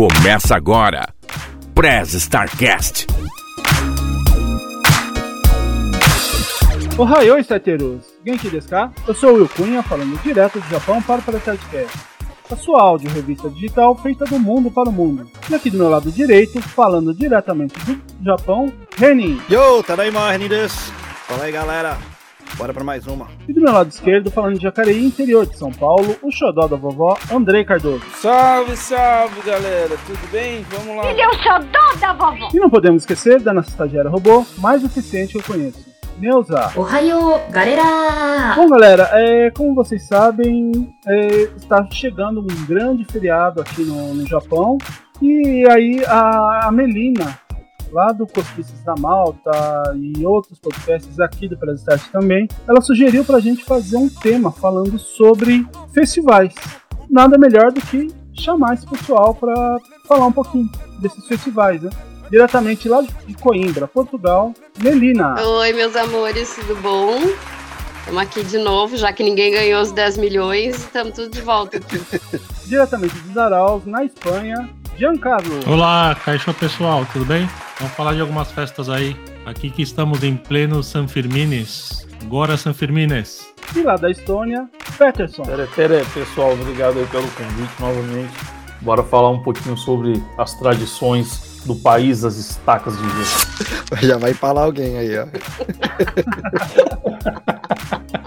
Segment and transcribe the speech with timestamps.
[0.00, 1.12] Começa agora,
[1.74, 3.06] Prez Starcast.
[6.96, 8.06] Ohayou, starteiros!
[8.24, 8.90] Genki desu ka?
[9.06, 11.98] Eu sou o Will Cunha, falando direto do Japão para o Prez Starcast.
[12.50, 15.30] A sua áudio revista digital feita do mundo para o mundo.
[15.50, 19.38] E aqui do meu lado direito, falando diretamente do Japão, Renin.
[19.50, 20.90] Yo, Tadaima, Renin desu.
[21.28, 21.98] Fala aí, galera.
[22.60, 23.26] Bora pra mais uma.
[23.48, 26.76] E do meu lado esquerdo, falando de Jacareí, interior de São Paulo, o xodó da
[26.76, 28.04] vovó, Andrei Cardoso.
[28.16, 29.96] Salve, salve, galera.
[30.06, 30.62] Tudo bem?
[30.68, 31.10] Vamos lá.
[31.10, 32.50] Ele é o xodó da vovó.
[32.52, 35.82] E não podemos esquecer da nossa estagiária robô mais eficiente que eu conheço,
[36.18, 36.70] Neuza.
[36.76, 38.52] Ohayou, galera!
[38.54, 44.26] Bom, galera, é, como vocês sabem, é, está chegando um grande feriado aqui no, no
[44.26, 44.76] Japão.
[45.22, 47.38] E aí a, a Melina,
[47.92, 49.50] lá do Cospices da Malta
[49.96, 54.50] e outros podcasts aqui do Press Start também, ela sugeriu pra gente fazer um tema
[54.50, 56.54] falando sobre festivais.
[57.08, 61.90] Nada melhor do que chamar esse pessoal para falar um pouquinho desses festivais, né?
[62.30, 65.34] Diretamente lá de Coimbra, Portugal, Melina.
[65.42, 67.18] Oi, meus amores, tudo bom?
[67.98, 71.76] Estamos aqui de novo, já que ninguém ganhou os 10 milhões, estamos tudo de volta
[71.78, 72.00] aqui.
[72.66, 75.60] Diretamente de Zaraus, na Espanha, Giancarlo.
[75.66, 77.48] Olá, Caixão pessoal, tudo bem?
[77.80, 79.16] Vamos falar de algumas festas aí.
[79.46, 82.06] Aqui que estamos em pleno San Firmines.
[82.20, 83.54] Agora San Firmines.
[83.74, 85.44] E lá da Estônia, Peterson.
[85.44, 88.34] Tere, tere, pessoal, obrigado aí pelo convite novamente.
[88.82, 93.24] Bora falar um pouquinho sobre as tradições do país das estacas de gelo.
[94.06, 95.26] Já vai falar alguém aí, ó.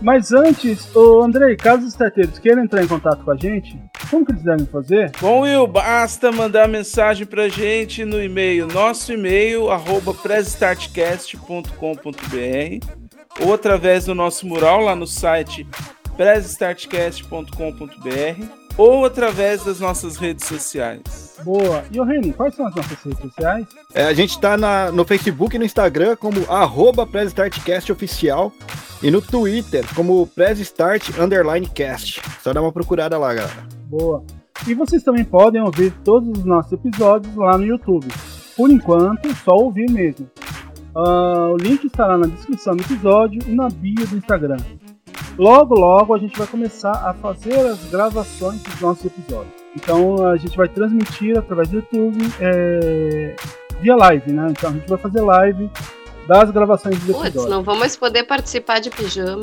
[0.00, 3.78] Mas antes, o Andrei, caso os starteiros queiram entrar em contato com a gente,
[4.10, 5.12] como que eles devem fazer?
[5.20, 10.12] Bom, Will, basta mandar mensagem pra gente no e-mail, nosso e-mail, arroba
[13.40, 15.66] ou através do nosso mural lá no site
[16.16, 21.36] pressstartcast.com.br ou através das nossas redes sociais.
[21.44, 21.84] Boa.
[21.90, 23.66] E o Reni, quais são as nossas redes sociais?
[23.94, 28.52] É, a gente tá na, no Facebook e no Instagram como arroba PressStartCast Oficial
[29.02, 32.20] e no Twitter como PressStart Underline Cast.
[32.42, 33.66] Só dá uma procurada lá, galera.
[33.86, 34.24] Boa.
[34.66, 38.06] E vocês também podem ouvir todos os nossos episódios lá no YouTube.
[38.56, 40.30] Por enquanto, só ouvir mesmo.
[40.94, 44.58] Uh, o link estará na descrição do episódio e na bio do Instagram.
[45.38, 49.54] Logo, logo a gente vai começar a fazer as gravações dos nossos episódios.
[49.74, 53.34] Então a gente vai transmitir através do YouTube é,
[53.80, 54.48] via live, né?
[54.50, 55.70] Então a gente vai fazer live
[56.28, 57.50] das gravações dos Putz, episódios.
[57.50, 59.42] não vamos poder participar de pijama.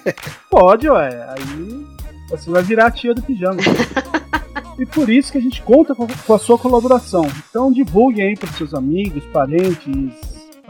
[0.50, 1.26] Pode, ué.
[1.28, 1.86] Aí
[2.28, 3.60] você vai virar a tia do pijama.
[4.78, 7.26] e por isso que a gente conta com, com a sua colaboração.
[7.48, 10.14] Então divulguem aí para seus amigos, parentes,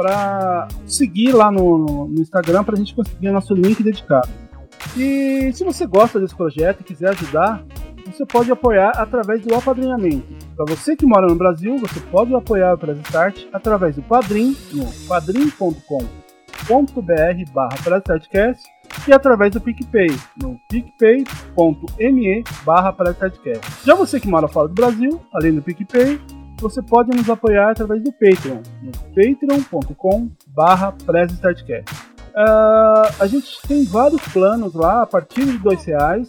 [0.00, 4.30] para seguir lá no, no, Instagram para a gente conseguir o nosso link dedicado.
[4.96, 7.62] E se você gosta desse projeto e quiser ajudar,
[8.06, 10.26] você pode apoiar através do apadrinhamento.
[10.56, 14.56] Para você que mora no Brasil, você pode apoiar o Press Start através do Padrim,
[14.72, 16.00] no padrim.com.br
[17.52, 17.76] barra
[19.06, 20.08] e através do PicPay,
[20.42, 22.96] no picpay.me barra
[23.84, 26.18] Já você que mora fora do Brasil, além do PicPay,
[26.60, 30.30] você pode nos apoiar através do Patreon, no patreon.com
[32.30, 36.28] Uh, a gente tem vários planos lá a partir de dois reais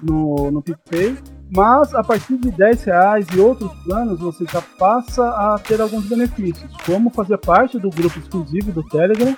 [0.00, 1.16] no, no PicPay,
[1.52, 6.06] mas a partir de 10 reais e outros planos você já passa a ter alguns
[6.06, 9.36] benefícios, como fazer parte do grupo exclusivo do Telegram,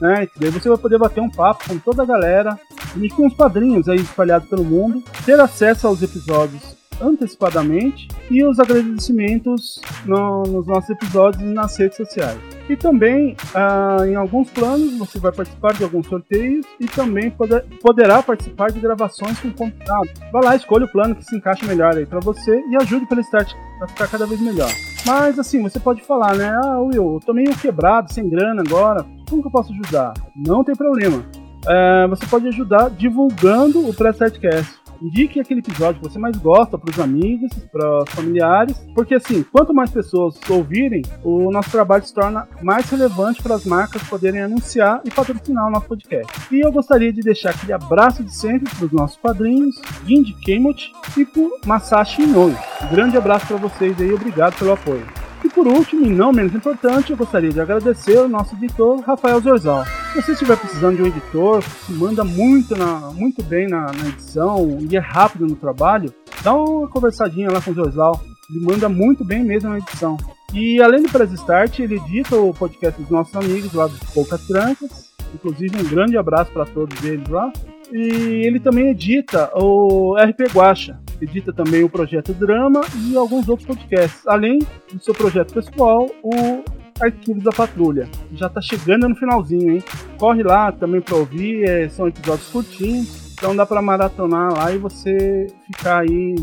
[0.00, 0.28] né?
[0.36, 2.58] Daí você vai poder bater um papo com toda a galera
[2.96, 8.58] e com os padrinhos aí espalhados pelo mundo, ter acesso aos episódios antecipadamente e os
[8.58, 12.38] agradecimentos no, nos nossos episódios e nas redes sociais.
[12.68, 17.64] E também, ah, em alguns planos, você vai participar de alguns sorteios e também poder,
[17.80, 20.10] poderá participar de gravações com convidados.
[20.30, 23.20] Vá lá, escolha o plano que se encaixa melhor aí para você e ajude para
[23.22, 24.70] start para ficar cada vez melhor.
[25.06, 26.52] Mas assim, você pode falar, né?
[26.62, 29.04] Ah, Will, eu tô meio quebrado, sem grana agora.
[29.28, 30.12] Como que eu posso ajudar?
[30.36, 31.24] Não tem problema.
[31.66, 36.90] É, você pode ajudar divulgando o Pré-Startcast indique aquele episódio que você mais gosta para
[36.90, 42.14] os amigos, para os familiares, porque assim, quanto mais pessoas ouvirem, o nosso trabalho se
[42.14, 46.32] torna mais relevante para as marcas poderem anunciar e patrocinar o nosso podcast.
[46.50, 50.92] E eu gostaria de deixar aquele abraço de sempre para os nossos padrinhos, Jinji Kemot
[51.16, 52.56] e por Masashi Inoue.
[52.82, 55.27] Um grande abraço para vocês aí, obrigado pelo apoio.
[55.48, 59.40] E por último, e não menos importante, eu gostaria de agradecer ao nosso editor, Rafael
[59.40, 59.82] Zorzal.
[60.12, 64.08] Se você estiver precisando de um editor que manda muito, na, muito bem na, na,
[64.08, 66.12] edição e é rápido no trabalho,
[66.42, 68.20] dá uma conversadinha lá com o Zorzal.
[68.50, 70.18] Ele manda muito bem mesmo na edição.
[70.52, 74.46] E além do Press Start, ele edita o podcast dos nossos amigos lá do Poucas
[74.46, 75.08] Trancas.
[75.34, 77.50] Inclusive, um grande abraço para todos eles lá.
[77.90, 83.66] E ele também edita o RP Guacha, edita também o projeto Drama e alguns outros
[83.66, 84.58] podcasts, além
[84.92, 86.62] do seu projeto pessoal, o
[87.00, 88.08] Arquivos da Patrulha.
[88.32, 89.82] Já tá chegando no finalzinho, hein?
[90.18, 94.78] Corre lá também para ouvir, é, são episódios curtinhos, então dá para maratonar lá e
[94.78, 96.34] você ficar aí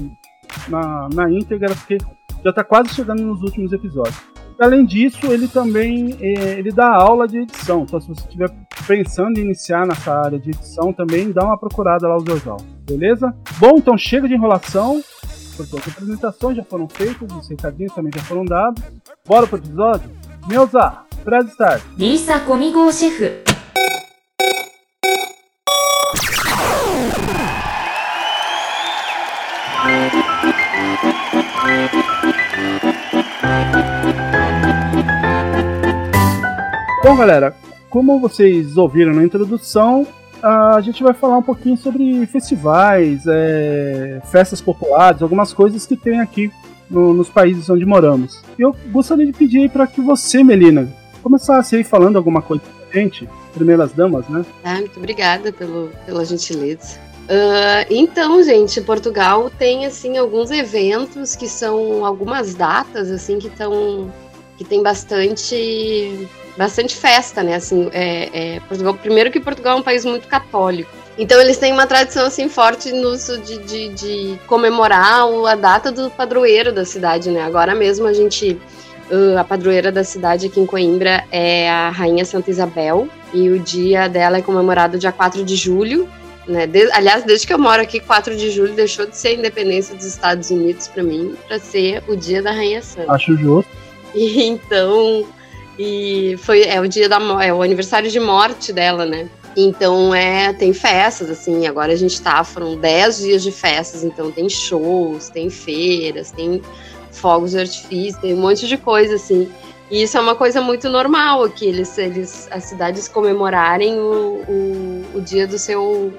[0.69, 1.97] na, na íntegra, porque
[2.43, 4.15] já tá quase chegando nos últimos episódios.
[4.59, 7.83] Além disso, ele também é, ele dá aula de edição.
[7.83, 8.49] Então, se você estiver
[8.87, 12.57] pensando em iniciar nessa área de edição, também dá uma procurada lá no Zorzal.
[12.85, 13.35] Beleza?
[13.57, 15.03] Bom, então chega de enrolação,
[15.57, 18.83] porque as apresentações já foram feitas, os recadinhos também já foram dados.
[19.25, 20.09] Bora pro episódio?
[20.47, 21.81] Meuza, prazer estar.
[21.97, 23.43] Lisa comigo, chefe.
[37.03, 37.55] Bom, galera,
[37.89, 40.05] como vocês ouviram na introdução,
[40.41, 46.19] a gente vai falar um pouquinho sobre festivais, é, festas populares, algumas coisas que tem
[46.19, 46.51] aqui
[46.89, 48.41] no- nos países onde moramos.
[48.57, 50.87] Eu gostaria de pedir para que você, Melina,
[51.23, 54.45] começasse aí falando alguma coisa pra gente, primeiras damas, né?
[54.63, 56.99] Ah, muito obrigada pelo, pela gentileza.
[57.27, 64.11] Ah, então, gente, Portugal tem assim alguns eventos que são algumas datas assim que estão
[64.57, 67.55] que tem bastante bastante festa, né?
[67.55, 70.89] Assim, é, é, Portugal, primeiro que Portugal é um país muito católico.
[71.17, 75.91] Então eles têm uma tradição assim forte no uso de, de, de comemorar a data
[75.91, 77.41] do padroeiro da cidade, né?
[77.41, 78.59] Agora mesmo a gente
[79.11, 83.59] ah, a padroeira da cidade aqui em Coimbra é a Rainha Santa Isabel e o
[83.59, 86.09] dia dela é comemorado dia 4 de julho.
[86.47, 86.67] Né?
[86.67, 89.95] De- aliás, desde que eu moro aqui, 4 de julho deixou de ser a independência
[89.95, 93.11] dos Estados Unidos para mim, para ser o dia da Rainha Santa.
[93.11, 93.69] Acho justo.
[94.13, 95.25] E então,
[95.77, 99.29] e foi é o dia da é o aniversário de morte dela, né?
[99.55, 104.29] Então é, tem festas, assim, agora a gente tá, foram 10 dias de festas, então
[104.29, 106.61] tem shows, tem feiras, tem
[107.11, 109.49] fogos de artifício, tem um monte de coisa, assim.
[109.89, 115.05] E isso é uma coisa muito normal aqui, eles, eles, as cidades comemorarem o, o,
[115.15, 116.11] o dia do seu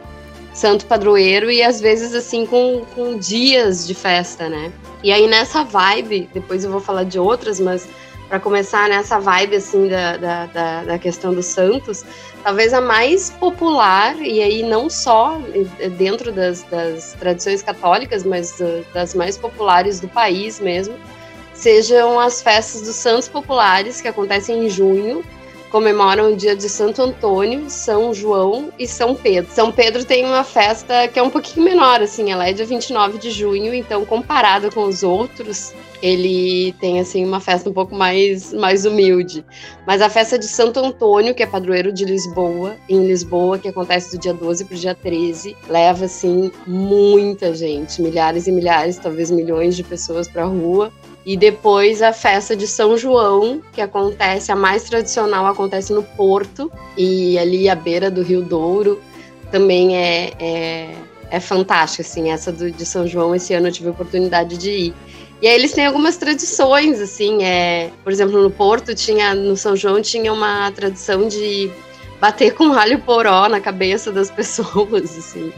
[0.55, 4.73] santo padroeiro e às vezes assim com, com dias de festa, né?
[5.03, 7.87] E aí nessa vibe, depois eu vou falar de outras, mas
[8.29, 12.05] para começar nessa vibe assim da, da, da, da questão dos santos,
[12.43, 15.41] talvez a mais popular, e aí não só
[15.97, 20.95] dentro das, das tradições católicas, mas eh, das mais populares do país mesmo,
[21.55, 25.25] sejam as festas dos santos populares, que acontecem em junho,
[25.77, 29.53] comemoram o dia de Santo Antônio, São João e São Pedro.
[29.53, 33.19] São Pedro tem uma festa que é um pouquinho menor, assim, ela é dia 29
[33.19, 38.55] de junho, então comparado com os outros, ele tem assim uma festa um pouco mais,
[38.55, 39.45] mais humilde.
[39.87, 44.17] Mas a festa de Santo Antônio, que é padroeiro de Lisboa, em Lisboa, que acontece
[44.17, 49.31] do dia 12 para o dia 13, leva assim muita gente, milhares e milhares, talvez
[49.31, 50.91] milhões de pessoas para a rua.
[51.27, 56.71] E depois a festa de São João, que acontece, a mais tradicional acontece no Porto,
[56.97, 59.03] e ali à beira do Rio Douro,
[59.51, 60.95] também é, é,
[61.29, 64.71] é fantástica, assim, essa do, de São João, esse ano eu tive a oportunidade de
[64.71, 64.95] ir.
[65.43, 69.75] E aí eles têm algumas tradições, assim, é, por exemplo, no Porto tinha, no São
[69.75, 71.69] João tinha uma tradição de
[72.21, 75.53] bater com alho poró na cabeça das pessoas, assim.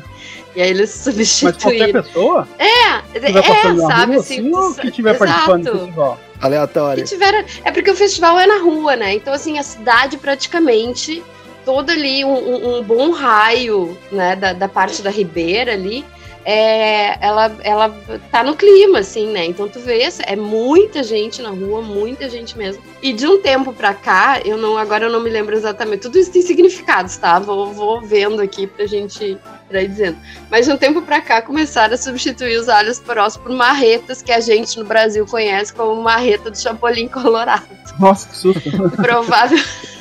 [0.56, 2.02] E aí eles Mas qualquer substituíram.
[2.02, 6.18] pessoa É, que é, na sabe, rua, assim, assim, ou que estiver participando do festival?
[6.38, 7.04] Que Aleatório.
[7.04, 7.44] tiveram.
[7.64, 9.14] É porque o festival é na rua, né?
[9.14, 11.22] Então, assim, a cidade praticamente,
[11.64, 16.04] todo ali, um, um- um bom raio, né, da, da parte da ribeira ali,
[16.50, 17.94] é, ela, ela
[18.30, 19.44] tá no clima, assim, né?
[19.44, 22.82] Então tu vê, é muita gente na rua, muita gente mesmo.
[23.02, 26.18] E de um tempo pra cá, eu não, agora eu não me lembro exatamente, tudo
[26.18, 27.38] isso tem significados, tá?
[27.38, 29.36] Vou, vou vendo aqui pra gente
[29.68, 30.16] pra ir dizendo.
[30.50, 34.32] Mas de um tempo pra cá começaram a substituir os alhos porós por marretas que
[34.32, 37.66] a gente no Brasil conhece como marreta do Chapolin Colorado.
[38.00, 38.70] Nossa, que susto.
[38.96, 39.58] Provável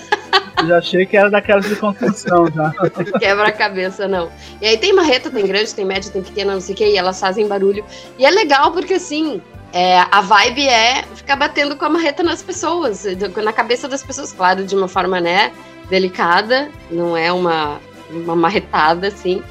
[0.67, 2.73] já achei que era daquelas de construção já.
[3.19, 4.29] quebra-cabeça, não.
[4.61, 6.97] E aí tem marreta, tem grande, tem média, tem pequena, não sei o que, e
[6.97, 7.85] elas fazem barulho.
[8.17, 9.41] E é legal porque assim.
[9.73, 13.05] é, a vibe é ficar batendo com a marreta nas pessoas,
[13.43, 15.51] na cabeça das pessoas, claro, de uma forma, né,
[15.89, 17.79] delicada, não é uma,
[18.09, 19.43] uma marretada, assim.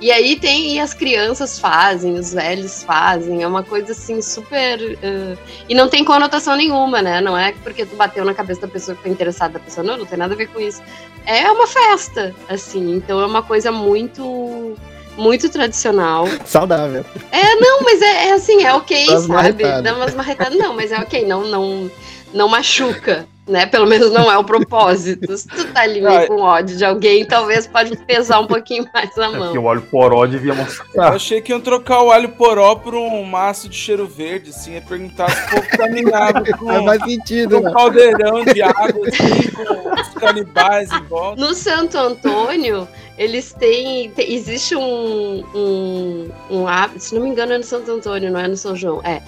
[0.00, 4.80] E aí tem, e as crianças fazem, os velhos fazem, é uma coisa assim super.
[4.80, 5.38] uh,
[5.68, 7.20] e não tem conotação nenhuma, né?
[7.20, 9.98] Não é porque tu bateu na cabeça da pessoa que tá interessada da pessoa, não,
[9.98, 10.82] não tem nada a ver com isso.
[11.26, 14.76] É uma festa, assim, então é uma coisa muito.
[15.16, 16.24] Muito tradicional.
[16.46, 17.04] Saudável.
[17.30, 19.28] É, não, mas é, é assim, é ok, Dá sabe?
[19.28, 19.82] marretadas.
[19.82, 21.90] Dá umas marretadas, não, mas é ok, não, não,
[22.32, 23.66] não machuca, né?
[23.66, 25.36] Pelo menos não é o propósito.
[25.36, 29.14] Se tu tá ali meio com ódio de alguém, talvez pode pesar um pouquinho mais
[29.16, 29.56] na É porque mão.
[29.58, 31.12] o óleo poró devia Eu mostrar.
[31.14, 34.80] achei que iam trocar o alho poró por um maço de cheiro verde, assim, e
[34.80, 37.70] perguntar se o povo caminhava com, Faz mais sentido, com né?
[37.70, 41.40] um caldeirão de água, assim, com os canibais em volta.
[41.40, 42.86] No Santo Antônio,
[43.18, 44.10] eles têm.
[44.10, 48.40] te- existe um, um, um hábito, se não me engano, é no Santo Antônio, não
[48.40, 49.00] é no São João.
[49.04, 49.20] É.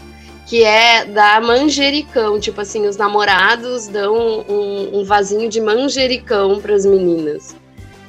[0.46, 2.38] Que é dar manjericão.
[2.38, 7.54] Tipo assim, os namorados dão um, um vasinho de manjericão para as meninas.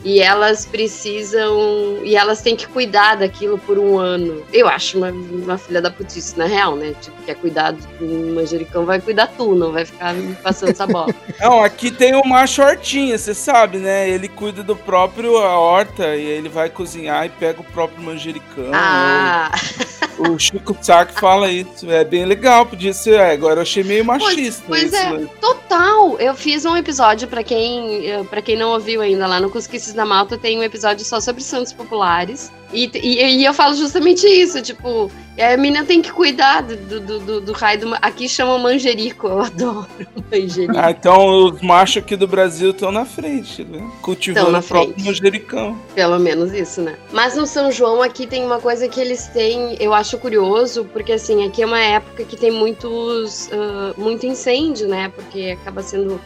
[0.05, 1.99] E elas precisam.
[2.03, 4.43] E elas têm que cuidar daquilo por um ano.
[4.51, 6.93] Eu acho uma, uma filha da putice, na real, né?
[6.99, 10.13] Tipo, quer cuidar do manjericão, vai cuidar tu, não vai ficar
[10.43, 11.13] passando essa bola.
[11.39, 14.09] Não, aqui tem o macho hortinha, você sabe, né?
[14.09, 18.71] Ele cuida do próprio a horta e ele vai cozinhar e pega o próprio manjericão.
[18.73, 19.51] Ah!
[20.17, 21.89] O Chico Sack fala isso.
[21.89, 23.15] É bem legal, podia ser.
[23.15, 24.63] é, Agora eu achei meio machista.
[24.67, 25.17] pois isso, é.
[25.17, 25.29] né?
[25.41, 26.17] Total!
[26.19, 30.05] Eu fiz um episódio, pra quem, para quem não ouviu ainda, lá no Cusquices da
[30.05, 32.51] Malta tem um episódio só sobre santos populares.
[32.73, 37.19] E, e, e eu falo justamente isso, tipo, a menina tem que cuidar do, do,
[37.19, 37.95] do, do raio do.
[38.01, 39.87] Aqui chama manjerico, eu adoro
[40.31, 40.77] manjerico.
[40.77, 43.87] Ah, então os machos aqui do Brasil estão na frente, né?
[44.01, 45.79] Cultivando na o próprio manjericão.
[45.93, 46.95] Pelo menos isso, né?
[47.11, 51.13] Mas no São João aqui tem uma coisa que eles têm, eu acho curioso, porque
[51.13, 55.11] assim, aqui é uma época que tem muitos, ah, muito incêndio, né?
[55.15, 56.19] Porque acaba sendo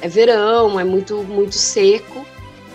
[0.00, 2.26] é verão, é muito, muito seco.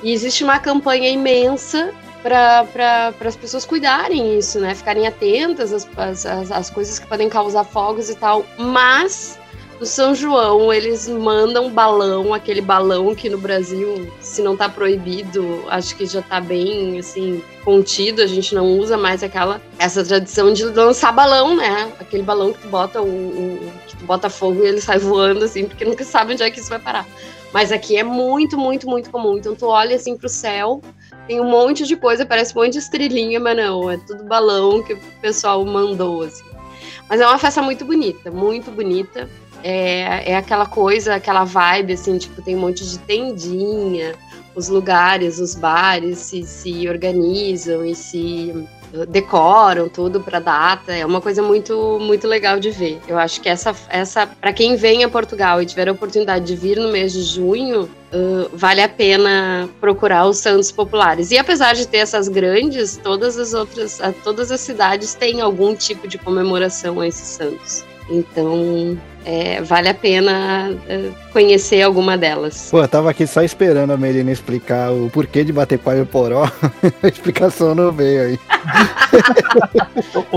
[0.03, 4.73] E existe uma campanha imensa para pra, as pessoas cuidarem isso, né?
[4.73, 5.87] Ficarem atentas às,
[6.25, 8.45] às- às coisas que podem causar fogos e tal.
[8.57, 9.37] Mas
[9.79, 15.63] no São João, eles mandam balão, aquele balão que no Brasil, se não tá proibido,
[15.69, 18.21] acho que já tá bem, assim, contido.
[18.23, 21.91] A gente não usa mais aquela, essa tradição de lançar balão, né?
[21.99, 25.45] Aquele balão que tu bota o, o- que tu bota fogo e ele sai voando,
[25.45, 27.05] assim, porque nunca sabe onde é que isso vai parar.
[27.53, 29.37] Mas aqui é muito, muito, muito comum.
[29.37, 30.81] Então tu olha, assim, pro céu,
[31.27, 34.81] tem um monte de coisa, parece um monte de estrelinha, mas não, é tudo balão
[34.81, 36.43] que o pessoal mandou, assim.
[37.09, 39.29] Mas é uma festa muito bonita, muito bonita.
[39.69, 44.15] É, é aquela coisa, aquela vibe, assim, tipo, tem um monte de tendinha,
[44.55, 48.65] os lugares, os bares se, se organizam e se
[49.09, 50.95] decoram tudo para data.
[50.95, 52.97] É uma coisa muito muito legal de ver.
[53.09, 56.55] Eu acho que essa essa para quem vem a Portugal e tiver a oportunidade de
[56.55, 61.29] vir no mês de junho, uh, vale a pena procurar os santos populares.
[61.31, 66.07] E apesar de ter essas grandes, todas as outras, todas as cidades têm algum tipo
[66.07, 67.83] de comemoração a esses santos.
[68.09, 72.69] Então, é, vale a pena uh, conhecer alguma delas.
[72.71, 76.05] Pô, eu tava aqui só esperando a Melina explicar o porquê de bater palha no
[76.05, 76.45] poró.
[77.03, 78.39] a explicação não veio aí.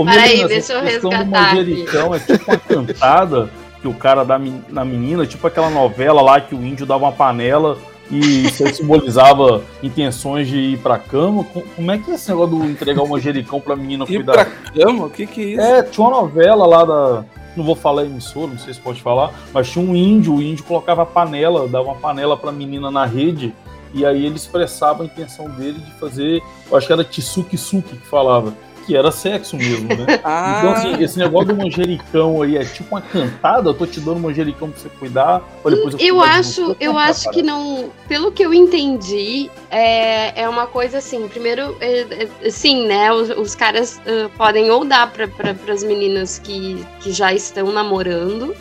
[0.05, 3.49] Peraí, deixa eu resgatar manjericão é tipo uma cantada
[3.81, 7.11] que o cara dá na menina, tipo aquela novela lá que o índio dava uma
[7.11, 7.77] panela
[8.11, 11.43] e simbolizava intenções de ir pra cama.
[11.45, 14.33] Co- Como é que é esse negócio do entregar o manjericão pra menina Ir cuidar?
[14.33, 14.45] pra
[14.85, 15.05] cama?
[15.05, 15.61] O que que é isso?
[15.61, 17.25] É, tinha uma novela lá da.
[17.55, 20.63] Não vou falar emissora, não sei se pode falar, mas tinha um índio, o índio
[20.63, 23.53] colocava panela, dava uma panela pra menina na rede,
[23.93, 28.07] e aí ele expressava a intenção dele de fazer, eu acho que era tsuki-suki que
[28.07, 28.53] falava,
[28.91, 30.19] que era sexo mesmo, né?
[30.21, 34.01] Ah, Então, assim, esse negócio do manjericão aí é tipo uma cantada, eu tô te
[34.01, 36.75] dando manjericão pra você cuidar, ou depois eu Eu acho, você.
[36.81, 37.89] eu acho que não.
[38.09, 41.25] Pelo que eu entendi, é, é uma coisa assim.
[41.29, 43.13] Primeiro, é, é, sim, né?
[43.13, 47.71] Os, os caras ah, podem ou dar para pra, as meninas que, que já estão
[47.71, 48.53] namorando,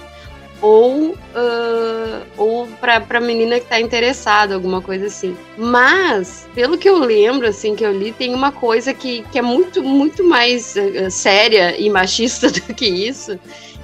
[0.61, 5.37] ou, ah, ou pra, pra menina que tá interessada, alguma coisa assim.
[5.57, 9.43] Mas, pelo que eu lembro, assim, que eu li, tem uma coisa que, que é
[9.43, 13.38] muito, muito mais ah, séria e machista do que isso,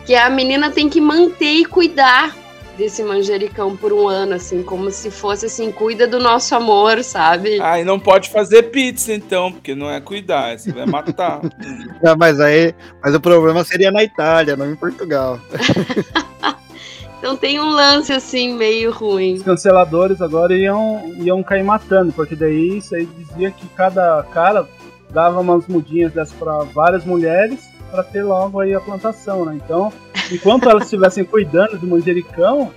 [0.05, 2.37] que a menina tem que manter e cuidar
[2.77, 7.59] desse manjericão por um ano, assim, como se fosse assim, cuida do nosso amor, sabe?
[7.61, 11.41] Ah, e não pode fazer pizza então, porque não é cuidar, você vai matar.
[12.03, 12.75] Não, mas aí.
[13.03, 15.41] Mas o problema seria na Itália, não em Portugal.
[17.19, 19.35] Então tem um lance assim meio ruim.
[19.35, 24.69] Os canceladores agora iam, iam cair matando, porque daí isso aí dizia que cada cara
[25.11, 29.59] dava umas mudinhas dessas para várias mulheres para ter logo aí a plantação, né?
[29.65, 29.93] Então,
[30.31, 32.71] enquanto elas estivessem cuidando do manjericão,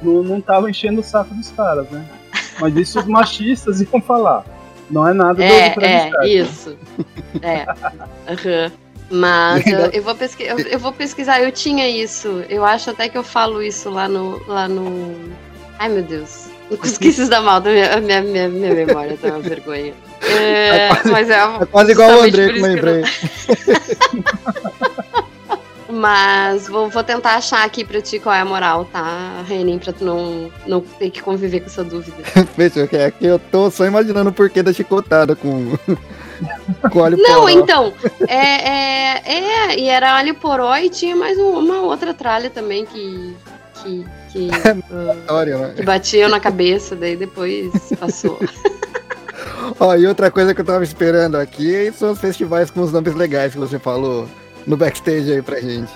[0.00, 2.04] não, não tava enchendo o saco dos caras, né?
[2.60, 4.44] Mas isso os machistas iam falar.
[4.90, 6.38] Não é nada do, do É, é, Stark.
[6.38, 6.76] isso.
[7.40, 7.62] É.
[8.30, 8.72] Aham.
[9.12, 12.42] Mas eu, eu vou pesqui- eu, eu vou pesquisar, eu tinha isso.
[12.48, 14.42] Eu acho até que eu falo isso lá no.
[14.48, 15.14] Lá no...
[15.78, 16.46] Ai meu Deus.
[16.80, 19.92] Cusquices da Malta, minha, minha, minha, minha memória tá uma vergonha.
[20.22, 23.04] É, mas é, É quase igual o André que que eu lembrei.
[25.92, 29.78] Mas vou, vou tentar achar aqui pra ti qual é a moral, tá, Renin?
[29.78, 32.16] Pra tu não, não ter que conviver com essa dúvida.
[32.56, 35.76] Fechou, que aqui eu tô só imaginando o porquê da chicotada com,
[36.94, 37.48] óleo Não, poró.
[37.48, 37.92] então,
[38.28, 39.22] é, é,
[39.72, 43.36] é, e era alho poró e tinha mais um- uma outra tralha também que,
[43.82, 44.48] que, que,
[44.90, 45.72] ah, História, né?
[45.76, 48.38] que batia na cabeça, daí depois passou.
[49.78, 53.14] Ó, e outra coisa que eu tava esperando aqui são os festivais com os nomes
[53.14, 54.28] legais que você falou
[54.66, 55.90] no backstage aí pra gente.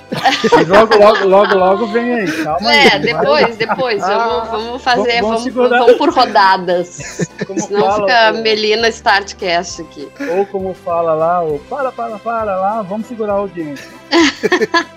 [0.68, 2.32] Logo, logo, logo, logo vem aí.
[2.44, 2.76] Calma aí.
[2.86, 2.98] É, vai.
[3.00, 7.28] depois, depois, vamos, vamos fazer, Vamos- vamos vamos, por rodadas.
[7.46, 10.08] Como Senão fala, fica Melina Startcast aqui.
[10.36, 13.88] Ou como fala lá, o para, para, para lá, vamos segurar a audiência.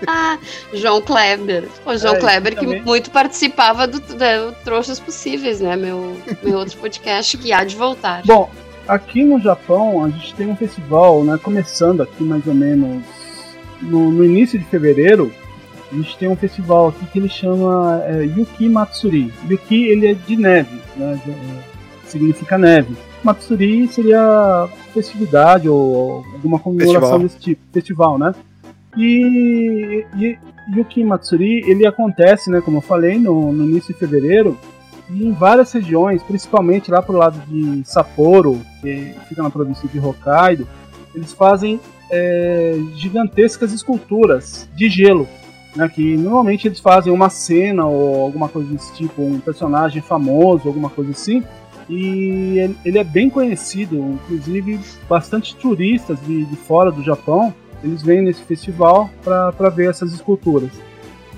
[0.06, 0.38] Ah,
[0.72, 1.64] João Kleber.
[1.86, 2.82] O João É, Kleber que também.
[2.82, 5.76] muito participava do, do Trouxas Possíveis, né?
[5.76, 8.22] Meu, meu outro podcast que há de voltar.
[8.24, 8.50] Bom,
[8.88, 11.38] aqui no Japão a gente tem um festival, né?
[11.42, 13.02] Começando aqui mais ou menos
[13.82, 15.32] no, no início de fevereiro.
[15.90, 19.32] A gente tem um festival aqui que ele chama é, Yuki Matsuri.
[19.48, 21.20] Yuki ele é de neve, né?
[21.26, 22.94] é, significa neve.
[23.22, 27.18] Matsuri seria festividade ou alguma comemoração Festival.
[27.20, 28.34] desse tipo, festival, né?
[28.96, 30.38] E, e
[30.74, 32.60] Yuki Matsuri ele acontece, né?
[32.60, 34.56] Como eu falei, no, no início de fevereiro
[35.10, 39.98] e em várias regiões, principalmente lá pro lado de Sapporo, que fica na província de
[39.98, 40.66] Hokkaido,
[41.14, 41.80] eles fazem
[42.10, 45.28] é, gigantescas esculturas de gelo,
[45.76, 50.66] né, que normalmente eles fazem uma cena ou alguma coisa desse tipo, um personagem famoso,
[50.68, 51.42] alguma coisa assim.
[51.88, 57.52] E ele- ele é bem conhecido, inclusive bastante turistas de, de fora do Japão,
[57.82, 60.70] eles vêm nesse festival para ver essas esculturas.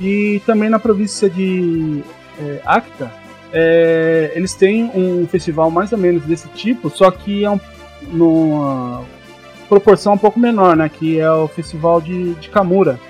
[0.00, 2.02] E também na província de
[2.40, 3.10] é, Akita,
[3.52, 7.60] é, eles têm um festival mais ou menos desse tipo, só que é um,
[9.72, 10.90] proporção um pouco menor, né?
[10.90, 13.00] Que é o festival de, de Kamura,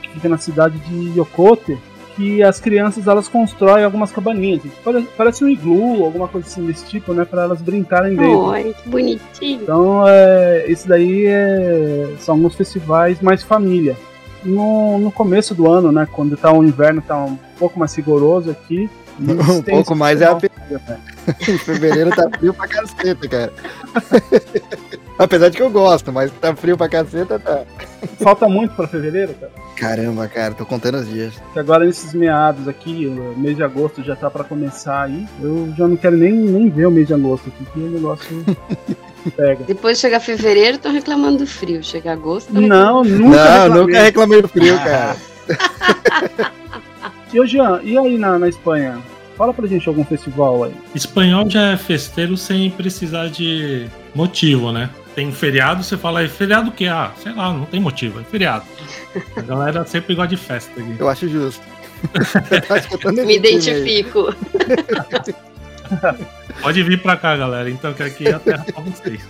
[0.00, 1.76] que fica na cidade de Yokote,
[2.14, 6.86] que as crianças elas constroem algumas cabaninhas, parece, parece um iglu, alguma coisa assim desse
[6.86, 7.24] tipo, né?
[7.24, 8.50] Para elas brincarem dentro.
[8.50, 9.62] Ai, que bonitinho.
[9.62, 13.96] Então, é, esse daí é, são alguns festivais mais família.
[14.44, 18.50] No, no começo do ano, né, quando tá o inverno tá um pouco mais rigoroso
[18.50, 18.88] aqui,
[19.18, 20.98] Um pouco mais é a festival.
[21.48, 23.52] Em fevereiro tá frio pra caceta, cara.
[25.18, 27.62] Apesar de que eu gosto, mas tá frio pra caceta, tá.
[28.20, 29.52] Falta muito para fevereiro, cara.
[29.76, 31.34] Caramba, cara, tô contando os dias.
[31.52, 35.24] Que agora nesses meados aqui, o mês de agosto já tá para começar aí.
[35.40, 38.44] Eu já não quero nem, nem ver o mês de agosto aqui, que o negócio
[39.36, 39.64] pega.
[39.64, 41.82] Depois chega fevereiro, estão reclamando do frio.
[41.82, 43.82] Chega agosto, tão Não, nunca Não, reclamei.
[43.82, 45.16] nunca reclamei do frio, cara.
[47.32, 48.98] E ô Jean, e aí na, na Espanha?
[49.36, 50.74] Fala pra gente algum festival aí.
[50.94, 54.88] Espanhol já é festeiro sem precisar de motivo, né?
[55.14, 56.86] Tem feriado, você fala, é feriado o quê?
[56.86, 58.64] Ah, sei lá, não tem motivo, é feriado.
[59.36, 60.96] A galera sempre gosta de festa aqui.
[60.98, 61.62] Eu acho justo.
[63.02, 64.34] Eu nesse Me identifico.
[66.60, 67.70] Pode vir pra cá, galera.
[67.70, 69.20] Então, que aqui é a terra pra vocês.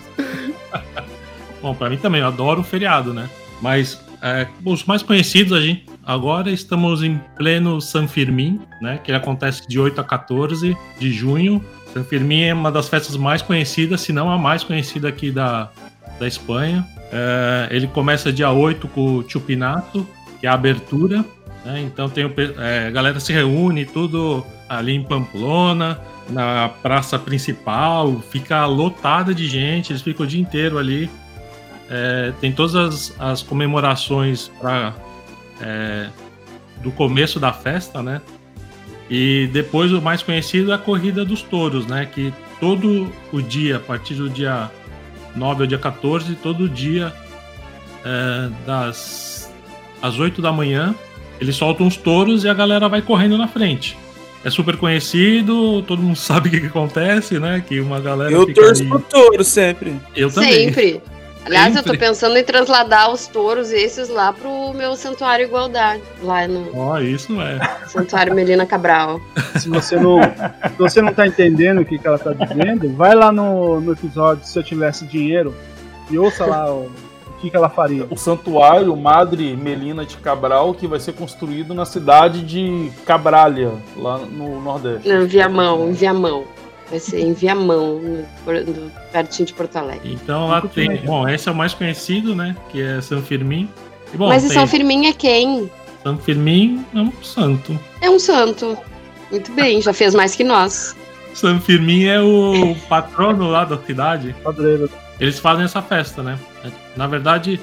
[1.61, 3.29] Bom, pra mim também, eu adoro o feriado, né?
[3.61, 8.99] Mas é, os mais conhecidos, a gente agora estamos em pleno San Firmin, né?
[9.03, 11.63] Que ele acontece de 8 a 14 de junho.
[11.95, 15.69] San Firmin é uma das festas mais conhecidas, se não a mais conhecida aqui da,
[16.19, 16.85] da Espanha.
[17.09, 20.05] É, ele começa dia 8 com o Chupinato,
[20.41, 21.23] que é a abertura.
[21.63, 21.79] né?
[21.79, 28.19] Então tem o, é, a galera se reúne tudo ali em Pamplona, na praça principal,
[28.29, 31.09] fica lotada de gente, eles ficam o dia inteiro ali.
[31.89, 34.93] É, tem todas as, as comemorações pra,
[35.61, 36.09] é,
[36.83, 38.21] do começo da festa, né?
[39.09, 42.07] E depois o mais conhecido é a corrida dos touros, né?
[42.11, 44.69] Que todo o dia, a partir do dia
[45.35, 47.13] 9 ao dia 14, todo dia,
[48.03, 49.51] é, das
[50.01, 50.93] às 8 da manhã,
[51.39, 53.97] eles soltam os touros e a galera vai correndo na frente.
[54.43, 57.63] É super conhecido, todo mundo sabe o que, que acontece, né?
[57.67, 58.31] Que uma galera.
[58.31, 59.95] Eu fica torço ali- pro touro sempre.
[60.15, 60.65] Eu também.
[60.65, 61.01] Sempre.
[61.45, 62.07] Aliás, eu tô Sempre.
[62.07, 67.39] pensando em trasladar os touros esses lá pro meu Santuário Igualdade, lá no Ó, isso
[67.39, 67.59] é.
[67.87, 69.21] Santuário Melina Cabral.
[69.59, 73.13] Se você não, se você não tá entendendo o que, que ela tá dizendo, vai
[73.13, 75.55] lá no, no episódio Se Eu Tivesse Dinheiro
[76.09, 76.89] e ouça lá o,
[77.27, 78.07] o que, que ela faria.
[78.09, 84.17] O santuário Madre Melina de Cabral, que vai ser construído na cidade de Cabralha, lá
[84.17, 85.07] no Nordeste.
[85.07, 86.45] Não, Viamão, em Viamão.
[86.89, 90.13] Vai ser em Viamão, no, pertinho de Porto Alegre.
[90.13, 90.97] Então lá tem.
[90.97, 92.55] Bom, esse é o mais conhecido, né?
[92.69, 93.69] Que é San Firmin.
[94.13, 95.69] E, bom, Mas em tem São Firmin é quem?
[96.03, 97.79] San Firmin é um santo.
[98.01, 98.77] É um santo.
[99.31, 100.95] Muito bem, já fez mais que nós.
[101.33, 104.35] San Firmin é o patrono lá da cidade.
[104.43, 104.89] Padreiro.
[105.19, 106.37] Eles fazem essa festa, né?
[106.95, 107.59] Na verdade,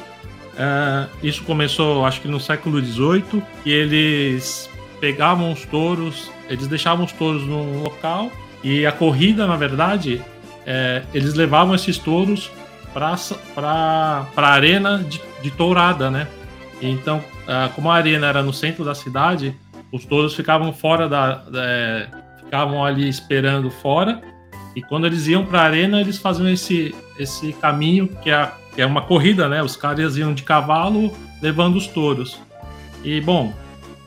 [0.58, 4.68] é, isso começou, acho que no século XVIII, e eles
[5.00, 8.30] pegavam os touros, eles deixavam os touros num local
[8.62, 10.22] e a corrida, na verdade,
[10.66, 12.50] é, eles levavam esses touros
[12.92, 16.28] para a arena de, de tourada, né?
[16.80, 19.54] Então, ah, como a arena era no centro da cidade,
[19.90, 24.20] os touros ficavam fora da, da é, ficavam ali esperando fora.
[24.74, 28.80] E quando eles iam para a arena, eles faziam esse, esse caminho que é, que
[28.80, 29.62] é uma corrida, né?
[29.62, 32.40] Os caras iam de cavalo levando os touros.
[33.04, 33.52] E bom,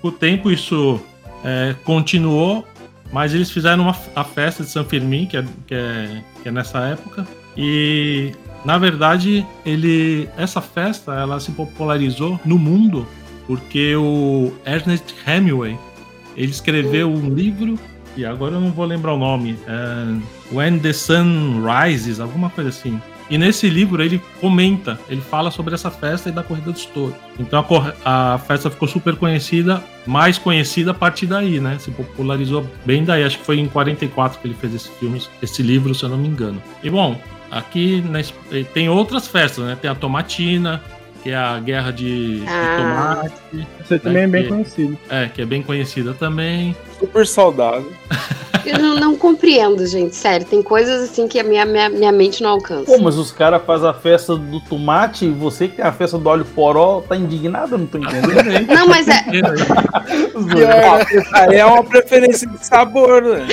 [0.02, 1.00] com o tempo isso
[1.44, 2.68] é, continuou,
[3.12, 6.52] mas eles fizeram uma, a festa de São Firmin, que é, que é, que é
[6.52, 7.26] nessa época.
[7.58, 8.32] E
[8.66, 13.08] na verdade, ele essa festa ela se popularizou no mundo
[13.46, 15.78] porque o Ernest Hemingway
[16.36, 17.80] ele escreveu um livro
[18.18, 22.70] e agora eu não vou lembrar o nome, é When the Sun Rises, alguma coisa
[22.70, 23.00] assim.
[23.30, 27.16] E nesse livro ele comenta, ele fala sobre essa festa e da corrida dos touros.
[27.40, 27.66] Então
[28.04, 31.78] a, a, festa ficou super conhecida, mais conhecida a partir daí, né?
[31.80, 33.24] Se popularizou bem daí.
[33.24, 36.18] Acho que foi em 44 que ele fez esse filme, esse livro, se eu não
[36.18, 36.62] me engano.
[36.84, 38.20] E bom, aqui na,
[38.74, 39.78] tem outras festas, né?
[39.82, 40.82] Tem a Tomatina,
[41.24, 42.52] que é a guerra de, ah.
[42.62, 43.68] de tomate.
[43.80, 44.98] Você também é bem que, conhecido.
[45.10, 46.76] É, que é bem conhecida também.
[47.00, 47.92] Super saudável.
[48.66, 50.16] Eu não, não, compreendo, gente.
[50.16, 52.86] Sério, tem coisas assim que a minha, minha, minha mente não alcança.
[52.86, 56.18] Pô, mas os caras fazem a festa do tomate e você que tem a festa
[56.18, 57.78] do óleo poró tá indignado?
[57.78, 58.68] Não tô entendendo.
[58.74, 59.26] não, mas é.
[61.56, 63.48] É uma preferência de sabor, né?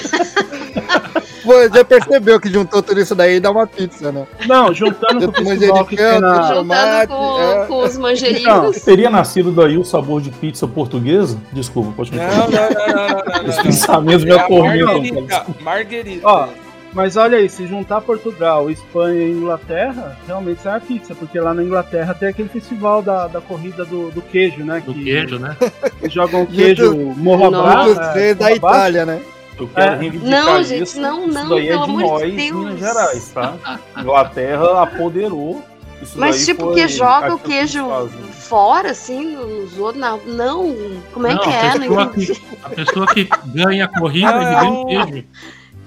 [1.43, 4.27] Pô, já percebeu que juntou tudo isso daí e dá uma pizza, né?
[4.47, 6.55] Não, juntando com o festival que tem na...
[6.55, 7.67] Juntando com, é.
[7.67, 8.81] com os manjerinos.
[8.83, 11.39] teria nascido daí o sabor de pizza portuguesa?
[11.53, 12.37] Desculpa, pode continuar.
[12.37, 13.51] Não, não, não, não, não.
[13.51, 15.27] Os pensamentos me atormentam.
[15.61, 16.27] Marguerita.
[16.27, 16.49] Ó,
[16.95, 21.55] mas olha aí, se juntar Portugal, Espanha e Inglaterra, realmente sai a pizza, porque lá
[21.55, 24.83] na Inglaterra tem aquele festival da, da corrida do, do queijo, né?
[24.85, 25.57] Do que, queijo, né?
[26.03, 27.51] Eles jogam queijo morro.
[27.51, 29.23] Né, da Itália, né?
[29.63, 29.97] Eu quero é.
[29.97, 31.01] reivindicar não, gente, isso.
[31.01, 33.79] Não, não, isso daí é de nós, de Minas Gerais, tá?
[33.97, 35.63] Inglaterra apoderou.
[36.03, 37.87] Isso Mas tipo, que joga o queijo
[38.33, 40.01] fora, assim, nos outros.
[40.01, 40.77] Não, não.
[41.13, 41.69] como é não, que é?
[41.69, 45.25] A pessoa, que, a pessoa que ganha a corrida e ganha queijo.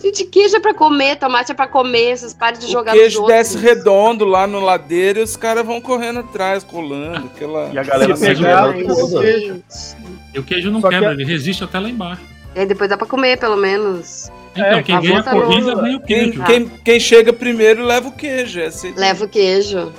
[0.01, 3.25] Gente, queijo é pra comer, tomate é pra comer, vocês parem de jogar o queijo
[3.25, 7.25] desce redondo lá no ladeiro e os caras vão correndo atrás, colando.
[7.25, 7.69] Aquela...
[7.73, 11.21] E a galera pegar, E o queijo não Só quebra, que...
[11.21, 12.34] ele resiste até lá embaixo.
[12.55, 14.31] E aí depois dá pra comer, pelo menos.
[14.53, 16.43] Então, é, quem ganha a corrida ganha o queijo.
[16.43, 18.61] Quem, quem, quem, chega primeiro leva o queijo.
[18.61, 18.93] É assim.
[18.95, 19.91] Leva o queijo.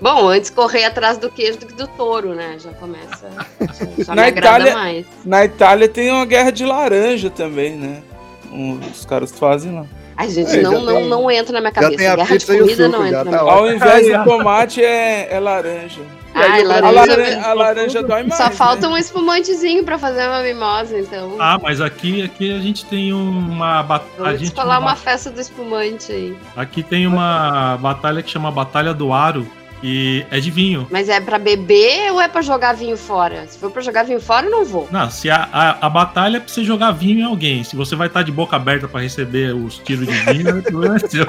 [0.00, 2.56] Bom, antes correr atrás do queijo do que do touro, né?
[2.58, 3.30] Já começa.
[3.60, 5.06] Já, já na Itália, mais.
[5.24, 8.02] Na Itália tem uma guerra de laranja também, né?
[8.50, 9.86] Um, os caras fazem lá.
[10.16, 12.16] Ai, gente, é, não, não, tem, não entra na minha cabeça.
[12.16, 13.56] Guerra de comida não entra na minha cabeça.
[13.56, 16.02] Ao invés de tomate é, é laranja.
[16.34, 18.34] Ai, laranja, a laranja, a laranja dói mais.
[18.36, 18.94] Só falta né?
[18.94, 21.36] um espumantezinho pra fazer uma mimosa, então.
[21.38, 24.36] Ah, mas aqui, aqui a gente tem uma batalha.
[24.36, 26.36] Vamos falar uma festa do espumante aí.
[26.56, 29.46] Aqui tem uma batalha que chama Batalha do Aro,
[29.82, 30.86] e é de vinho.
[30.90, 33.46] Mas é para beber ou é para jogar vinho fora?
[33.48, 34.88] Se for para jogar vinho fora, eu não vou.
[34.90, 37.64] Não, se a, a, a, batalha é pra você jogar vinho em alguém.
[37.64, 40.98] Se você vai estar de boca aberta para receber os tiros de vinho, não é
[41.08, 41.26] seu.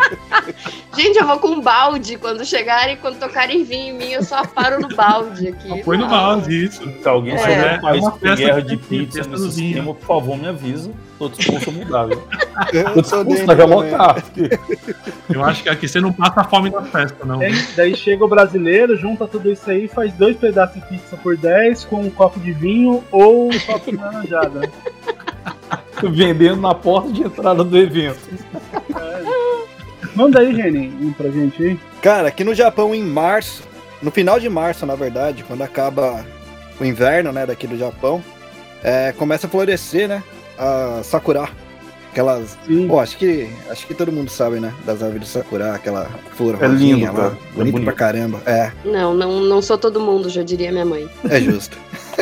[0.95, 2.17] Gente, eu vou com um balde.
[2.17, 5.83] Quando chegarem, quando tocarem vinho em mim, eu só paro no balde aqui.
[5.83, 6.83] Põe no balde, isso.
[7.01, 7.37] Se alguém é.
[7.39, 10.91] souber que tem guerra de pizza nesse esquema, por favor, me avisa.
[11.29, 12.23] Tô disposto a mudar, viu?
[12.93, 14.23] Tô disposto a relocar.
[15.33, 17.39] Eu acho que aqui você não passa fome na festa, não.
[17.39, 21.37] Daí, daí chega o brasileiro, junta tudo isso aí, faz dois pedaços de pizza por
[21.37, 24.69] 10 com um copo de vinho ou um copo de laranjada.
[26.03, 28.19] Vendendo na porta de entrada do evento.
[28.95, 29.43] É.
[30.15, 31.79] Manda aí, Renin, um pra gente aí.
[32.01, 33.63] Cara, aqui no Japão, em março,
[34.01, 36.25] no final de março, na verdade, quando acaba
[36.79, 38.23] o inverno, né, daqui do Japão,
[38.83, 40.21] é, começa a florescer, né,
[40.57, 41.49] a sakura.
[42.11, 42.55] Aquelas.
[42.87, 44.71] Pô, acho que, acho que todo mundo sabe, né?
[44.85, 48.41] Das árvores de sakura, aquela flor é lindo, lá, bonito, é bonito pra caramba.
[48.45, 48.71] É.
[48.85, 51.09] Não, não, não sou todo mundo, já diria minha mãe.
[51.27, 51.75] É justo.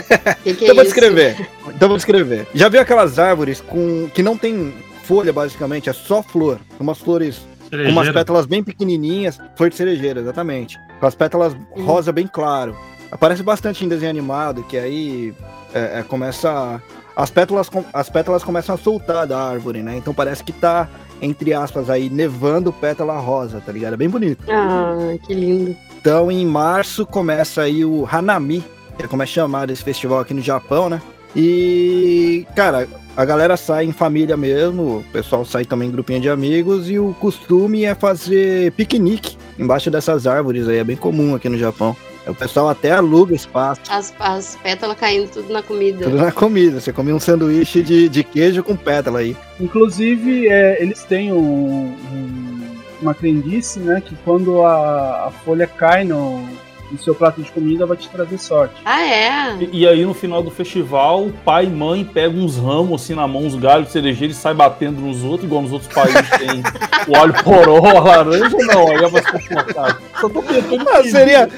[0.43, 1.49] que que então é vou descrever.
[1.67, 2.47] Então vou descrever.
[2.55, 6.57] Já viu aquelas árvores com que não tem folha, basicamente, é só flor.
[6.79, 7.93] Umas flores Cerejeira.
[7.93, 10.79] com umas pétalas bem pequenininhas, flor de cerejeira, exatamente.
[11.01, 12.77] Com as pétalas rosa bem claro.
[13.11, 15.33] Aparece bastante em desenho animado, que aí
[15.73, 16.81] é, é, começa
[17.15, 19.97] as pétalas, as pétalas começam a soltar da árvore, né?
[19.97, 20.87] Então parece que tá,
[21.21, 23.93] entre aspas, aí, nevando pétala rosa, tá ligado?
[23.93, 24.43] É bem bonito.
[24.49, 25.75] Ah, que lindo.
[25.99, 28.63] Então, em março começa aí o Hanami,
[28.97, 31.01] que é como é chamado esse festival aqui no Japão, né?
[31.35, 36.29] E, cara, a galera sai em família mesmo, o pessoal sai também em grupinho de
[36.29, 41.49] amigos e o costume é fazer piquenique embaixo dessas árvores aí, é bem comum aqui
[41.49, 41.95] no Japão.
[42.27, 43.81] O pessoal até aluga espaço.
[43.89, 46.03] As, as pétalas caindo tudo na comida.
[46.03, 46.79] Tudo na comida.
[46.79, 49.35] Você come um sanduíche de, de queijo com pétala aí.
[49.59, 54.01] Inclusive, é, eles têm um, um, uma crendice, né?
[54.05, 56.47] Que quando a, a folha cai no,
[56.91, 58.75] no seu prato de comida vai te trazer sorte.
[58.83, 59.55] Ah, é?
[59.59, 63.15] E, e, aí no final do festival, o pai e mãe pegam uns ramos assim
[63.15, 66.29] na mão, uns galhos de cerejeira e sai batendo nos outros, igual nos outros países
[66.37, 66.61] tem
[67.07, 70.01] o óleo poró, a laranja, não, aí é mais complicado.
[70.19, 71.49] Só tô tentando ah, seria,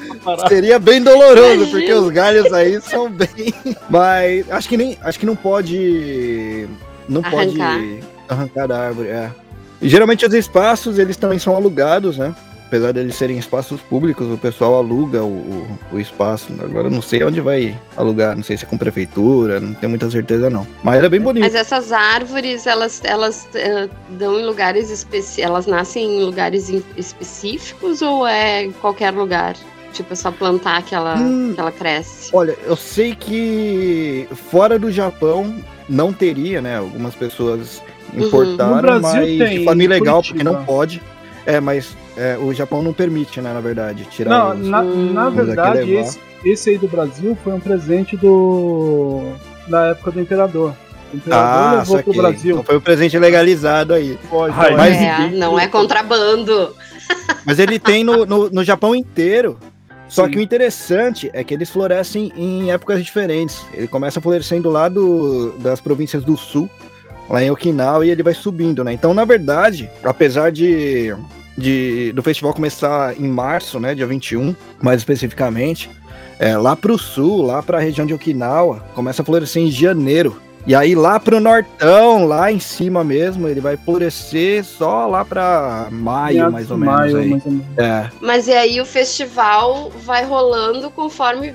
[0.48, 3.54] seria bem doloroso, porque os galhos aí são bem.
[3.90, 4.98] Mas acho que nem.
[5.02, 6.68] Acho que não pode.
[7.10, 7.78] Não arrancar.
[7.78, 9.32] pode arrancar da árvore, é.
[9.82, 12.34] E, geralmente os espaços, eles também são alugados, né?
[12.74, 16.52] Apesar deles serem espaços públicos, o pessoal aluga o, o, o espaço.
[16.60, 20.10] Agora não sei onde vai alugar, não sei se é com prefeitura, não tenho muita
[20.10, 20.66] certeza não.
[20.84, 21.44] Mas é bem bonito.
[21.44, 28.02] Mas essas árvores, elas, elas uh, dão em lugares específicos, elas nascem em lugares específicos
[28.02, 29.56] ou é em qualquer lugar?
[29.92, 32.32] Tipo, é só plantar que ela, hum, que ela cresce.
[32.34, 35.54] Olha, eu sei que fora do Japão
[35.88, 36.80] não teria, né?
[36.80, 38.26] Algumas pessoas uhum.
[38.26, 39.00] importaram, uhum.
[39.00, 41.00] mas tem, de forma ilegal, porque não pode.
[41.46, 45.30] É, mas é, o Japão não permite, né, na verdade, tirar Não, os, na, na
[45.30, 49.24] verdade, esse, esse aí do Brasil foi um presente do
[49.68, 50.76] da época do imperador.
[51.14, 52.52] O imperador ah, levou pro Brasil.
[52.52, 54.18] Então foi um presente legalizado aí.
[54.30, 54.76] Pode, pode.
[54.76, 56.76] Mas, é, não é contrabando.
[57.46, 59.58] Mas ele tem no, no, no Japão inteiro.
[60.08, 60.32] Só Sim.
[60.32, 63.66] que o interessante é que eles florescem em épocas diferentes.
[63.74, 66.70] Ele começa florescendo lá do, das províncias do sul,
[67.30, 68.94] lá em Okinawa, e ele vai subindo, né?
[68.94, 71.16] Então, na verdade, apesar de
[71.58, 75.90] de, do festival começar em março, né, dia 21, mais especificamente.
[76.40, 80.42] É, lá pro sul, lá pra região de Okinawa, começa a florescer em janeiro.
[80.66, 85.90] E aí lá pro nortão, lá em cima mesmo, ele vai florescer só lá pra
[85.92, 86.96] maio, mais ou menos.
[86.96, 87.30] Maio, aí.
[87.30, 87.68] Mais ou menos.
[87.78, 88.10] É.
[88.22, 91.54] Mas e aí o festival vai rolando conforme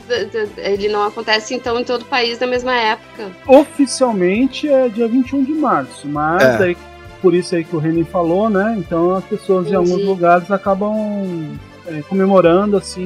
[0.58, 3.30] ele não acontece então em todo o país na mesma época.
[3.46, 6.58] Oficialmente é dia 21 de março, mas é.
[6.58, 6.76] daí
[7.20, 8.74] por isso aí que o Renan falou, né?
[8.78, 9.74] Então as pessoas Entendi.
[9.74, 13.04] em alguns lugares acabam é, comemorando assim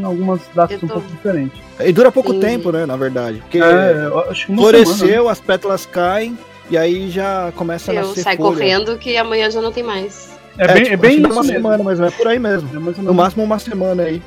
[0.00, 0.86] em algumas datas tô...
[0.86, 1.60] um pouco diferentes.
[1.80, 2.46] E dura pouco Entendi.
[2.46, 2.86] tempo, né?
[2.86, 3.38] Na verdade.
[3.38, 6.36] Porque é, floresceu, semana, as pétalas caem
[6.70, 8.50] e aí já começa a Eu nascer sai folha.
[8.50, 10.36] correndo que amanhã já não tem mais.
[10.58, 12.68] É, é bem, tipo, é bem uma semana, mas é por aí mesmo.
[12.68, 14.20] É no máximo uma semana aí.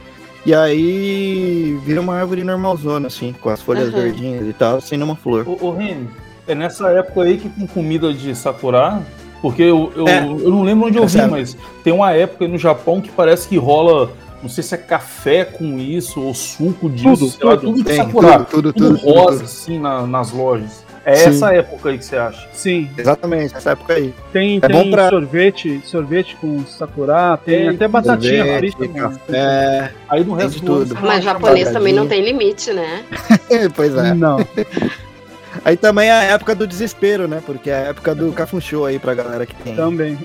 [0.46, 4.02] E aí vira uma árvore normalzona, assim, com as folhas uhum.
[4.02, 5.48] verdinhas e tal, sem nenhuma flor.
[5.48, 6.08] Ô, ô Ren,
[6.48, 9.04] é nessa época aí que tem comida de Sakura
[9.41, 10.19] porque eu, eu, é.
[10.19, 13.58] eu não lembro onde eu vi, mas tem uma época no Japão que parece que
[13.58, 14.12] rola.
[14.41, 18.39] Não sei se é café com isso ou suco disso, tudo, lá, tudo, tem, sakura,
[18.39, 19.43] tudo, tudo, tudo, rosa, tudo.
[19.43, 20.84] assim, na, nas lojas.
[21.06, 21.30] É Sim.
[21.30, 22.47] essa época aí que você acha?
[22.51, 22.89] Sim.
[22.97, 24.13] Exatamente, essa época aí.
[24.34, 25.10] Tem, é tem pra...
[25.10, 28.86] sorvete, sorvete com sakura, tem, tem até batatinha frita.
[29.30, 29.89] É.
[30.10, 30.97] Aí no resto tudo.
[31.01, 33.04] Mas japonês também não tem limite, né?
[33.75, 34.13] pois é.
[34.15, 34.38] Não.
[35.63, 37.41] Aí também é a época do desespero, né?
[37.45, 39.76] Porque é a época do cafunchô aí pra galera que tem.
[39.76, 40.17] Também.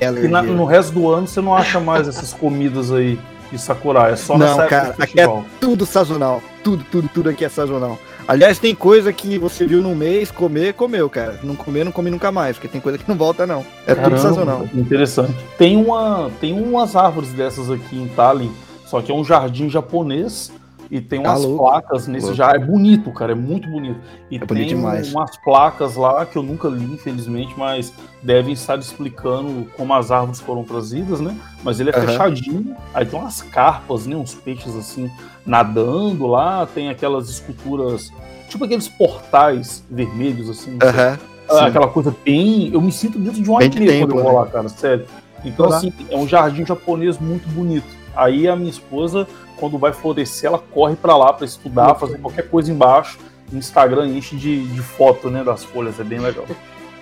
[0.00, 3.18] E na, no resto do ano você não acha mais essas comidas aí
[3.52, 5.28] de Sakura, é só não, cara, aqui é
[5.60, 6.42] tudo sazonal.
[6.64, 7.98] Tudo, tudo, tudo aqui é sazonal.
[8.26, 11.38] Aliás, tem coisa que você viu no mês, comer, comeu, cara.
[11.42, 13.64] Não comer, não come nunca mais, porque tem coisa que não volta, não.
[13.86, 14.68] É Caramba, tudo sazonal.
[14.72, 15.34] Interessante.
[15.58, 18.52] Tem, uma, tem umas árvores dessas aqui em Tallinn,
[18.86, 20.50] só que é um jardim japonês
[20.92, 22.50] e tem umas tá placas nesse já.
[22.50, 23.98] É bonito, cara, é muito bonito.
[24.30, 29.66] E é tem umas placas lá que eu nunca li, infelizmente, mas devem estar explicando
[29.74, 31.34] como as árvores foram trazidas, né?
[31.64, 32.06] Mas ele é uhum.
[32.06, 32.76] fechadinho.
[32.92, 34.14] Aí tem umas carpas, né?
[34.14, 35.10] Uns peixes assim
[35.46, 36.66] nadando lá.
[36.66, 38.12] Tem aquelas esculturas,
[38.50, 40.72] tipo aqueles portais vermelhos, assim.
[40.72, 41.58] Uhum.
[41.58, 42.70] Aquela coisa bem.
[42.70, 44.50] Eu me sinto dentro de uma ilha quando eu vou lá, né?
[44.52, 45.06] cara, sério.
[45.42, 48.02] Então, assim, é um jardim japonês muito bonito.
[48.14, 49.26] Aí a minha esposa
[49.62, 53.16] quando vai florescer, ela corre para lá para estudar, fazer qualquer coisa embaixo.
[53.52, 56.44] O Instagram enche de, de foto né, das folhas, é bem legal.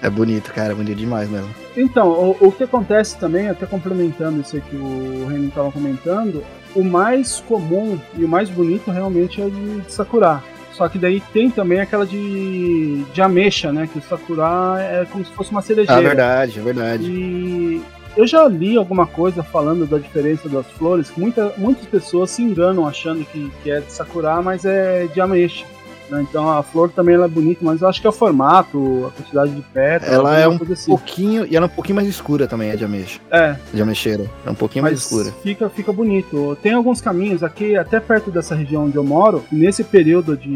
[0.03, 1.49] É bonito, cara, é bonito demais mesmo.
[1.75, 6.45] Então, o, o que acontece também, até complementando isso que o Renan estava comentando,
[6.75, 10.43] o mais comum e o mais bonito realmente é o de, de Sakura.
[10.73, 13.89] Só que daí tem também aquela de, de ameixa, né?
[13.91, 15.99] Que o Sakura é como se fosse uma cerejeira.
[15.99, 17.05] É verdade, é verdade.
[17.05, 17.83] E
[18.17, 22.43] eu já li alguma coisa falando da diferença das flores, que muita, muitas pessoas se
[22.43, 25.65] enganam achando que, que é de sakura, mas é de ameixa.
[26.11, 26.27] Né?
[26.29, 29.11] Então a flor também ela é bonita, mas eu acho que é o formato, a
[29.17, 30.15] quantidade de pétalas.
[30.15, 30.91] Ela é um assim.
[30.91, 33.21] pouquinho, e ela é um pouquinho mais escura também, é de ameixa.
[33.31, 33.57] É.
[33.73, 34.27] De ameixeira.
[34.45, 35.33] É um pouquinho mas mais escura.
[35.43, 36.59] Fica, fica bonito.
[36.61, 40.51] Tem alguns caminhos aqui, até perto dessa região onde eu moro, nesse período de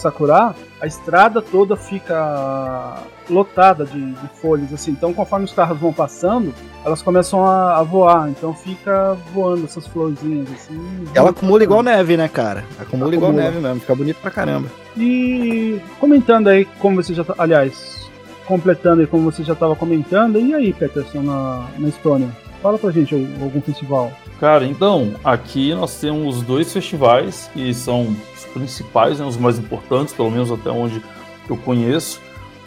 [0.00, 4.90] sakura, a estrada toda fica lotada de, de, folhas, assim.
[4.92, 6.52] Então, conforme os carros vão passando,
[6.84, 8.28] elas começam a, a voar.
[8.28, 11.04] Então, fica voando essas florzinhas, assim.
[11.14, 12.64] Ela acumula igual neve, né, cara?
[12.78, 13.80] Acumula, acumula igual neve mesmo.
[13.80, 14.68] Fica bonito pra caramba.
[14.96, 18.10] E comentando aí, como você já tá, aliás,
[18.46, 22.28] completando aí como você já estava comentando, e aí, Peterson, na, na Estônia?
[22.60, 24.12] Fala pra gente algum festival.
[24.40, 30.14] Cara, então, aqui nós temos dois festivais que são os principais, né, os mais importantes,
[30.14, 31.02] pelo menos até onde
[31.46, 32.18] eu conheço.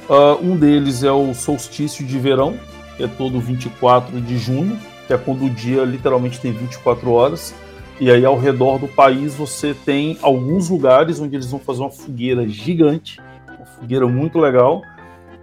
[0.08, 2.60] Uh, um deles é o solstício de verão,
[2.96, 7.56] que é todo 24 de junho, que é quando o dia literalmente tem 24 horas.
[8.00, 11.90] E aí, ao redor do país, você tem alguns lugares onde eles vão fazer uma
[11.90, 14.84] fogueira gigante, uma fogueira muito legal.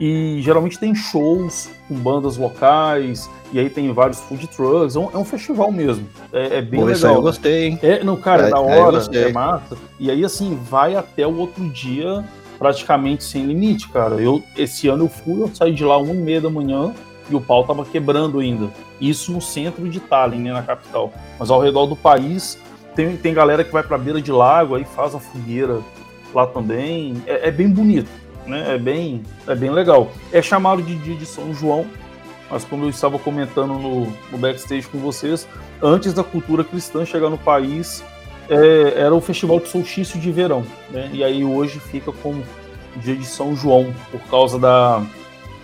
[0.01, 4.97] E geralmente tem shows com bandas locais, e aí tem vários food trucks.
[4.97, 6.09] É um, é um festival mesmo.
[6.33, 7.17] É, é bem Pô, legal.
[7.17, 7.79] eu gostei, hein?
[7.83, 9.77] É, não, cara, é, é da hora, é massa.
[9.99, 12.25] E aí, assim, vai até o outro dia
[12.59, 14.17] praticamente sem limite, cara.
[14.17, 16.95] Eu, esse ano eu fui, eu saí de lá uma e meia da manhã
[17.31, 18.69] e o pau tava quebrando ainda.
[19.01, 21.13] Isso no centro de Tallinn, né, na capital.
[21.39, 22.59] Mas ao redor do país
[22.95, 25.81] tem, tem galera que vai pra beira de lago, aí faz a fogueira
[26.35, 27.23] lá também.
[27.27, 28.11] É, é bem bonito,
[28.47, 28.75] né?
[28.75, 30.11] É bem, é bem legal.
[30.33, 31.87] É chamado de dia de São João,
[32.51, 35.47] mas como eu estava comentando no, no backstage com vocês,
[35.83, 38.03] antes da cultura cristã chegar no país,
[38.49, 41.09] é, era o festival de solstício de verão, né?
[41.13, 42.43] E aí hoje fica como
[42.97, 45.03] dia de São João por causa da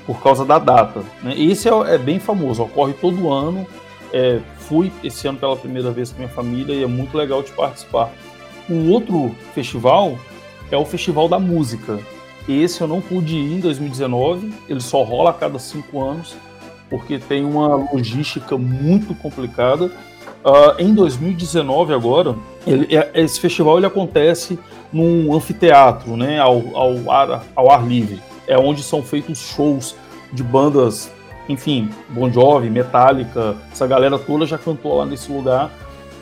[0.07, 1.03] por causa da data.
[1.21, 1.35] Né?
[1.37, 3.67] Esse é, é, bem famoso, ocorre todo ano.
[4.13, 7.51] É, fui esse ano pela primeira vez com minha família e é muito legal de
[7.51, 8.11] participar.
[8.71, 10.17] Um outro festival
[10.71, 11.99] é o Festival da Música.
[12.49, 16.37] Esse eu não pude ir em 2019, ele só rola a cada cinco anos,
[16.89, 19.87] porque tem uma logística muito complicada.
[19.87, 24.59] Uh, em 2019 agora, ele, é, esse festival ele acontece
[24.93, 28.23] num anfiteatro, né, ao, ao, ar, ao ar livre.
[28.47, 29.97] É onde são feitos shows
[30.33, 31.11] de bandas,
[31.49, 35.71] enfim, Bon Jovi, Metallica, essa galera toda já cantou lá nesse lugar.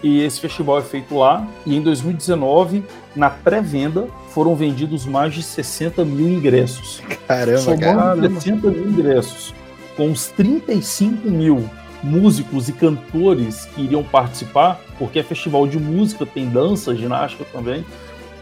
[0.02, 1.46] E esse festival é feito lá.
[1.64, 2.84] E em 2019,
[3.16, 7.00] na pré-venda, foram vendidos mais de 60 mil ingressos.
[7.28, 9.54] Caramba, Somando 60 mil ingressos,
[9.96, 11.70] com os 35 mil
[12.02, 17.86] músicos e cantores que iriam participar, porque é festival de música, tem dança, ginástica também.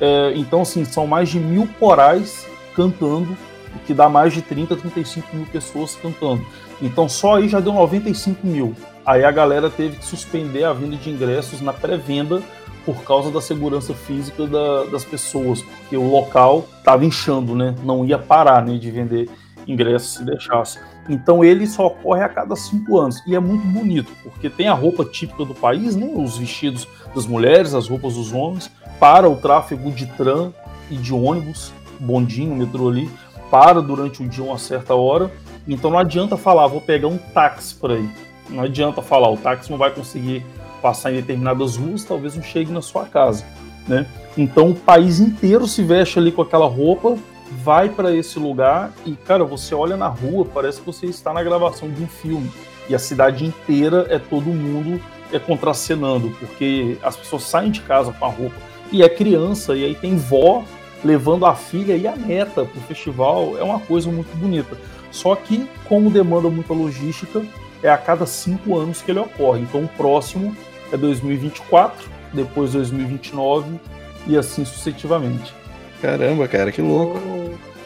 [0.00, 3.36] É, então, assim, são mais de mil corais cantando,
[3.86, 6.44] que dá mais de 30, 35 mil pessoas cantando.
[6.80, 8.74] Então, só aí já deu 95 mil.
[9.04, 12.42] Aí a galera teve que suspender a venda de ingressos na pré-venda
[12.84, 17.74] por causa da segurança física da, das pessoas, porque o local estava inchando, né?
[17.82, 19.30] Não ia parar né, de vender
[19.66, 20.78] ingressos se deixasse.
[21.08, 24.74] Então ele só ocorre a cada cinco anos e é muito bonito, porque tem a
[24.74, 26.10] roupa típica do país, né?
[26.14, 30.54] os vestidos das mulheres, as roupas dos homens, para o tráfego de tram
[30.90, 33.10] e de ônibus, bondinho, metrô ali,
[33.50, 35.30] para durante o dia uma certa hora.
[35.66, 38.10] Então não adianta falar, vou pegar um táxi para ir.
[38.48, 40.44] Não adianta falar, o táxi não vai conseguir
[40.82, 43.44] passar em determinadas ruas, talvez não chegue na sua casa,
[43.86, 44.06] né?
[44.36, 47.16] Então o país inteiro se veste ali com aquela roupa
[47.62, 51.42] vai para esse lugar e, cara, você olha na rua, parece que você está na
[51.42, 52.50] gravação de um filme.
[52.88, 55.00] E a cidade inteira é todo mundo
[55.32, 58.56] é contracenando, porque as pessoas saem de casa com a roupa.
[58.90, 60.64] E é criança, e aí tem vó
[61.04, 63.56] levando a filha e a neta para o festival.
[63.58, 64.76] É uma coisa muito bonita.
[65.10, 67.42] Só que, como demanda muita logística,
[67.82, 69.60] é a cada cinco anos que ele ocorre.
[69.60, 70.54] Então, o próximo
[70.92, 73.80] é 2024, depois 2029
[74.26, 75.52] e assim sucessivamente.
[76.00, 77.20] Caramba, cara, que louco.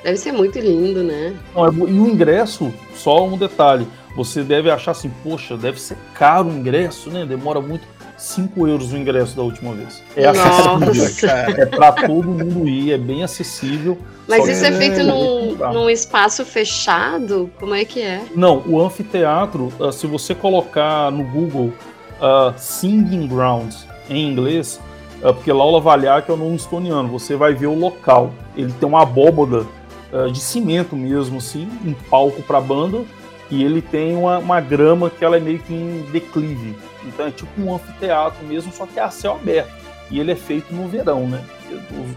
[0.03, 1.35] Deve ser muito lindo, né?
[1.55, 3.87] Não, é e o ingresso, só um detalhe.
[4.17, 7.27] Você deve achar assim, poxa, deve ser caro o ingresso, né?
[7.27, 7.97] Demora muito.
[8.17, 10.03] 5 euros o ingresso da última vez.
[10.17, 13.99] É acessível, é para todo mundo ir, é bem acessível.
[14.27, 17.51] Mas isso é feito num, num, espaço fechado?
[17.61, 18.23] Como é que é?
[18.35, 21.73] Não, o anfiteatro, ah, se você colocar no Google
[22.21, 24.81] uh, Singing Grounds em inglês,
[25.23, 28.33] é, porque Laula Valhac é o nome estoniano, você vai ver o local.
[28.57, 29.67] Ele tem uma abóboda
[30.13, 33.05] uh, de cimento mesmo, assim, um palco para banda,
[33.51, 36.77] e ele tem uma, uma, grama que ela é meio que em declive.
[37.05, 39.71] Então é tipo um anfiteatro mesmo, só que é a céu aberto.
[40.11, 41.45] E ele é feito no verão, né?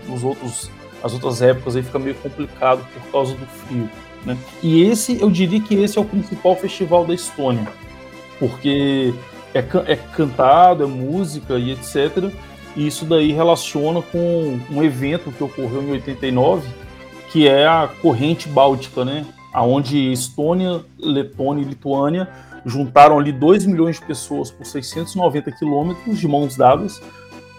[0.07, 0.71] Os, os outros,
[1.03, 3.89] as outras épocas aí fica meio complicado por causa do frio.
[4.25, 4.37] Né?
[4.61, 7.67] E esse, eu diria que esse é o principal festival da Estônia,
[8.39, 9.13] porque
[9.53, 12.31] é, é cantado, é música e etc.
[12.75, 16.67] E isso daí relaciona com um evento que ocorreu em 89,
[17.31, 19.25] que é a corrente báltica, né?
[19.53, 22.29] Onde Estônia, Letônia e Lituânia
[22.65, 27.01] juntaram ali 2 milhões de pessoas por 690 quilômetros de mãos dadas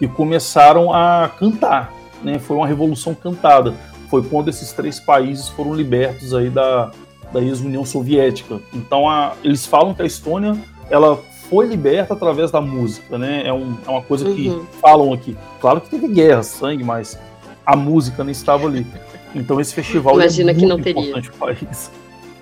[0.01, 1.93] e começaram a cantar.
[2.22, 2.38] Né?
[2.38, 3.74] Foi uma revolução cantada.
[4.09, 6.91] foi quando esses três países foram libertos aí da,
[7.32, 8.61] da ex-União Soviética.
[8.72, 10.57] Então a, eles falam que a Estônia
[10.91, 11.16] ela
[11.51, 13.43] foi liberta através da música, né?
[13.45, 14.65] É, um, é uma coisa que uhum.
[14.81, 15.37] falam aqui.
[15.61, 17.19] Claro que teve guerra, sangue, mas
[17.67, 18.87] a música nem estava ali.
[19.35, 21.03] Então esse festival é Imagina é muito que não teria.
[21.03, 21.91] importante para o país.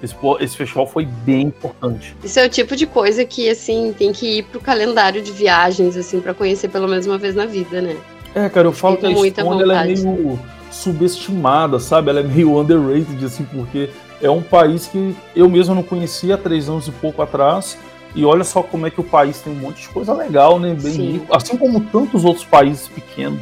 [0.03, 2.15] Esse, esse, festival foi bem importante.
[2.23, 5.97] Isso é o tipo de coisa que, assim, tem que ir pro calendário de viagens,
[5.97, 7.97] assim, para conhecer pelo menos uma vez na vida, né?
[8.35, 10.39] É, cara, eu falo que a Estônia ela é meio
[10.71, 12.11] subestimada, sabe?
[12.11, 13.91] Ela é meio underrated, assim, porque
[14.23, 17.77] é um país que eu mesmo não conhecia há três anos e pouco atrás.
[18.15, 20.75] E olha só como é que o país tem um monte de coisa legal, né?
[20.75, 21.35] Bem rico.
[21.35, 23.41] Assim como tantos outros países pequenos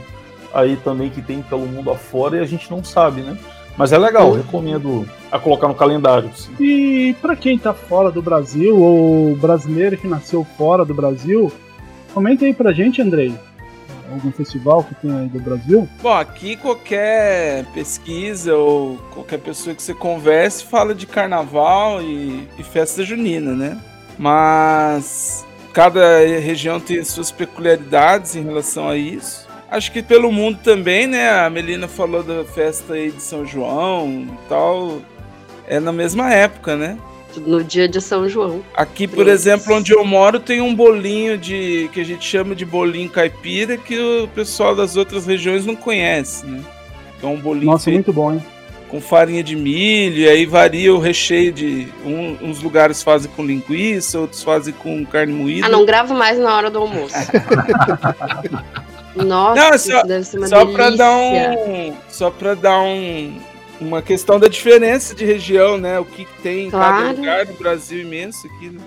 [0.53, 3.37] aí também que tem pelo mundo afora e a gente não sabe, né?
[3.77, 6.31] Mas é legal, recomendo a colocar no calendário.
[6.35, 6.55] Sim.
[6.59, 11.53] E para quem tá fora do Brasil ou brasileiro que nasceu fora do Brasil,
[12.15, 13.35] comenta aí pra gente, Andrei.
[14.11, 15.87] Algum festival que tem aí do Brasil?
[16.01, 22.63] Bom, aqui qualquer pesquisa ou qualquer pessoa que você converse fala de carnaval e, e
[22.63, 23.79] festa junina, né?
[24.19, 29.47] Mas cada região tem suas peculiaridades em relação a isso.
[29.71, 31.29] Acho que pelo mundo também, né?
[31.29, 35.03] A Melina falou da festa aí de São João e tal.
[35.67, 36.97] É na mesma época, né?
[37.37, 38.63] No dia de São João.
[38.75, 42.65] Aqui, por exemplo, onde eu moro, tem um bolinho de que a gente chama de
[42.65, 46.63] bolinho caipira que o pessoal das outras regiões não conhece, né?
[47.21, 48.43] Que é um bolinho Nossa, muito bom, hein?
[48.89, 51.89] Com farinha de milho, e aí varia o recheio de.
[52.05, 55.67] Um, uns lugares fazem com linguiça, outros fazem com carne moída.
[55.67, 57.15] Ah, não gravo mais na hora do almoço.
[59.17, 60.77] Nossa, Não, só, deve ser uma só delícia.
[60.77, 63.41] Pra dar um, só para dar um,
[63.81, 65.99] uma questão da diferença de região, né?
[65.99, 67.07] O que tem em claro.
[67.07, 68.83] cada lugar do Brasil imenso aqui, né?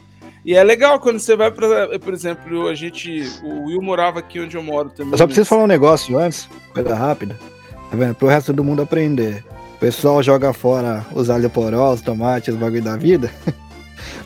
[0.45, 4.39] E é legal quando você vai para, por exemplo, a gente, o Will morava aqui
[4.39, 5.11] onde eu moro também.
[5.11, 7.37] Eu só preciso falar um negócio antes, coisa rápida,
[7.89, 8.15] tá vendo?
[8.15, 9.43] Pro resto do mundo aprender.
[9.79, 13.31] O pessoal joga fora os alho poró, os tomates, os bagulho da vida.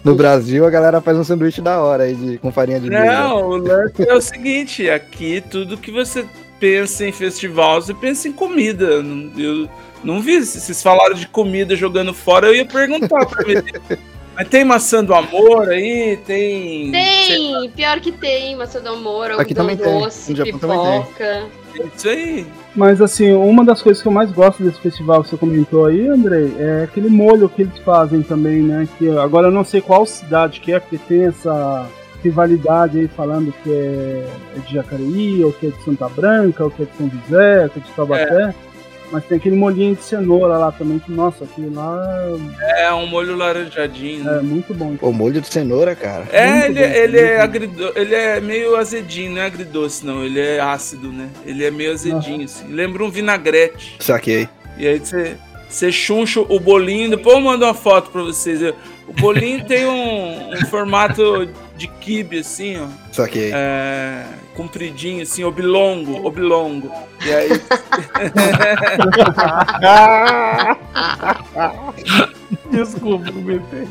[0.04, 3.06] No Brasil, a galera faz um sanduíche da hora aí de, com farinha de milho.
[3.06, 6.26] Não, o lance é o seguinte: aqui tudo que você
[6.60, 8.86] pensa em festival, você pensa em comida.
[8.86, 9.70] Eu
[10.04, 10.46] não vi.
[10.46, 13.56] Se vocês falaram de comida jogando fora, eu ia perguntar pra mim.
[14.36, 16.20] Mas tem maçã do amor aí?
[16.26, 16.92] Tem.
[16.92, 20.54] Tem, pior que tem maçã do amor, Aqui também doce, tem.
[20.54, 21.46] pipoca.
[21.80, 22.48] É isso aí.
[22.76, 26.08] Mas assim, uma das coisas que eu mais gosto desse festival que você comentou aí,
[26.08, 28.88] Andrei, é aquele molho que eles fazem também, né?
[28.98, 31.88] Que agora eu não sei qual cidade que é, porque tem essa
[32.24, 36.72] rivalidade aí falando que é, é de Jacareí, ou que é de Santa Branca, ou
[36.72, 38.44] que é de São José, ou que é de Taubaté.
[38.44, 38.73] É.
[39.14, 42.36] Mas tem aquele molhinho de cenoura lá também, que, nossa, aquilo lá.
[42.80, 44.24] É, um molho laranjadinho.
[44.24, 44.40] Né?
[44.40, 44.98] É, muito bom.
[45.00, 46.28] O molho de cenoura, cara.
[46.32, 47.94] É, ele, bom, ele é agrido...
[47.96, 50.26] ele é meio azedinho, não é agridoce, não.
[50.26, 51.30] Ele é ácido, né?
[51.46, 52.74] Ele é meio azedinho, assim.
[52.74, 53.98] Lembra um vinagrete.
[54.00, 54.50] Saquei.
[54.80, 55.38] E aí você.
[55.70, 58.62] Você chuncha o bolinho, depois eu mando uma foto pra vocês.
[59.08, 62.88] O bolinho tem um, um formato de kibe, assim, ó.
[63.12, 63.52] Saquei.
[63.54, 64.24] É,
[64.56, 66.90] compridinho, assim, oblongo, oblongo.
[67.26, 67.50] E aí.
[72.70, 73.88] Desculpa, comentei.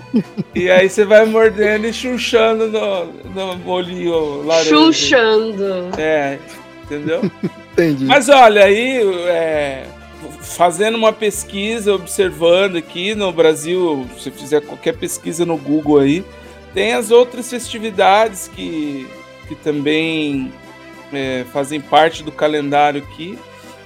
[0.55, 4.71] E aí você vai mordendo e chunchando no, no molinho laranja.
[4.71, 5.91] Chunchando.
[5.99, 6.39] É,
[6.85, 7.29] entendeu?
[7.73, 8.05] Entendi.
[8.05, 9.87] Mas olha, aí, é,
[10.41, 16.25] fazendo uma pesquisa, observando aqui no Brasil, se fizer qualquer pesquisa no Google aí,
[16.75, 19.07] tem as outras festividades que,
[19.55, 20.53] que também
[21.13, 23.39] é, fazem parte do calendário aqui.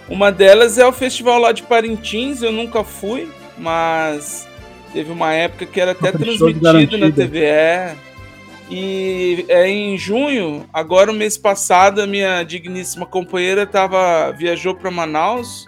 [0.08, 4.46] Uma delas é o festival lá de Parintins, eu nunca fui, mas
[4.92, 7.96] teve uma época que era até transmitido na TVE.
[8.68, 14.90] E é em junho, agora o mês passado, a minha digníssima companheira tava, viajou para
[14.90, 15.66] Manaus.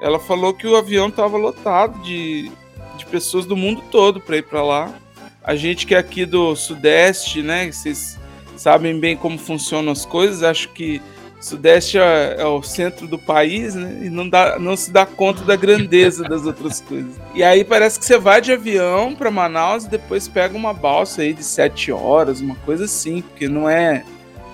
[0.00, 2.50] Ela falou que o avião estava lotado de,
[2.96, 4.94] de pessoas do mundo todo para ir para lá.
[5.42, 7.70] A gente que é aqui do Sudeste, né?
[7.70, 8.18] Vocês
[8.56, 10.42] sabem bem como funcionam as coisas.
[10.42, 11.00] Acho que
[11.40, 14.00] Sudeste é, é, o centro do país, né?
[14.02, 17.14] E não, dá, não se dá conta da grandeza das outras coisas.
[17.34, 21.22] E aí parece que você vai de avião para Manaus e depois pega uma balsa
[21.22, 24.02] aí de sete horas, uma coisa assim, porque não é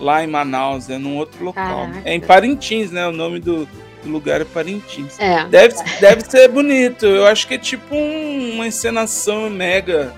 [0.01, 1.87] lá em Manaus, é num outro local.
[1.87, 2.03] Caraca.
[2.05, 3.07] É em Parintins, né?
[3.07, 3.67] O nome do,
[4.03, 5.19] do lugar é Parintins.
[5.21, 5.45] É.
[5.47, 7.07] Deve, deve ser bonito.
[7.07, 10.13] Eu acho que é tipo um, uma encenação mega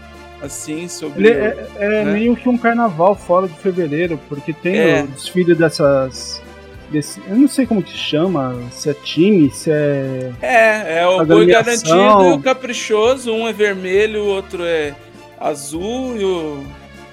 [0.44, 1.28] assim, sobre.
[1.28, 2.12] Ele é, é né?
[2.12, 5.02] meio que um carnaval fora de fevereiro, porque tem é.
[5.02, 6.42] o desfile dessas.
[6.90, 10.32] Desse, eu não sei como que chama, se é time, se é.
[10.42, 14.94] É, é o boi garantido e o caprichoso, um é vermelho, o outro é
[15.40, 16.64] azul e o.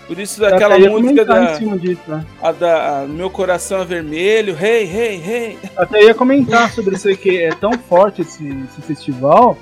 [0.08, 2.26] Por isso daquela música da, disso, né?
[2.42, 5.58] a da a, Meu Coração é Vermelho, Hey, Hey, Hey.
[5.78, 9.58] Até ia comentar sobre isso aí, que é tão forte esse, esse festival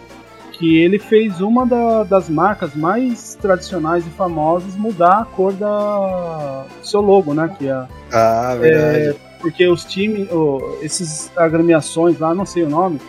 [0.59, 6.65] que ele fez uma da, das marcas mais tradicionais e famosas mudar a cor da
[6.79, 7.53] do seu logo, né?
[7.57, 8.97] Que é, ah, verdade.
[8.97, 12.99] É, porque os times, oh, esses agremiações lá, não sei o nome,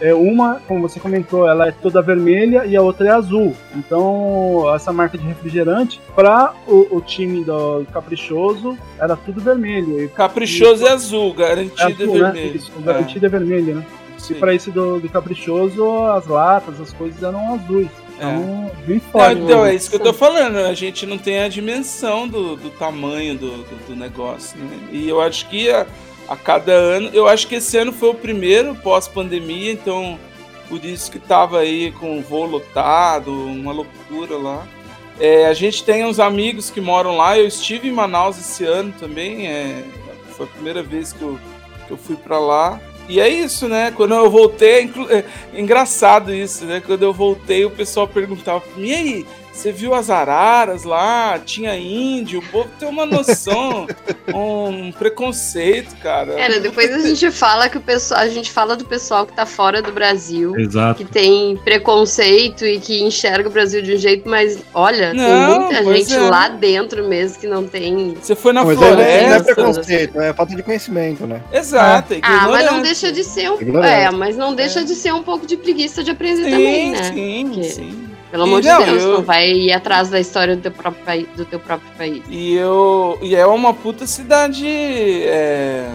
[0.00, 3.54] é uma, como você comentou, ela é toda vermelha e a outra é azul.
[3.74, 10.00] Então, essa marca de refrigerante, para o, o, time do Caprichoso, era tudo vermelho.
[10.00, 12.50] E, Caprichoso e, é azul, garantido é, azul, é vermelho.
[12.50, 12.56] Né?
[12.56, 12.82] Isso, é.
[12.82, 13.86] garantido é vermelho, né?
[14.18, 14.34] Sim.
[14.34, 17.88] E para esse do, do Caprichoso, as latas, as coisas eram azuis.
[18.18, 18.86] Então, é.
[18.86, 19.00] bem.
[19.14, 20.56] Não, então, é isso que eu tô falando.
[20.56, 24.88] A gente não tem a dimensão do, do tamanho do, do, do negócio, né?
[24.90, 25.86] E eu acho que a,
[26.26, 27.10] a cada ano.
[27.12, 30.18] Eu acho que esse ano foi o primeiro pós-pandemia, então
[30.68, 34.66] por isso que tava aí com o voo lotado, uma loucura lá.
[35.20, 37.38] É, a gente tem uns amigos que moram lá.
[37.38, 39.46] Eu estive em Manaus esse ano também.
[39.46, 39.84] É,
[40.36, 41.38] foi a primeira vez que eu,
[41.86, 42.80] que eu fui para lá.
[43.08, 43.90] E é isso, né?
[43.90, 46.82] Quando eu voltei, é, é engraçado isso, né?
[46.84, 49.26] Quando eu voltei, o pessoal perguntava: e aí,
[49.58, 53.88] você viu as araras lá, tinha índio, o povo tem uma noção,
[54.32, 56.34] um preconceito, cara.
[56.34, 59.44] Cara, depois a gente fala que o pessoal, a gente fala do pessoal que tá
[59.44, 61.04] fora do Brasil, Exato.
[61.04, 65.82] que tem preconceito e que enxerga o Brasil de um jeito, mas olha, não, tem
[65.82, 66.20] muita gente é.
[66.20, 68.14] lá dentro mesmo que não tem.
[68.14, 69.26] Você foi na mas floresta.
[69.28, 71.42] Não é preconceito, é falta de conhecimento, né?
[71.52, 72.14] Exato.
[72.14, 72.20] É.
[72.22, 75.46] Ah, mas não deixa de ser um, é, mas não deixa de ser um pouco
[75.46, 77.02] de preguiça de aprender sim, também, né?
[77.02, 77.68] Sim, Porque...
[77.70, 78.07] sim.
[78.30, 79.12] Pelo amor de Deus, eu...
[79.14, 82.22] não vai ir atrás da história do teu próprio, país, do teu próprio país.
[82.28, 85.88] E, eu, e é uma puta cidade é,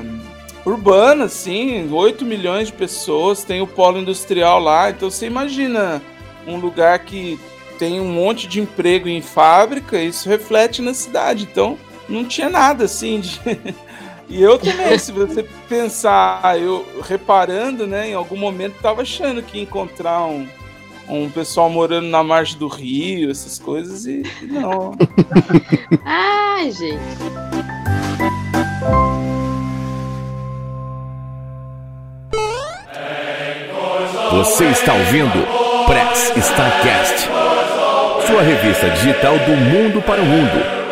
[0.66, 6.02] urbana, assim, 8 milhões de pessoas, tem o polo industrial lá, então você imagina
[6.48, 7.40] um lugar que
[7.78, 11.78] tem um monte de emprego em fábrica, isso reflete na cidade, então
[12.10, 13.40] não tinha nada assim de...
[14.30, 19.60] E eu também, se você pensar, eu reparando, né, em algum momento tava achando que
[19.60, 20.48] encontrar um,
[21.08, 24.96] um pessoal morando na margem do rio, essas coisas, e, e não.
[26.06, 27.00] Ai, gente.
[34.32, 35.46] Você está ouvindo
[35.86, 37.30] Press Starcast,
[38.26, 40.83] sua revista digital do mundo para o mundo.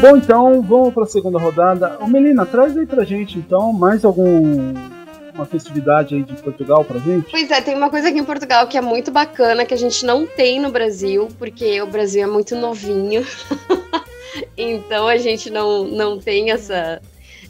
[0.00, 1.98] Bom, então vamos para a segunda rodada.
[2.00, 4.72] Ô, Melina, traz aí pra gente então mais algum
[5.34, 7.30] uma festividade aí de Portugal pra gente?
[7.30, 10.06] Pois é, tem uma coisa aqui em Portugal que é muito bacana, que a gente
[10.06, 13.26] não tem no Brasil, porque o Brasil é muito novinho.
[14.56, 17.02] então a gente não, não tem essa,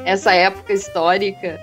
[0.04, 1.60] essa época histórica.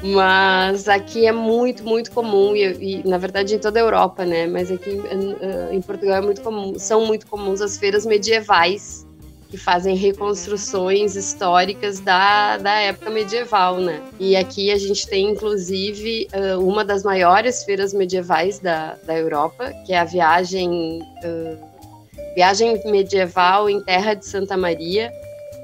[0.00, 4.46] Mas aqui é muito, muito comum, e, e, na verdade em toda a Europa, né?
[4.46, 9.07] Mas aqui em, em Portugal é muito comum, são muito comuns as feiras medievais
[9.48, 14.02] que fazem reconstruções históricas da, da época medieval, né?
[14.20, 16.28] E aqui a gente tem, inclusive,
[16.60, 21.00] uma das maiores feiras medievais da, da Europa, que é a viagem,
[22.34, 25.10] viagem medieval em Terra de Santa Maria,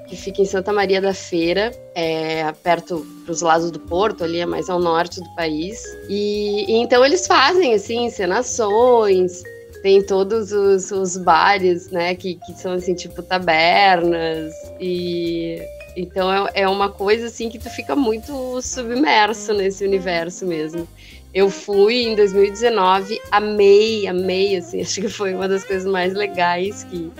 [0.06, 4.46] que fica em Santa Maria da Feira, é, perto dos lados do Porto, ali é
[4.46, 5.82] mais ao norte do país.
[6.08, 9.42] E, e então eles fazem assim encenações,
[9.84, 15.60] tem todos os, os bares, né, que, que são assim, tipo tabernas e
[15.94, 20.88] então é, é uma coisa assim que tu fica muito submerso nesse universo mesmo.
[21.34, 26.84] Eu fui em 2019, amei, amei, assim, acho que foi uma das coisas mais legais
[26.84, 27.12] que,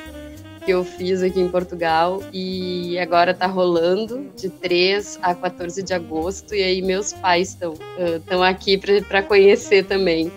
[0.65, 5.93] que eu fiz aqui em Portugal e agora tá rolando de 3 a 14 de
[5.93, 10.33] agosto e aí meus pais estão uh, aqui para conhecer também.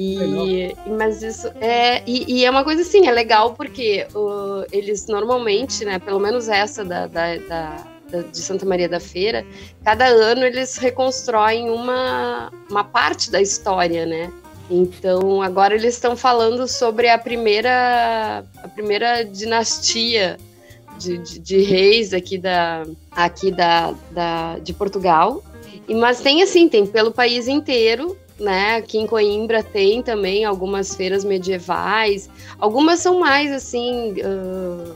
[0.00, 5.08] E, mas isso é e, e, é uma coisa assim, é legal porque uh, eles
[5.08, 9.44] normalmente, né, pelo menos essa da, da, da, da, de Santa Maria da Feira,
[9.82, 14.32] cada ano eles reconstroem uma, uma parte da história, né?
[14.70, 20.36] Então agora eles estão falando sobre a primeira a primeira dinastia
[20.96, 25.42] de, de, de reis aqui da aqui da, da de Portugal.
[25.88, 28.76] E, mas tem assim, tem pelo país inteiro né?
[28.76, 32.28] Aqui em Coimbra tem também algumas feiras medievais.
[32.58, 34.94] Algumas são mais assim, uh,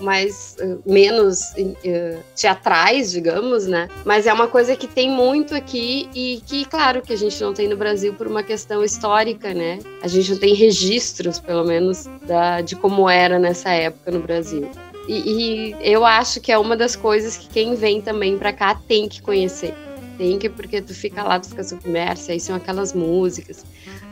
[0.00, 3.88] mais uh, menos uh, teatrais, digamos, né?
[4.04, 7.52] Mas é uma coisa que tem muito aqui e que, claro, que a gente não
[7.52, 9.78] tem no Brasil por uma questão histórica, né?
[10.02, 14.70] A gente não tem registros, pelo menos, da, de como era nessa época no Brasil.
[15.06, 18.74] E, e eu acho que é uma das coisas que quem vem também para cá
[18.74, 19.74] tem que conhecer
[20.18, 23.64] tem que porque tu fica lá, tu fica submerso, aí são aquelas músicas.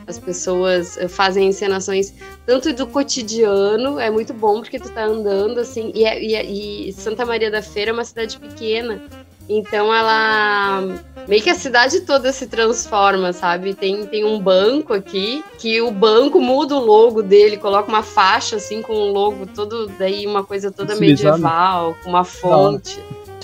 [0.07, 2.13] As pessoas eh, fazem encenações
[2.45, 6.45] tanto do cotidiano, é muito bom porque tu tá andando assim, e, é, e, é,
[6.45, 9.03] e Santa Maria da Feira é uma cidade pequena,
[9.49, 10.81] então ela
[11.27, 13.73] meio que a cidade toda se transforma, sabe?
[13.73, 18.55] Tem, tem um banco aqui que o banco muda o logo dele, coloca uma faixa
[18.55, 22.97] assim com o logo todo daí uma coisa toda medieval, com uma fonte.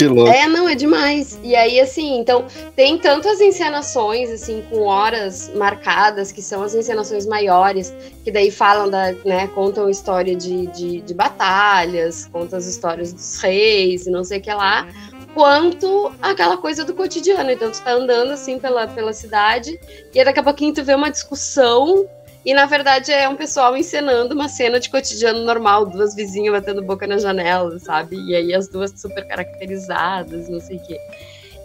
[0.07, 0.31] Que louco.
[0.31, 1.39] É, não, é demais.
[1.43, 2.45] E aí, assim, então,
[2.75, 7.93] tem tanto as encenações, assim, com horas marcadas, que são as encenações maiores,
[8.23, 13.37] que daí falam da, né, contam história de, de, de batalhas, contam as histórias dos
[13.37, 14.87] reis e não sei o que lá
[15.33, 17.49] quanto aquela coisa do cotidiano.
[17.49, 19.79] Então, tu tá andando assim pela, pela cidade
[20.13, 22.07] e daqui a pouquinho tu vê uma discussão
[22.45, 26.81] e na verdade é um pessoal encenando uma cena de cotidiano normal, duas vizinhas batendo
[26.81, 28.17] boca na janela, sabe?
[28.27, 30.99] E aí as duas super caracterizadas, não sei o quê.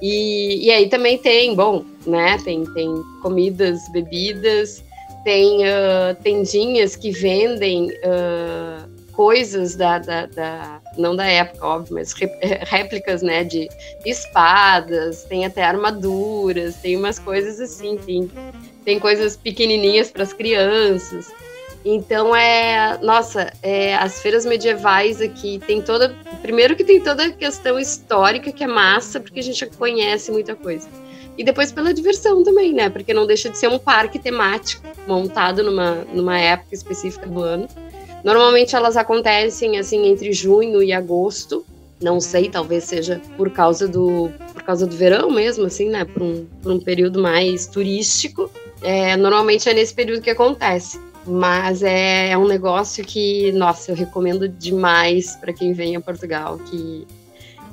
[0.01, 2.39] E, e aí também tem, bom, né?
[2.45, 4.85] Tem, tem comidas, bebidas,
[5.25, 7.89] tem uh, tendinhas que vendem.
[7.89, 12.13] Uh, coisas da, da, da, não da época, óbvio, mas
[12.63, 13.69] réplicas, né, de
[14.07, 18.31] espadas, tem até armaduras, tem umas coisas assim, tem,
[18.89, 21.31] tem coisas pequenininhas para as crianças.
[21.85, 27.31] Então é, nossa, é, as feiras medievais aqui tem toda, primeiro que tem toda a
[27.31, 30.89] questão histórica que é massa, porque a gente conhece muita coisa.
[31.37, 32.89] E depois pela diversão também, né?
[32.89, 37.69] Porque não deixa de ser um parque temático montado numa, numa época específica do ano
[38.25, 41.65] Normalmente elas acontecem assim entre junho e agosto.
[42.01, 46.05] Não sei, talvez seja por causa do por causa do verão mesmo, assim, né?
[46.05, 48.51] Por um, por um período mais turístico.
[48.83, 51.01] É, normalmente é nesse período que acontece.
[51.27, 56.59] Mas é, é um negócio que, nossa, eu recomendo demais para quem vem a Portugal,
[56.59, 57.07] que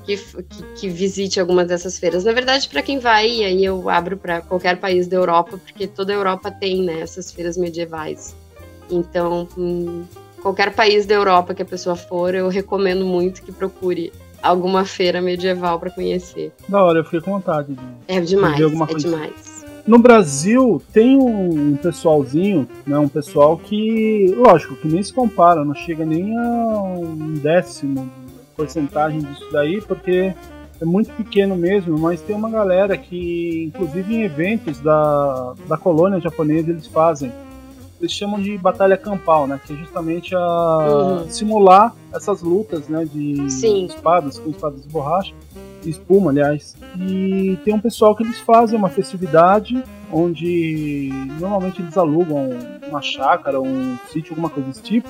[0.05, 2.23] que, que, que, visite algumas dessas feiras.
[2.23, 6.13] Na verdade, para quem vai, aí eu abro para qualquer país da Europa, porque toda
[6.13, 8.35] a Europa tem né, essas feiras medievais.
[8.89, 10.03] Então, hum,
[10.41, 15.21] qualquer país da Europa que a pessoa for, eu recomendo muito que procure alguma feira
[15.21, 16.51] medieval para conhecer.
[16.69, 19.07] Da hora, eu fiquei com vontade de, é demais, de é coisa.
[19.07, 19.54] É demais.
[19.87, 25.75] No Brasil tem um pessoalzinho, né, um pessoal que, lógico, que nem se compara, não
[25.75, 30.33] chega nem a um décimo de porcentagem disso daí, porque
[30.81, 36.19] é muito pequeno mesmo, mas tem uma galera que, inclusive em eventos da, da colônia
[36.19, 37.31] japonesa, eles fazem
[37.99, 39.59] eles chamam de batalha campal, né?
[39.65, 41.29] Que é justamente a uhum.
[41.29, 43.05] simular essas lutas, né?
[43.05, 43.85] De Sim.
[43.85, 45.33] espadas, com espadas de borracha,
[45.89, 46.75] espuma, aliás.
[46.97, 51.09] E tem um pessoal que eles fazem uma festividade onde
[51.39, 52.49] normalmente eles alugam
[52.87, 55.09] uma chácara, um sítio, alguma coisa desse tipo,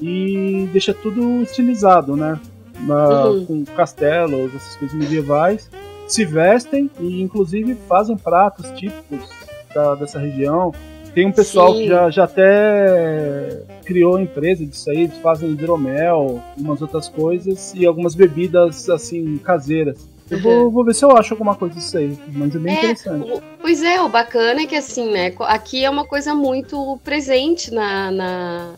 [0.00, 2.38] e deixa tudo estilizado, né?
[2.80, 3.46] Na, uhum.
[3.46, 5.70] Com castelos, essas coisas medievais,
[6.08, 9.30] se vestem e inclusive fazem pratos típicos
[9.74, 10.72] da, dessa região
[11.14, 11.82] tem um pessoal Sim.
[11.82, 17.86] que já, já até criou empresa disso aí, eles fazem hidromel, umas outras coisas e
[17.86, 20.08] algumas bebidas assim caseiras.
[20.30, 22.78] Eu vou, vou, ver se eu acho alguma coisa disso aí, mas é bem é,
[22.78, 23.30] interessante.
[23.30, 27.70] O, pois é, o bacana é que assim, né, aqui é uma coisa muito presente
[27.70, 28.74] na, na,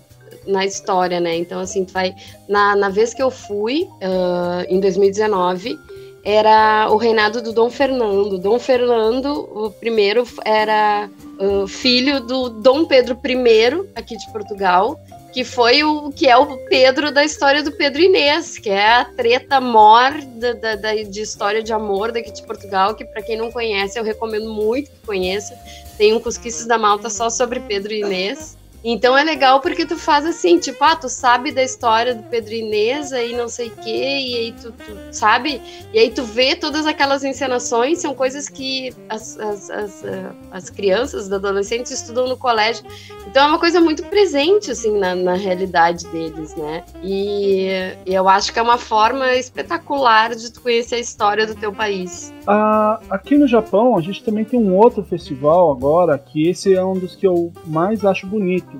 [0.47, 1.37] na história, né?
[1.37, 2.14] Então, assim, tu vai.
[2.49, 5.78] Na, na vez que eu fui, uh, em 2019,
[6.24, 8.39] era o reinado do Dom Fernando.
[8.39, 11.09] Dom Fernando, o primeiro, era
[11.39, 15.01] uh, filho do Dom Pedro I, aqui de Portugal,
[15.32, 19.05] que foi o que é o Pedro da história do Pedro Inês, que é a
[19.05, 23.37] treta mor da, da, da de história de amor daqui de Portugal, que para quem
[23.37, 25.55] não conhece, eu recomendo muito que conheça.
[25.99, 28.57] Tem um Cusquices da Malta só sobre Pedro Inês.
[28.85, 32.55] Então é legal porque tu faz assim, tipo, ah, tu sabe da história do Pedro
[32.55, 35.61] Inês e não sei o quê, e aí tu, tu, sabe?
[35.93, 40.70] E aí tu vê todas aquelas encenações, são coisas que as, as, as, eh, as
[40.70, 42.85] crianças, os adolescentes estudam no colégio.
[43.27, 46.85] Então é uma coisa muito presente, assim, na, na realidade deles, né?
[47.03, 47.68] E,
[48.07, 51.72] e eu acho que é uma forma espetacular de tu conhecer a história do teu
[51.72, 52.33] país.
[52.47, 56.85] Ah, aqui no Japão, a gente também tem um outro festival agora, que esse é
[56.85, 58.76] um dos que eu mais acho bonito.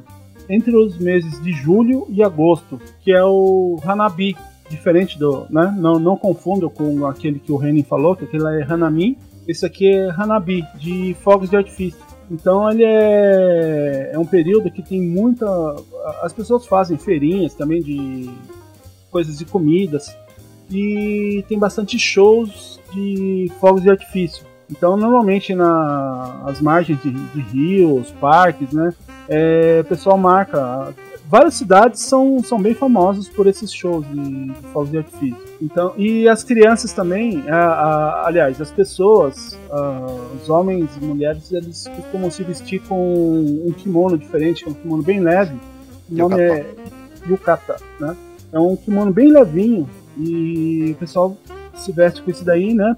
[0.49, 4.37] Entre os meses de julho e agosto, que é o Hanabi,
[4.69, 5.75] diferente do, né?
[5.79, 9.17] Não, não confunda com aquele que o Renin falou, que aquele é Hanami.
[9.47, 12.01] Esse aqui é Hanabi, de fogos de artifício.
[12.31, 15.47] Então ele é, é um período que tem muita.
[16.23, 18.29] As pessoas fazem feirinhas também de
[19.11, 20.17] coisas de comidas.
[20.69, 24.45] E tem bastante shows de fogos de artifício.
[24.71, 28.93] Então, normalmente nas margens de, de rios, parques, né,
[29.29, 30.95] é, o pessoal marca
[31.29, 35.37] várias cidades são, são bem famosas por esses shows de, de fogos de artifício.
[35.61, 40.07] Então, e as crianças também, a, a, aliás, as pessoas, a,
[40.41, 44.77] os homens e mulheres, eles costumam se vestir com um kimono diferente, que é um
[44.77, 45.57] kimono bem leve.
[46.11, 46.61] O nome yukata.
[46.61, 48.17] é yukata, né?
[48.53, 51.37] É um kimono bem levinho e o pessoal
[51.77, 52.97] se veste com isso daí, né?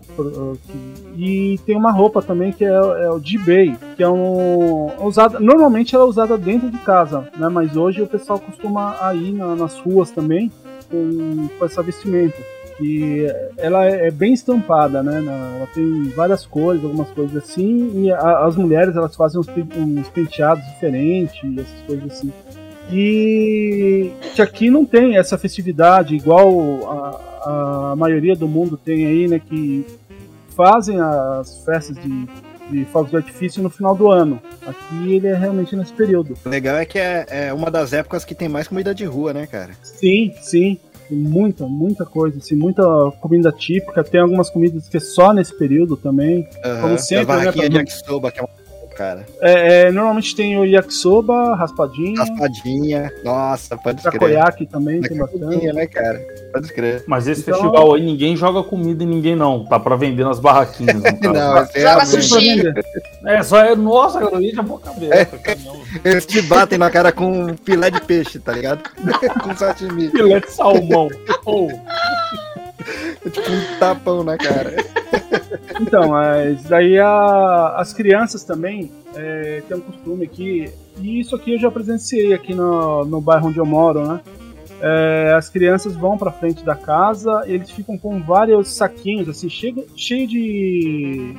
[1.17, 5.95] E tem uma roupa também que é, é o jibei, que é um usada, normalmente
[5.95, 7.49] ela é usada dentro de casa, né?
[7.49, 10.51] Mas hoje o pessoal costuma ir na, nas ruas também
[10.91, 12.37] com, com essa vestimenta.
[12.81, 13.27] E
[13.57, 15.17] ela é, é bem estampada, né?
[15.17, 18.05] Ela tem várias cores, algumas coisas assim.
[18.05, 22.33] E as mulheres elas fazem uns, uns penteados diferentes, essas coisas assim.
[22.91, 29.29] E que aqui não tem essa festividade igual a, a maioria do mundo tem aí,
[29.29, 29.39] né?
[29.39, 29.85] Que
[30.57, 32.29] fazem as festas de,
[32.71, 34.41] de fogos de artifício no final do ano.
[34.67, 36.35] Aqui ele é realmente nesse período.
[36.45, 39.33] O legal é que é, é uma das épocas que tem mais comida de rua,
[39.33, 39.71] né, cara?
[39.83, 40.79] Sim, sim.
[41.09, 42.83] Tem muita, muita coisa, assim, muita
[43.21, 44.05] comida típica.
[44.05, 46.49] Tem algumas comidas que é só nesse período também.
[46.65, 46.81] Uhum.
[46.83, 48.68] Como sempre, a né, de yakisoba, que é uma
[48.99, 49.25] cara.
[49.41, 52.19] É, é, normalmente tem o yakisoba, raspadinha.
[52.19, 54.19] Raspadinha, nossa, pode escrever.
[54.19, 55.73] Takoyaki também, tem bastante.
[55.73, 56.21] né, cara?
[56.53, 57.05] Pode escrever.
[57.07, 57.55] Mas esse então...
[57.55, 59.65] festival aí, ninguém joga comida em ninguém, não.
[59.65, 61.01] Tá pra vender nas barraquinhas.
[61.23, 62.63] não, não é joga sushi.
[63.25, 63.77] É, só é.
[63.77, 65.15] Nossa, cara, eu já vou cabeça.
[65.15, 65.29] É.
[66.05, 68.83] Eles te batem na cara com filé de peixe, tá ligado?
[69.43, 70.11] com sashimi.
[70.11, 71.09] Filé de salmão.
[71.47, 71.69] oh.
[73.31, 74.77] tipo um tapão na cara.
[75.81, 80.71] Então, mas daí a, as crianças também é, têm um costume aqui,
[81.01, 84.21] e isso aqui eu já presenciei aqui no, no bairro onde eu moro, né?
[84.81, 89.85] É, as crianças vão para frente da casa, eles ficam com vários saquinhos, assim, cheio,
[89.97, 91.35] cheio de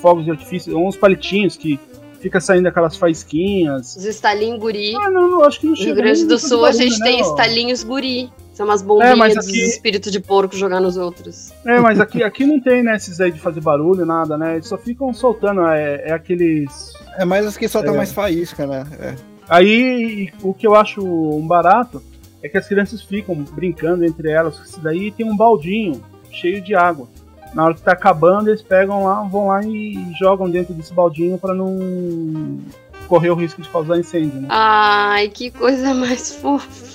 [0.00, 1.78] fogos de artifício, uns palitinhos que
[2.20, 3.96] fica saindo aquelas faísquinhas.
[3.96, 4.94] Os estalinhos guri.
[4.96, 5.90] Ah, não, acho que não chega.
[5.90, 8.30] No Rio Grande do Sul a gente tem estalinhos guri.
[8.52, 9.52] São umas bombinhas é, aqui...
[9.52, 11.52] de espírito de porco jogar nos outros.
[11.64, 14.56] É, mas aqui, aqui não tem, né, esses aí de fazer barulho, nada, né?
[14.56, 16.92] Eles só ficam soltando, é, é aqueles.
[17.16, 17.96] É mais as que soltam é.
[17.96, 18.86] mais faísca, né?
[19.00, 19.14] É.
[19.48, 22.02] Aí o que eu acho um barato
[22.42, 26.74] é que as crianças ficam brincando entre elas, isso daí tem um baldinho cheio de
[26.74, 27.08] água.
[27.54, 31.38] Na hora que tá acabando, eles pegam lá, vão lá e jogam dentro desse baldinho
[31.38, 32.58] para não
[33.02, 34.48] correr o risco de causar incêndio, né?
[34.50, 36.92] Ai, que coisa mais fofa.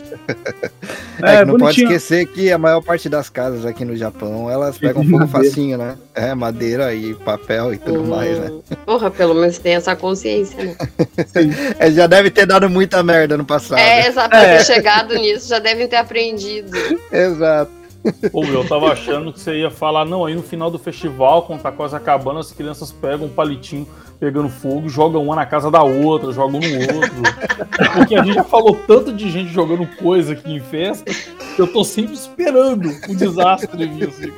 [1.22, 4.78] É, é não pode esquecer que a maior parte das casas aqui no Japão, elas
[4.78, 5.48] pegam fogo madeira.
[5.50, 5.98] facinho, né?
[6.14, 8.52] É, madeira e papel e tudo hum, mais, né?
[8.86, 10.76] Porra, pelo menos tem essa consciência, né?
[11.80, 13.80] é, já deve ter dado muita merda no passado.
[13.80, 14.58] É, exato, é.
[14.58, 16.72] ter chegado nisso, já devem ter aprendido.
[17.12, 17.72] Exato.
[18.32, 21.62] Pô, eu tava achando que você ia falar, não, aí no final do festival, quando
[21.62, 23.88] tá quase acabando, as crianças pegam um palitinho
[24.20, 27.22] pegando fogo, jogam uma na casa da outra, jogam no outro.
[27.94, 31.12] Porque a gente já falou tanto de gente jogando coisa aqui em festa,
[31.56, 34.34] que eu tô sempre esperando o desastre vir assim.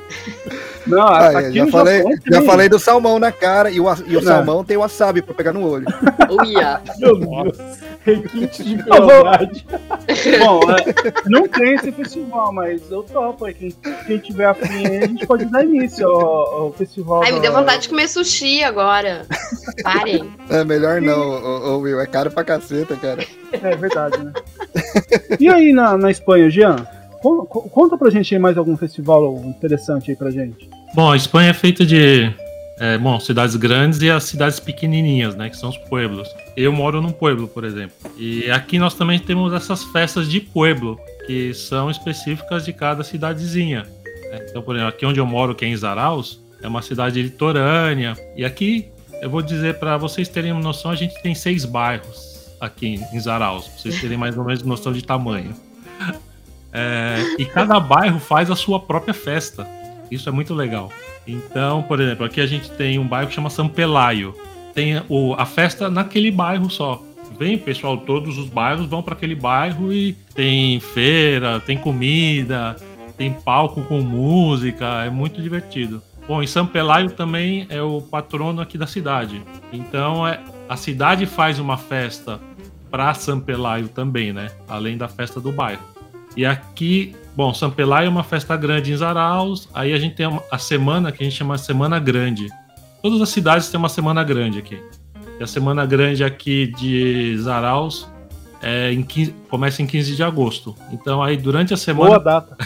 [0.87, 4.63] Não, ah, já, falei, já falei do salmão na cara e o, e o salmão
[4.63, 5.85] tem wasabi pra pegar no olho.
[6.41, 6.81] Uia.
[6.97, 7.57] Meu Deus.
[8.03, 9.65] Requinte de verdade.
[10.39, 13.45] Bom, é, não tem esse festival, mas eu topo.
[13.53, 13.71] Quem,
[14.07, 17.23] quem tiver afim, a gente pode dar início ao, ao festival.
[17.23, 19.25] Ai, me deu vontade de comer sushi agora.
[19.83, 20.29] Parem.
[20.49, 21.99] É melhor não, ô, Will.
[21.99, 23.25] É caro pra caceta, cara.
[23.51, 24.33] É verdade, né?
[25.39, 26.75] E aí na, na Espanha, Jean?
[27.21, 30.69] Conta pra gente aí mais algum festival interessante aí pra gente.
[30.95, 32.33] Bom, a Espanha é feita de
[32.79, 36.29] é, bom, cidades grandes e as cidades pequenininhas, né, que são os pueblos.
[36.55, 37.93] Eu moro num pueblo, por exemplo.
[38.17, 40.97] E aqui nós também temos essas festas de pueblo,
[41.27, 43.83] que são específicas de cada cidadezinha.
[44.31, 44.45] Né?
[44.49, 48.15] Então, por exemplo, aqui onde eu moro, que é em Zaraus, é uma cidade litorânea.
[48.35, 48.89] E aqui,
[49.21, 53.19] eu vou dizer para vocês terem uma noção, a gente tem seis bairros aqui em
[53.19, 55.55] Zaraus, para vocês terem mais ou menos noção de tamanho.
[56.71, 59.67] É, e cada bairro faz a sua própria festa.
[60.11, 60.91] Isso é muito legal.
[61.27, 64.35] Então, por exemplo, aqui a gente tem um bairro que chama São Pelaio.
[64.73, 67.01] Tem o, a festa naquele bairro só.
[67.37, 72.75] Vem pessoal, todos os bairros vão para aquele bairro e tem feira, tem comida,
[73.17, 76.01] tem palco com música, é muito divertido.
[76.29, 79.43] Bom, em São Pelaio também é o patrono aqui da cidade.
[79.73, 82.39] Então, é, a cidade faz uma festa
[82.89, 84.51] para São Pelaio também, né?
[84.67, 85.81] Além da festa do bairro.
[86.37, 89.69] E aqui Bom, São Pelaio é uma festa grande em Zaraus.
[89.73, 92.47] Aí a gente tem a semana que a gente chama Semana Grande.
[93.01, 94.83] Todas as cidades têm uma semana grande aqui.
[95.39, 98.09] E a semana grande aqui de Zaraus
[98.61, 100.75] é em 15, começa em 15 de agosto.
[100.91, 102.19] Então aí durante a semana.
[102.19, 102.57] Boa data.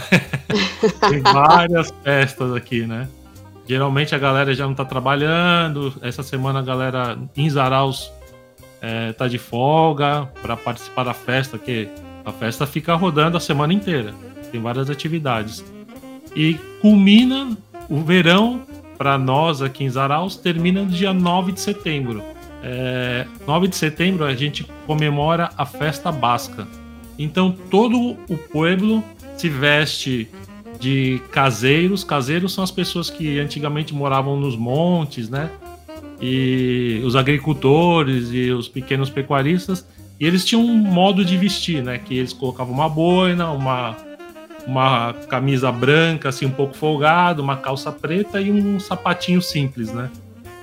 [1.08, 3.08] tem várias festas aqui, né?
[3.66, 5.94] Geralmente a galera já não está trabalhando.
[6.02, 8.12] Essa semana a galera em Zaraus
[8.80, 11.88] é, tá de folga para participar da festa, que
[12.24, 14.14] A festa fica rodando a semana inteira.
[14.50, 15.64] Tem várias atividades.
[16.34, 17.56] E culmina
[17.88, 18.62] o verão,
[18.96, 22.22] para nós aqui em Zaraus, termina no dia 9 de setembro.
[22.62, 26.66] É, 9 de setembro a gente comemora a festa basca.
[27.18, 29.04] Então todo o pueblo
[29.36, 30.28] se veste
[30.78, 32.04] de caseiros.
[32.04, 35.50] Caseiros são as pessoas que antigamente moravam nos montes, né?
[36.20, 39.86] E os agricultores e os pequenos pecuaristas.
[40.18, 41.98] E eles tinham um modo de vestir, né?
[41.98, 43.96] Que eles colocavam uma boina, uma,
[44.66, 50.10] uma camisa branca, assim, um pouco folgada, uma calça preta e um sapatinho simples, né?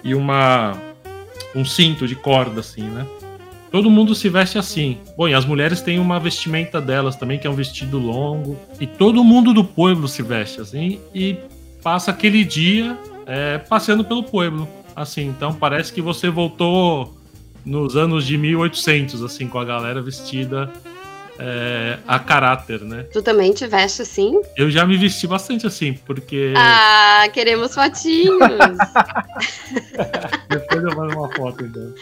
[0.03, 0.74] E uma
[1.53, 3.05] um cinto de corda, assim, né?
[3.72, 4.97] Todo mundo se veste assim.
[5.15, 8.59] Bom, e as mulheres têm uma vestimenta delas também, que é um vestido longo.
[8.80, 11.38] E todo mundo do pueblo se veste assim e
[11.82, 14.67] passa aquele dia é, passeando pelo pueblo.
[14.93, 17.17] Assim, então parece que você voltou
[17.65, 20.69] nos anos de 1800, assim, com a galera vestida
[21.39, 23.03] é, a caráter, né?
[23.11, 24.41] Tu também te veste assim?
[24.57, 26.53] Eu já me vesti bastante assim, porque.
[26.55, 28.38] Ah, queremos fotinhos!
[30.49, 31.93] Depois eu mando uma foto, então.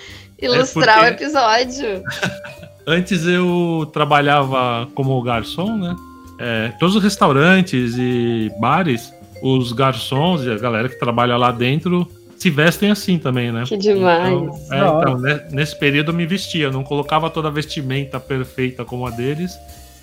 [0.42, 1.24] Ilustrar é porque...
[1.24, 2.04] o episódio.
[2.88, 5.96] Antes eu trabalhava como garçom, né?
[6.40, 9.14] É, todos os restaurantes e bares,
[9.44, 13.64] os garçons e a galera que trabalha lá dentro se vestem assim também, né?
[13.68, 14.32] Que demais.
[14.32, 18.20] Então, é, então né, nesse período eu me vestia, eu não colocava toda a vestimenta
[18.20, 19.52] perfeita como a deles,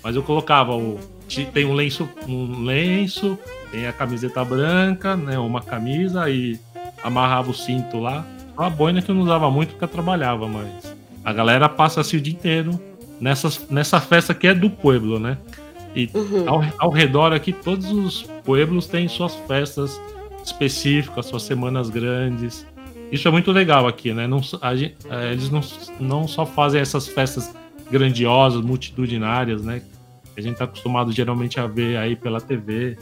[0.03, 0.99] mas eu colocava o
[1.53, 3.37] tem um lenço, um lenço,
[3.69, 6.57] tem a camiseta branca, né, uma camisa e
[7.03, 8.25] amarrava o cinto lá.
[8.57, 12.17] Uma boina que eu não usava muito porque eu trabalhava, mas a galera passa assim
[12.17, 12.79] o dia inteiro
[13.21, 15.37] nessas, nessa festa que é do pueblo, né?
[15.95, 16.49] E uhum.
[16.49, 19.99] ao, ao redor aqui, todos os pueblos têm suas festas
[20.43, 22.65] específicas, suas semanas grandes.
[23.11, 24.27] Isso é muito legal aqui, né?
[24.27, 25.61] Não, a, é, eles não,
[25.99, 27.53] não só fazem essas festas
[27.91, 29.81] grandiosas, multitudinárias, né?
[30.33, 32.97] Que a gente está acostumado geralmente a ver aí pela TV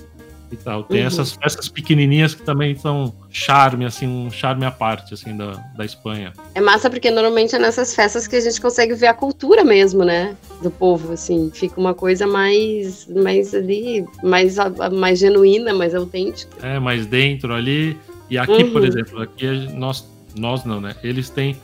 [0.52, 0.84] e tal.
[0.84, 1.08] Tem uhum.
[1.08, 5.86] essas festas pequenininhas que também são charme, assim, um charme à parte, assim, da, da
[5.86, 6.34] Espanha.
[6.54, 10.04] É massa porque normalmente é nessas festas que a gente consegue ver a cultura mesmo,
[10.04, 14.56] né, do povo, assim, fica uma coisa mais, mais ali, mais,
[14.94, 16.56] mais genuína, mais autêntica.
[16.66, 17.98] É, mais dentro ali.
[18.30, 18.72] E aqui, uhum.
[18.72, 21.58] por exemplo, aqui nós, nós não, né, eles têm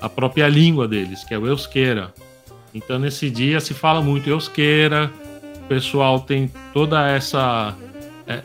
[0.00, 2.12] a própria língua deles, que é o euskera.
[2.74, 5.10] Então, nesse dia se fala muito euskera,
[5.64, 7.74] o pessoal tem toda essa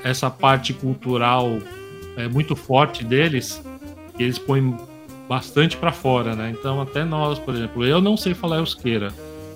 [0.03, 1.59] essa parte cultural
[2.15, 3.61] é muito forte deles,
[4.17, 4.75] eles põem
[5.27, 6.53] bastante para fora, né?
[6.57, 9.13] Então até nós, por exemplo, eu não sei falar eusqueira.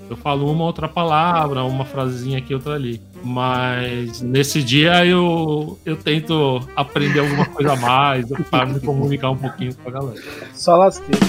[0.09, 3.01] Eu falo uma outra palavra, uma frasezinha aqui, outra ali.
[3.23, 9.37] Mas nesse dia eu, eu tento aprender alguma coisa a mais, para me comunicar um
[9.37, 10.21] pouquinho com a galera.
[10.53, 11.19] Só lasqueiro.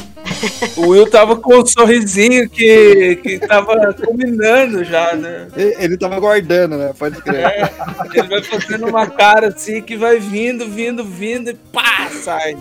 [0.76, 5.49] O Will tava com um sorrisinho que, que tava combinando já, né?
[5.57, 6.93] Ele, ele tava guardando, né?
[6.99, 7.45] Pode crer.
[7.45, 7.70] É,
[8.14, 12.57] ele vai fazendo uma cara assim que vai vindo, vindo, vindo e pá, sai.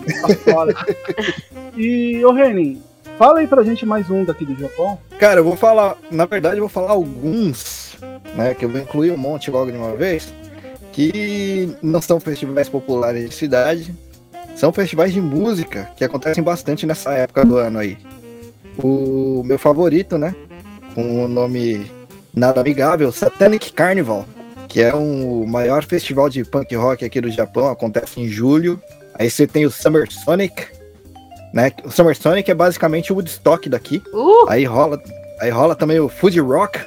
[1.76, 2.82] E, ô Renin,
[3.18, 4.98] fala aí pra gente mais um daqui do Japão.
[5.18, 7.81] Cara, eu vou falar, na verdade, eu vou falar alguns,
[8.34, 8.54] né?
[8.54, 10.32] Que eu vou incluir um monte logo de uma vez,
[10.92, 13.94] que não são festivais populares de cidade,
[14.54, 17.98] são festivais de música que acontecem bastante nessa época do ano aí.
[18.78, 20.34] O meu favorito, né?
[20.94, 21.90] Com o nome
[22.34, 24.24] nada amigável, Satanic Carnival,
[24.68, 28.80] que é um, o maior festival de punk rock aqui do Japão, acontece em julho.
[29.14, 30.66] Aí você tem o Summer Sonic,
[31.52, 31.70] né?
[31.84, 34.02] O Summer Sonic é basicamente o Woodstock daqui.
[34.12, 34.48] Uh!
[34.48, 35.00] Aí rola,
[35.40, 36.80] aí rola também o Fuji Rock,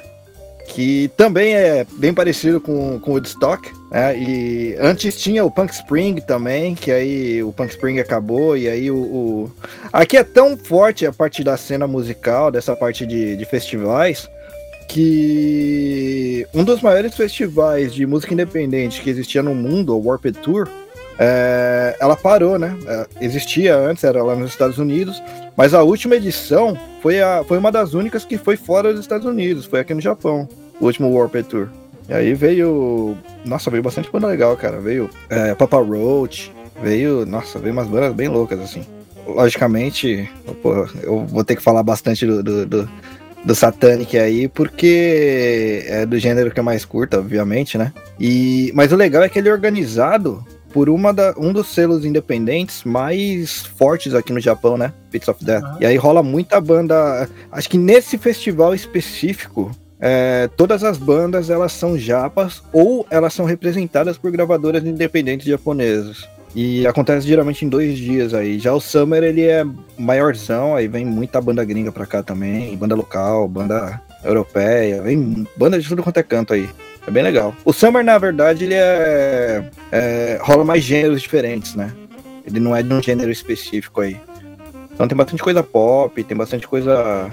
[0.66, 3.72] que também é bem parecido com, com Woodstock.
[3.90, 4.18] Né?
[4.18, 8.90] E antes tinha o Punk Spring também, que aí o Punk Spring acabou, e aí
[8.90, 9.52] o, o...
[9.92, 14.28] Aqui é tão forte a parte da cena musical, dessa parte de, de festivais,
[14.88, 20.68] que um dos maiores festivais de música independente que existia no mundo, o Warped Tour,
[21.18, 22.76] é, ela parou, né?
[22.86, 25.22] É, existia antes, era lá nos Estados Unidos,
[25.56, 29.26] mas a última edição foi, a, foi uma das únicas que foi fora dos Estados
[29.26, 30.48] Unidos, foi aqui no Japão,
[30.80, 31.68] o último Warped Tour.
[32.08, 33.16] E aí veio.
[33.44, 34.78] Nossa, veio bastante banda legal, cara.
[34.78, 37.26] Veio é, Papa Roach, veio.
[37.26, 38.86] Nossa, veio umas bandas bem loucas, assim.
[39.26, 40.30] Logicamente,
[40.62, 42.88] pô, eu vou ter que falar bastante do, do, do,
[43.44, 47.92] do Satanic aí, porque é do gênero que é mais curto, obviamente, né?
[48.20, 50.46] E, mas o legal é que ele é organizado
[50.76, 54.92] por uma da, um dos selos independentes mais fortes aqui no Japão, né?
[55.10, 55.64] Pits of Death.
[55.80, 57.26] E aí rola muita banda.
[57.50, 63.46] Acho que nesse festival específico, é, todas as bandas elas são japas ou elas são
[63.46, 66.28] representadas por gravadoras independentes japonesas.
[66.54, 68.58] E acontece geralmente em dois dias aí.
[68.58, 69.64] Já o Summer ele é
[69.96, 75.80] maiorzão, aí vem muita banda gringa pra cá também, banda local, banda europeia, vem banda
[75.80, 76.68] de tudo quanto é canto aí.
[77.06, 77.54] É bem legal.
[77.64, 81.92] O Summer, na verdade, ele é, é, rola mais gêneros diferentes, né?
[82.44, 84.20] Ele não é de um gênero específico aí.
[84.92, 87.30] Então tem bastante coisa pop, tem bastante coisa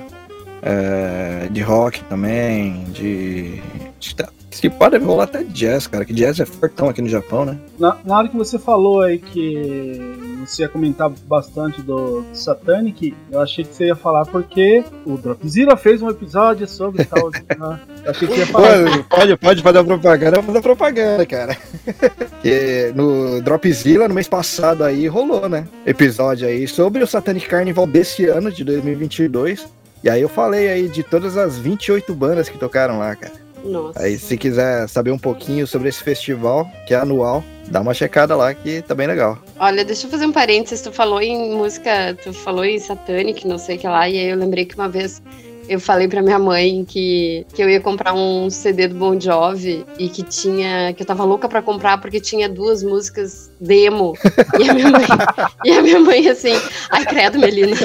[0.62, 3.62] é, de rock também, de,
[4.00, 4.16] de
[4.56, 7.58] se pode rolar até jazz, cara, que jazz é fortão aqui no Japão, né?
[7.78, 10.00] Na, na hora que você falou aí que
[10.46, 15.76] você ia comentar bastante do Satanic, eu achei que você ia falar porque o Dropzilla
[15.78, 17.30] fez um episódio sobre tal.
[17.30, 17.80] né?
[18.04, 19.04] Eu achei que ia falar.
[19.10, 21.58] Pode, pode, fazer propaganda, fazer propaganda, cara.
[22.42, 25.68] que no Dropzilla, no mês passado aí, rolou, né?
[25.86, 29.68] Episódio aí sobre o Satanic Carnival desse ano, de 2022.
[30.04, 33.43] E aí eu falei aí de todas as 28 bandas que tocaram lá, cara.
[33.64, 34.02] Nossa.
[34.02, 38.36] Aí se quiser saber um pouquinho sobre esse festival, que é anual, dá uma checada
[38.36, 39.38] lá que tá bem legal.
[39.60, 43.58] Olha, deixa eu fazer um parênteses, tu falou em música, tu falou em satânico, não
[43.58, 45.22] sei o que lá, e aí eu lembrei que uma vez
[45.68, 49.86] eu falei pra minha mãe que, que eu ia comprar um CD do Bon Jovi
[49.98, 50.94] e que tinha.
[50.94, 54.14] que eu tava louca pra comprar porque tinha duas músicas demo.
[54.60, 55.06] E a minha mãe,
[55.64, 56.54] e a minha mãe assim,
[56.90, 57.76] ai credo, Melina.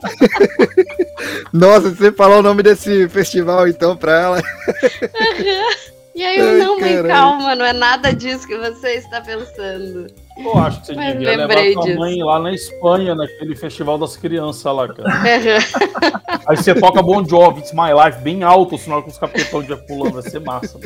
[1.52, 4.36] Nossa, você falou o nome desse festival então pra ela.
[4.38, 5.86] Uhum.
[6.16, 10.06] E aí eu, Ai, não, mãe, calma, não é nada disso que você está pensando.
[10.38, 11.98] Eu acho que você Mas devia levar sua disso.
[11.98, 15.10] mãe lá na Espanha, naquele festival das crianças lá, cara.
[15.10, 16.40] Uhum.
[16.48, 19.76] Aí você toca Bon Jovi, It's My Life, bem alto, senão com os capetão de
[19.86, 20.80] pulando, vai ser massa.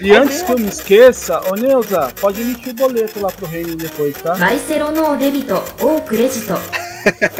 [0.00, 3.74] E antes que eu me esqueça, ô Neuza, pode emitir o boleto lá pro reino
[3.76, 4.34] depois, tá?
[4.34, 6.52] Vai ser o no débito ou crédito.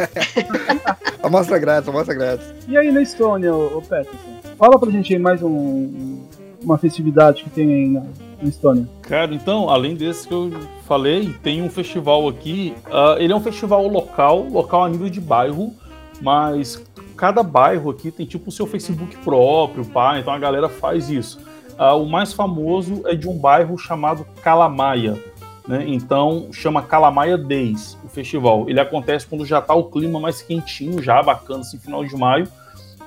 [1.21, 2.47] amostra grátis, amostra grátis.
[2.67, 4.37] E aí na Estônia, ô, ô Peterson?
[4.57, 6.19] Fala pra gente aí mais um,
[6.63, 8.03] uma festividade que tem aí na,
[8.41, 8.87] na Estônia.
[9.03, 10.51] Cara, então, além desse que eu
[10.87, 12.73] falei, tem um festival aqui.
[12.87, 15.75] Uh, ele é um festival local, local a nível de bairro,
[16.19, 16.81] mas
[17.15, 21.39] cada bairro aqui tem tipo o seu Facebook próprio, pá, então a galera faz isso.
[21.77, 25.21] Uh, o mais famoso é de um bairro chamado Calamaia.
[25.67, 25.85] Né?
[25.87, 28.69] Então chama Calamaia Days, o festival.
[28.69, 32.47] Ele acontece quando já está o clima mais quentinho, já bacana, assim, final de maio.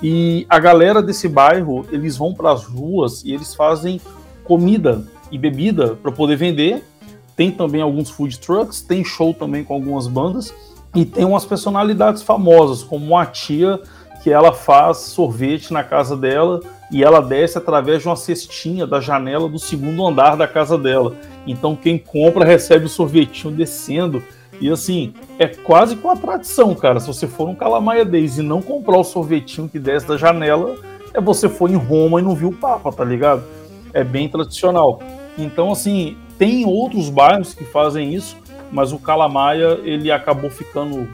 [0.03, 4.01] E a galera desse bairro, eles vão para as ruas e eles fazem
[4.45, 6.85] comida e bebida para poder vender.
[7.35, 10.55] Tem também alguns food trucks, tem show também com algumas bandas
[10.95, 13.81] e tem umas personalidades famosas, como uma tia
[14.23, 16.61] que ela faz sorvete na casa dela
[16.91, 21.15] e ela desce através de uma cestinha da janela do segundo andar da casa dela.
[21.47, 24.23] Então quem compra recebe o sorvetinho descendo.
[24.61, 27.01] E assim, é quase com a tradição, cara.
[27.01, 30.75] Se você for um Calamaia Days e não comprar o sorvetinho que desce da janela,
[31.15, 33.43] é você foi em Roma e não viu o Papa, tá ligado?
[33.95, 35.01] É bem tradicional.
[35.39, 38.37] Então, assim, tem outros bairros que fazem isso,
[38.71, 41.09] mas o Calamaia ele acabou ficando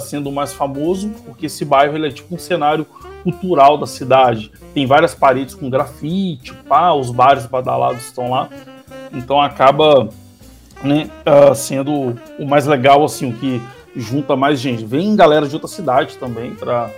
[0.00, 2.86] sendo mais famoso porque esse bairro ele é tipo um cenário
[3.22, 4.52] cultural da cidade.
[4.74, 8.48] Tem várias paredes com grafite, pá, os bares badalados estão lá.
[9.12, 10.08] Então acaba
[10.82, 13.60] né, uh, sendo o mais legal, assim, o que
[13.96, 14.84] junta mais gente.
[14.84, 16.90] Vem galera de outra cidade também para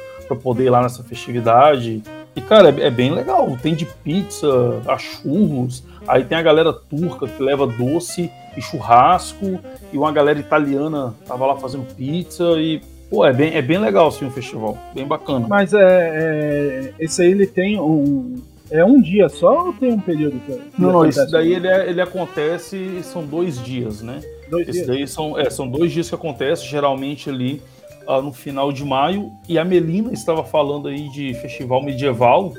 [0.42, 2.02] poder ir lá nessa festividade.
[2.34, 3.56] E, cara, é, é, bem legal.
[3.62, 5.84] Tem de pizza, a churros.
[6.06, 9.60] Aí tem a galera turca que leva doce e churrasco.
[9.92, 12.44] E uma galera italiana tava lá fazendo pizza.
[12.58, 12.80] E,
[13.10, 14.78] pô, é bem, é bem legal, assim, o festival.
[14.94, 15.46] Bem bacana.
[15.48, 20.00] Mas é, é esse aí ele tem um, é um dia só ou tem um
[20.00, 20.58] período que.
[20.78, 24.20] Não, não, isso daí ele, é, ele acontece, são dois dias, né?
[24.48, 24.86] Dois Esse dias.
[24.86, 27.62] daí são, é, são dois dias que acontece, geralmente ali
[28.06, 29.30] uh, no final de maio.
[29.48, 32.52] E a Melina estava falando aí de festival medieval.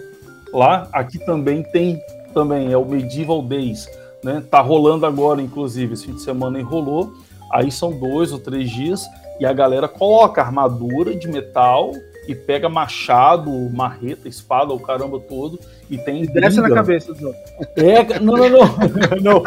[0.53, 1.99] Lá, aqui também tem,
[2.33, 3.87] também é o Medieval Days,
[4.23, 4.43] né?
[4.51, 7.11] Tá rolando agora, inclusive, esse fim de semana enrolou.
[7.51, 9.07] Aí são dois ou três dias
[9.39, 11.91] e a galera coloca armadura de metal
[12.27, 16.23] e pega machado, marreta, espada, o caramba todo, e tem.
[16.23, 17.43] E desce na cabeça dos outros.
[17.75, 18.67] É, não, não, não.
[19.21, 19.43] não.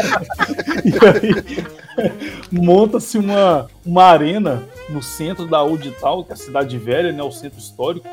[0.84, 1.64] E aí
[2.52, 7.22] monta-se uma, uma arena no centro da Audital, que é a cidade velha, né?
[7.22, 8.06] O centro histórico.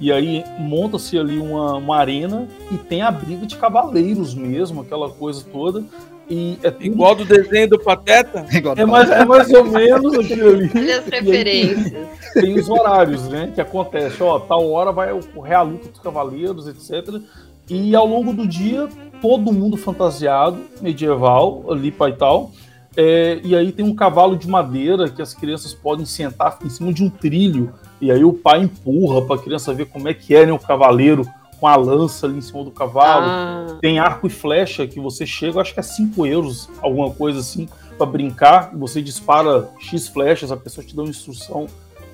[0.00, 5.10] E aí monta-se ali uma, uma arena e tem a briga de cavaleiros mesmo, aquela
[5.10, 5.84] coisa toda.
[6.28, 6.84] E é tudo...
[6.84, 8.44] Igual do desenho do Pateta?
[8.76, 10.70] É mais, é mais ou menos aquilo ali.
[10.74, 12.08] Olha as referências.
[12.32, 13.52] Tem os horários, né?
[13.54, 17.20] Que acontece, ó, tal hora vai ocorrer a luta dos cavaleiros, etc.
[17.68, 18.88] E ao longo do dia,
[19.22, 22.50] todo mundo fantasiado, medieval, lipa e tal.
[22.96, 26.92] É, e aí tem um cavalo de madeira que as crianças podem sentar em cima
[26.92, 27.72] de um trilho.
[28.00, 30.58] E aí o pai empurra para a criança ver como é que é né, o
[30.58, 31.26] cavaleiro
[31.58, 33.26] com a lança ali em cima do cavalo.
[33.26, 33.78] Ah.
[33.80, 37.68] Tem arco e flecha que você chega, acho que é 5 euros, alguma coisa assim,
[37.96, 38.70] para brincar.
[38.74, 41.66] Você dispara X flechas, a pessoa te dá uma instrução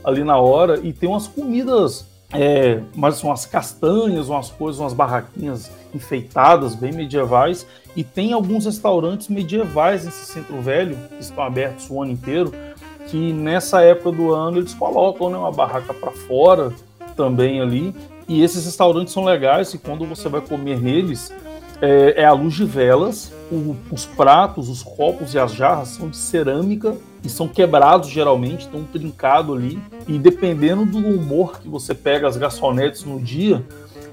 [0.05, 0.81] ali na hora.
[0.83, 6.93] E tem umas comidas é, mas são as castanhas, umas coisas, umas barraquinhas enfeitadas, bem
[6.93, 7.67] medievais.
[7.97, 12.53] E tem alguns restaurantes medievais nesse centro velho, que estão abertos o ano inteiro,
[13.09, 16.73] que nessa época do ano eles colocam né, uma barraca para fora
[17.17, 17.95] também ali.
[18.29, 21.33] E esses restaurantes são legais e quando você vai comer neles,
[21.81, 26.09] é, é a luz de velas, o, os pratos, os copos e as jarras são
[26.09, 29.79] de cerâmica e são quebrados geralmente, estão trincados ali.
[30.07, 33.65] E dependendo do humor que você pega as garçonetes no dia,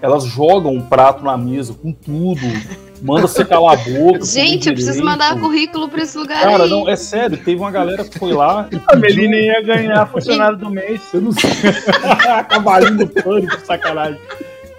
[0.01, 2.41] elas jogam um prato na mesa com tudo,
[3.01, 4.25] manda você calar a boca.
[4.25, 6.69] Gente, eu preciso mandar currículo para esse lugar Cara, aí.
[6.69, 8.67] não, é sério, teve uma galera que foi lá.
[8.71, 11.01] E a Melina ia ganhar funcionário do mês.
[11.13, 11.49] Eu não sei.
[12.49, 14.19] Cavalinho do pânico, sacanagem.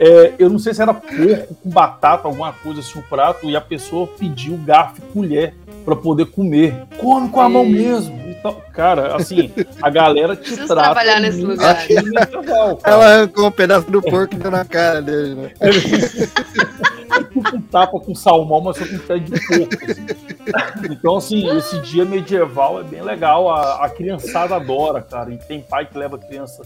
[0.00, 3.56] É, eu não sei se era porco com batata, alguma coisa assim, o prato, e
[3.56, 6.84] a pessoa pediu garfo e colher para poder comer.
[6.98, 8.16] Come com a mão mesmo.
[8.28, 9.50] Então, cara, assim,
[9.82, 10.82] a galera te Preciso trata.
[10.82, 11.84] trabalhar nesse muito lugar.
[11.88, 12.78] legal.
[12.84, 15.50] Ela arrancou um pedaço do porco e deu na cara dele, né?
[17.50, 19.84] com tapa com salmão, mas só com pé de porco.
[19.84, 20.92] assim.
[20.92, 23.50] Então, assim, esse dia medieval é bem legal.
[23.50, 25.32] A, a criançada adora, cara.
[25.32, 26.62] E tem pai que leva a criança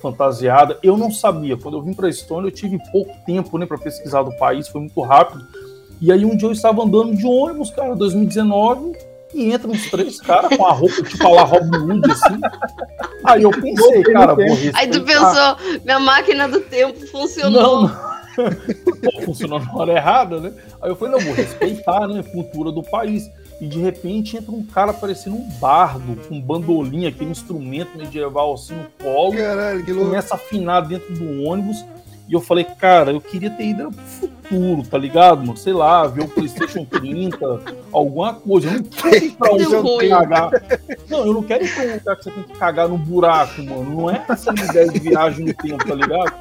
[0.00, 0.78] fantasiada.
[0.82, 1.56] Eu não sabia.
[1.56, 4.80] Quando eu vim para Estônia, eu tive pouco tempo né, para pesquisar do país, foi
[4.80, 5.46] muito rápido.
[6.00, 8.92] E aí um dia eu estava andando de ônibus, cara, 2019,
[9.34, 12.40] e entram uns três caras com a roupa tipo a Robin Hood, assim.
[13.24, 15.56] Aí eu pensei, cara, vou Aí tu respeitar.
[15.56, 17.62] pensou, minha máquina do tempo funcionou.
[17.62, 18.10] Não, não.
[19.12, 20.52] Pô, funcionou na hora errada, né?
[20.80, 22.20] Aí eu falei, não, vou respeitar, né?
[22.20, 23.30] A cultura do país.
[23.60, 28.74] E de repente entra um cara parecendo um bardo, com bandolim, aquele instrumento medieval assim
[28.74, 29.36] no colo.
[29.36, 30.08] Caralho, que louco.
[30.08, 31.84] Começa a afinar dentro do ônibus.
[32.26, 35.56] E eu falei, cara, eu queria ter ido pro futuro, tá ligado, mano?
[35.56, 38.68] Sei lá, ver um PlayStation 30, alguma coisa.
[38.68, 40.08] Eu não quero ir pra um Deu ruim.
[40.10, 40.50] cagar.
[41.08, 43.60] Não, eu não quero ir pra um lugar que você tem que cagar no buraco,
[43.64, 43.82] mano.
[43.82, 46.32] Não é essa ideia de viagem no tempo, tá ligado?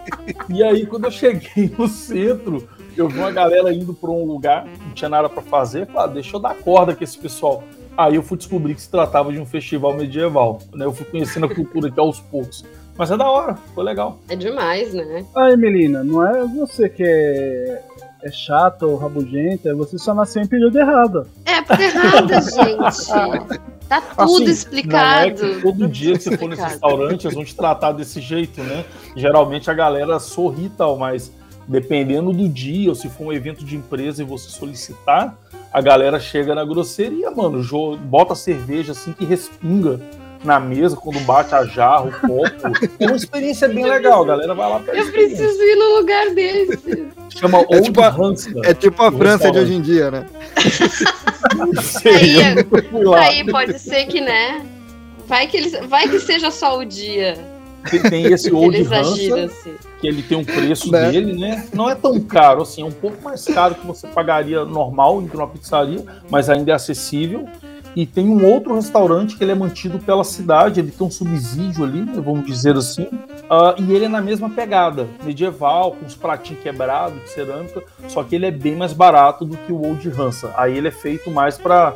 [0.48, 2.70] E aí, quando eu cheguei no centro,
[3.02, 5.86] eu vi uma galera indo pra um lugar, não tinha nada pra fazer.
[5.88, 7.64] Falei, ah, deixa eu dar corda com esse pessoal.
[7.98, 10.60] Aí eu fui descobrir que se tratava de um festival medieval.
[10.74, 10.86] Né?
[10.86, 12.64] Eu fui conhecendo a cultura aqui aos poucos.
[12.98, 14.20] Mas é da hora, foi legal.
[14.30, 15.26] É demais, né?
[15.36, 17.82] Ai, Melina, não é você que é,
[18.24, 21.28] é chata ou rabugenta, é você só nasceu em período errado.
[21.46, 23.60] É, porque errada, gente.
[23.90, 25.36] Tá tudo Assim, Não é explicado.
[25.36, 28.86] que todo dia que você for nesse restaurante, eles vão te tratar desse jeito, né?
[29.16, 31.32] Geralmente a galera sorri e tal, mas
[31.70, 35.38] dependendo do dia, ou se for um evento de empresa e você solicitar,
[35.72, 37.64] a galera chega na grosseria, mano.
[37.98, 40.02] Bota cerveja assim que respinga
[40.44, 42.96] na mesa quando bate a jarra, o copo.
[43.00, 46.30] É uma experiência bem legal, a galera vai lá pra Eu preciso ir num lugar
[46.34, 47.08] desse.
[47.30, 48.52] Chama É Old tipo a- Hansa.
[48.64, 50.26] É tipo a França de hoje em dia, né?
[52.06, 53.20] Aí, fui lá.
[53.22, 54.66] Aí pode ser que, né?
[55.28, 57.38] Vai que, eles, vai que seja só o dia
[57.90, 59.74] Tem, tem esse que Old Hansa, assim.
[60.00, 61.12] que ele tem um preço Né?
[61.12, 61.68] dele, né?
[61.74, 65.34] Não é tão caro, assim, é um pouco mais caro que você pagaria normal indo
[65.36, 67.48] numa pizzaria, mas ainda é acessível.
[67.96, 71.84] E tem um outro restaurante que ele é mantido pela cidade, ele tem um subsídio
[71.84, 73.08] ali, né, vamos dizer assim,
[73.50, 78.24] ah, e ele é na mesma pegada, medieval, com os pratinhos quebrados de cerâmica, só
[78.24, 80.54] que ele é bem mais barato do que o Old Hansa.
[80.56, 81.96] Aí ele é feito mais para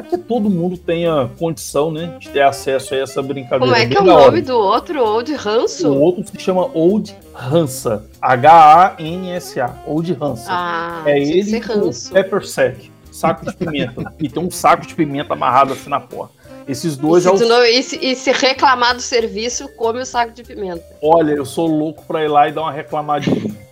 [0.00, 3.64] que todo mundo tenha condição, né, de ter acesso a essa brincadeira.
[3.64, 5.02] Como é que é o nome do outro?
[5.04, 5.92] Old O Ranço?
[5.92, 8.04] outro se chama Old Hansa.
[8.20, 9.74] H-A-N-S-A.
[9.86, 10.46] Old Hansa.
[10.48, 12.12] Ah, é ele com ranço.
[12.12, 12.90] pepper sack.
[13.10, 14.14] Saco de pimenta.
[14.18, 16.32] e tem um saco de pimenta amarrado assim na porta.
[16.68, 20.00] Esses E dois se, é tu não- e se- e se reclamar do serviço, come
[20.00, 20.82] o saco de pimenta.
[21.02, 23.62] Olha, eu sou louco pra ir lá e dar uma reclamadinha.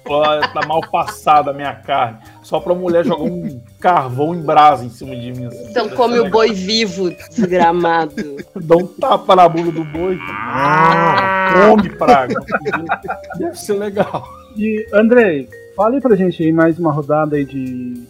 [0.53, 2.19] Tá mal passada a minha carne.
[2.43, 5.47] Só pra mulher jogar um carvão em brasa em cima de mim.
[5.47, 5.67] assim.
[5.71, 6.31] Então come o legal.
[6.33, 8.13] boi vivo, desgramado.
[8.61, 10.19] Dá um tapa na bunda do boi.
[11.53, 12.35] Come, praga.
[13.39, 14.25] Deve ser legal.
[14.57, 18.03] E, Andrei, fale pra gente aí mais uma rodada aí de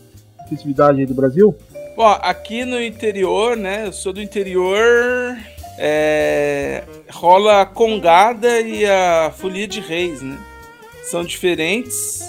[0.49, 1.55] festividade aí do Brasil.
[1.97, 3.87] Bom, aqui no interior, né?
[3.87, 5.37] Eu sou do interior.
[5.79, 10.39] é, rola a Congada e a Folia de Reis, né?
[11.03, 12.23] São diferentes,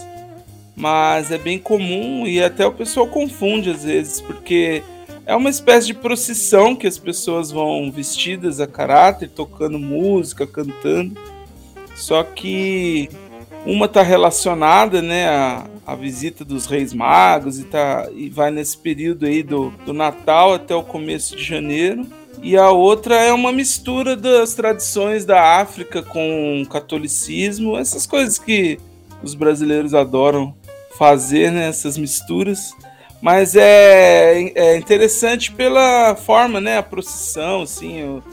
[0.76, 4.82] mas é bem comum e até o pessoal confunde às vezes, porque
[5.26, 11.20] é uma espécie de procissão que as pessoas vão vestidas a caráter, tocando música, cantando.
[11.96, 13.10] Só que
[13.66, 18.78] uma tá relacionada, né, à, à visita dos Reis Magos e, tá, e vai nesse
[18.78, 22.06] período aí do, do Natal até o começo de janeiro.
[22.42, 28.38] E a outra é uma mistura das tradições da África com o catolicismo, essas coisas
[28.40, 28.80] que
[29.22, 30.56] os brasileiros adoram
[30.98, 32.72] fazer, né, essas misturas.
[33.22, 38.24] Mas é, é interessante pela forma, né, a procissão, assim, o-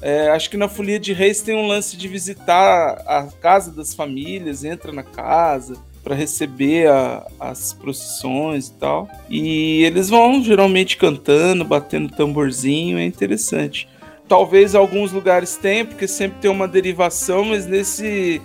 [0.00, 3.92] É, acho que na Folia de Reis tem um lance de visitar a casa das
[3.92, 5.74] famílias, entra na casa
[6.08, 9.06] para receber a, as procissões e tal.
[9.28, 13.86] E eles vão geralmente cantando, batendo tamborzinho, é interessante.
[14.26, 18.40] Talvez alguns lugares tenham, porque sempre tem uma derivação, mas nesse,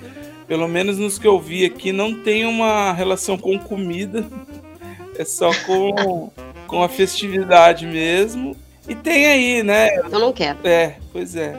[0.46, 4.26] pelo menos nos que eu vi aqui, não tem uma relação com comida.
[5.16, 6.32] É só com,
[6.66, 8.58] com a festividade mesmo.
[8.90, 9.96] E tem aí, né?
[9.96, 10.58] Eu não quero.
[10.64, 11.54] É, pois é.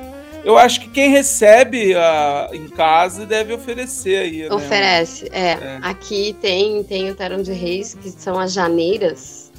[0.44, 4.42] Eu acho que quem recebe uh, em casa deve oferecer aí.
[4.42, 4.54] Né?
[4.54, 5.50] Oferece, é.
[5.52, 5.78] é.
[5.80, 9.50] Aqui tem, tem o Terão de Reis, que são as janeiras.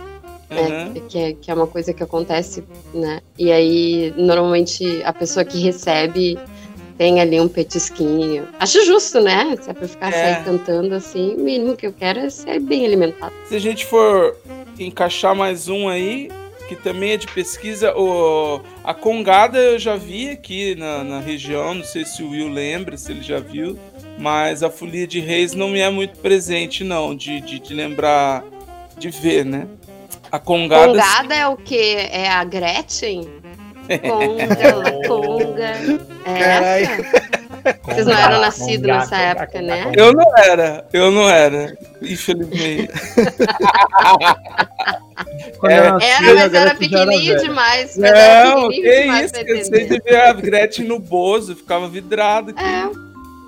[0.52, 0.70] Uhum.
[0.70, 1.02] Né?
[1.10, 2.64] Que, é, que é uma coisa que acontece,
[2.94, 3.20] né?
[3.38, 6.38] E aí, normalmente, a pessoa que recebe
[6.98, 8.48] tem ali um petisquinho.
[8.60, 9.58] Acho justo, né?
[9.60, 10.44] Se é pra ficar é.
[10.44, 13.34] cantando assim, o mínimo que eu quero é ser bem alimentado.
[13.46, 14.38] Se a gente for
[14.80, 16.30] encaixar mais um aí,
[16.68, 17.96] que também é de pesquisa.
[17.96, 22.50] O, a Congada eu já vi aqui na, na região, não sei se o Will
[22.50, 23.78] lembra, se ele já viu,
[24.18, 28.44] mas a Folia de Reis não me é muito presente, não, de, de, de lembrar,
[28.98, 29.68] de ver, né?
[30.32, 30.88] A Congada.
[30.88, 31.96] Congada é o que?
[31.96, 33.30] É a Gretchen?
[34.02, 35.72] Conga, Conga.
[36.26, 37.25] É essa?
[37.84, 39.92] Vocês não eram nascidos nessa época, né?
[39.96, 42.90] Eu não era, eu não era, infelizmente.
[45.64, 45.94] é, era,
[46.36, 47.98] mas era pequenininho demais.
[47.98, 52.52] Mas não, que demais isso, eu sei de ver a Gretchen no Bozo, ficava vidrado.
[52.52, 52.64] Aqui.
[52.64, 53.06] É.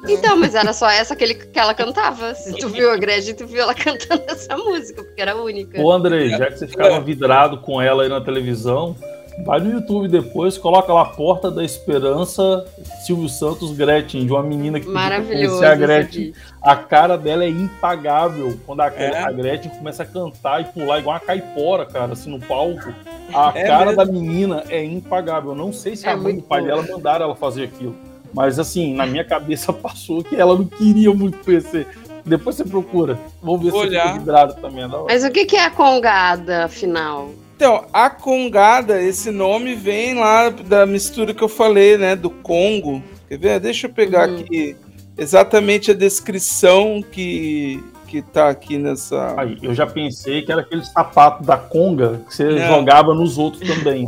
[0.08, 2.34] Então, mas era só essa que, ele, que ela cantava.
[2.34, 5.82] Se tu viu a Gretchen, tu viu ela cantando essa música, porque era única.
[5.82, 8.96] Ô, André, já que você ficava vidrado com ela aí na televisão,
[9.44, 12.66] Vai no YouTube depois, coloca lá Porta da Esperança,
[13.06, 16.34] Silvio Santos, Gretchen, de uma menina que Maravilhoso a Gretchen.
[16.62, 18.58] A cara dela é impagável.
[18.66, 19.24] Quando a, é?
[19.24, 22.94] a, Gretchen começa a cantar e pular igual uma caipora, cara, assim, no palco.
[23.34, 23.98] A é cara mesmo?
[23.98, 25.52] da menina é impagável.
[25.52, 27.96] Eu não sei se é a mãe do pai dela mandaram ela fazer aquilo.
[28.34, 31.88] Mas assim, na minha cabeça passou que ela não queria muito conhecer.
[32.26, 33.18] Depois você procura.
[33.42, 34.14] Vamos ver Olhar.
[34.14, 34.84] se vidrado também.
[34.84, 37.30] É Mas o que é a congada, afinal?
[37.58, 42.16] Então, a congada, esse nome vem lá da mistura que eu falei, né?
[42.16, 43.02] Do Congo.
[43.28, 43.60] Quer ver?
[43.60, 44.42] Deixa eu pegar uhum.
[44.42, 44.78] aqui
[45.18, 49.34] exatamente a descrição que, que tá aqui nessa.
[49.36, 52.68] Aí, eu já pensei que era aquele sapato da conga que você Não.
[52.68, 54.08] jogava nos outros também.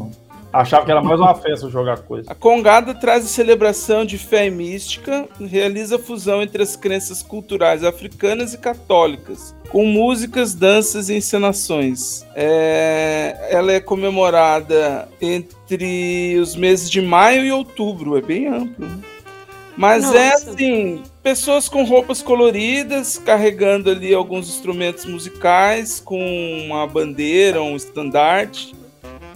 [0.51, 2.31] Achava que era mais uma festa jogar coisa.
[2.31, 7.21] A Congada traz a celebração de fé e mística, realiza a fusão entre as crenças
[7.21, 12.25] culturais africanas e católicas, com músicas, danças e encenações.
[12.35, 13.47] É...
[13.51, 18.87] Ela é comemorada entre os meses de maio e outubro, é bem amplo.
[18.87, 18.99] Né?
[19.77, 20.17] Mas é Nossa.
[20.17, 26.19] é assim, pessoas com roupas coloridas, carregando ali alguns instrumentos musicais, com
[26.65, 28.78] uma bandeira, um estandarte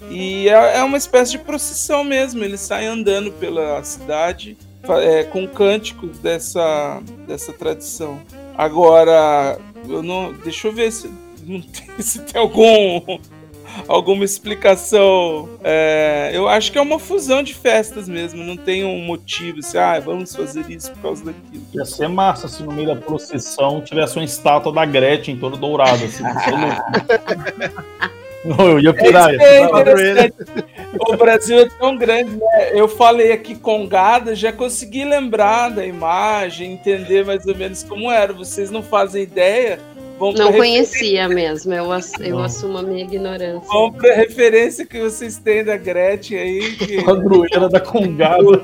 [0.10, 2.44] e é, é uma espécie de procissão mesmo.
[2.44, 4.58] Ele sai andando pela cidade
[5.02, 8.20] é, com cânticos dessa, dessa tradição.
[8.58, 9.58] Agora,
[9.88, 11.10] eu não, deixa eu ver se,
[12.00, 13.20] se tem algum
[13.88, 15.50] alguma explicação.
[15.64, 19.78] É, eu acho que é uma fusão de festas mesmo, não tem um motivo, assim,
[19.78, 21.64] ah, vamos fazer isso por causa daquilo.
[21.74, 26.06] Ia ser massa se no meio da procissão tivesse uma estátua da Gretchen toda dourada,
[26.06, 26.24] assim.
[28.46, 29.34] Eu ia pirar.
[29.34, 29.62] É
[30.96, 32.72] o Brasil é tão grande, né?
[32.74, 38.34] Eu falei aqui Congada, já consegui lembrar da imagem, entender mais ou menos como era.
[38.34, 39.80] Vocês não fazem ideia.
[40.20, 43.68] não conhecia mesmo, eu, ass eu assumo a minha ignorância.
[43.68, 46.76] Vamos para a referência que vocês têm da Gretchen aí.
[46.76, 47.02] Que...
[47.04, 48.44] Padroeira da Congada.
[48.44, 48.60] Os,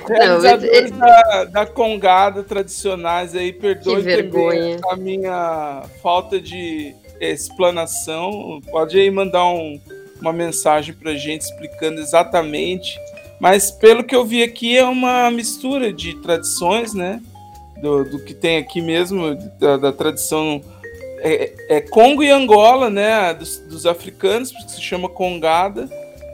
[0.08, 9.10] realizadores não, da, da, Congada tradicionais aí, perdoem a minha falta de explanação, pode aí
[9.10, 9.80] mandar um,
[10.20, 12.98] uma mensagem para a gente explicando exatamente.
[13.38, 17.20] Mas pelo que eu vi aqui é uma mistura de tradições, né?
[17.80, 20.62] Do, do que tem aqui mesmo, da, da tradição
[21.18, 23.34] é, é, Congo e Angola, né?
[23.34, 25.88] Dos, dos africanos, que se chama Congada,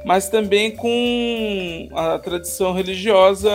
[0.04, 3.50] mas também com a tradição religiosa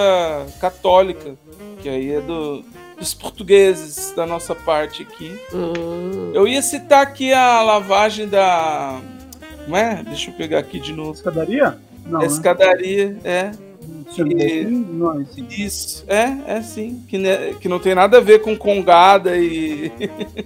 [0.60, 1.36] católica,
[1.82, 2.66] que aí é do,
[2.98, 5.40] dos portugueses da nossa parte aqui.
[5.54, 6.32] Hum.
[6.34, 9.00] Eu ia citar aqui a lavagem da.
[9.68, 10.04] Não é?
[10.04, 11.14] Deixa eu pegar aqui de novo.
[11.14, 11.78] Escadaria?
[12.06, 12.26] Não, né?
[12.26, 13.20] escadaria, né?
[13.24, 13.68] é.
[14.14, 14.24] Que,
[14.64, 17.04] não, isso, é, é sim.
[17.08, 19.92] Que, ne, que não tem nada a ver com Congada e,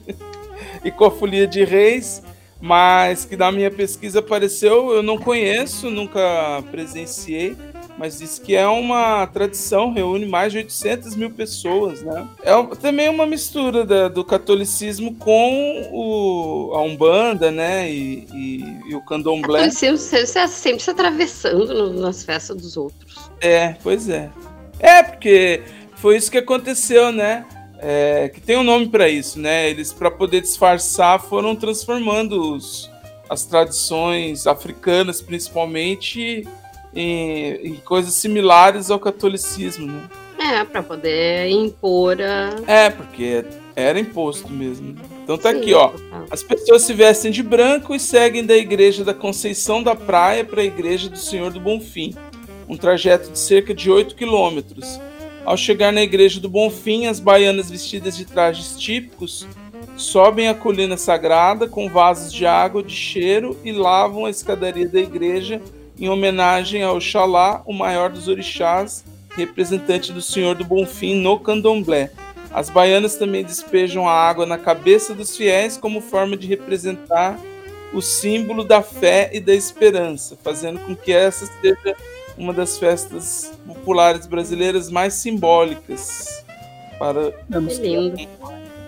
[0.84, 2.24] e com a Folia de Reis,
[2.60, 7.56] mas que na minha pesquisa apareceu, eu não conheço, nunca presenciei,
[8.02, 12.28] mas diz que é uma tradição, reúne mais de 800 mil pessoas, né?
[12.42, 17.92] É também uma mistura da, do catolicismo com o, a Umbanda, né?
[17.92, 19.70] E, e, e o candomblé.
[19.70, 23.30] Você, você sempre se atravessando no, nas festas dos outros.
[23.40, 24.32] É, pois é.
[24.80, 25.62] É, porque
[25.98, 27.46] foi isso que aconteceu, né?
[27.78, 29.70] É, que tem um nome para isso, né?
[29.70, 32.90] Eles, para poder disfarçar, foram transformando os,
[33.30, 36.48] as tradições africanas, principalmente,
[36.96, 40.10] em, em coisas similares ao catolicismo, né?
[40.40, 42.56] É, para poder impor a.
[42.66, 43.46] É, porque
[43.76, 44.96] era imposto mesmo.
[45.24, 45.92] Então tá Sim, aqui, ó.
[46.32, 50.62] As pessoas se vestem de branco e seguem da igreja da Conceição da Praia para
[50.62, 52.16] a igreja do Senhor do Bonfim,
[52.68, 55.00] um trajeto de cerca de 8 quilômetros.
[55.46, 59.48] Ao chegar na igreja do Bonfim, as baianas vestidas de trajes típicos
[59.96, 65.00] sobem a colina sagrada com vasos de água de cheiro e lavam a escadaria da
[65.00, 65.62] igreja
[66.02, 69.06] em homenagem ao Xalá, o maior dos orixás,
[69.38, 72.10] representante do Senhor do Bonfim no candomblé.
[72.52, 77.40] As baianas também despejam a água na cabeça dos fiéis como forma de representar
[77.94, 81.96] o símbolo da fé e da esperança, fazendo com que essa seja
[82.36, 86.44] uma das festas populares brasileiras mais simbólicas
[86.98, 88.28] para é lindo.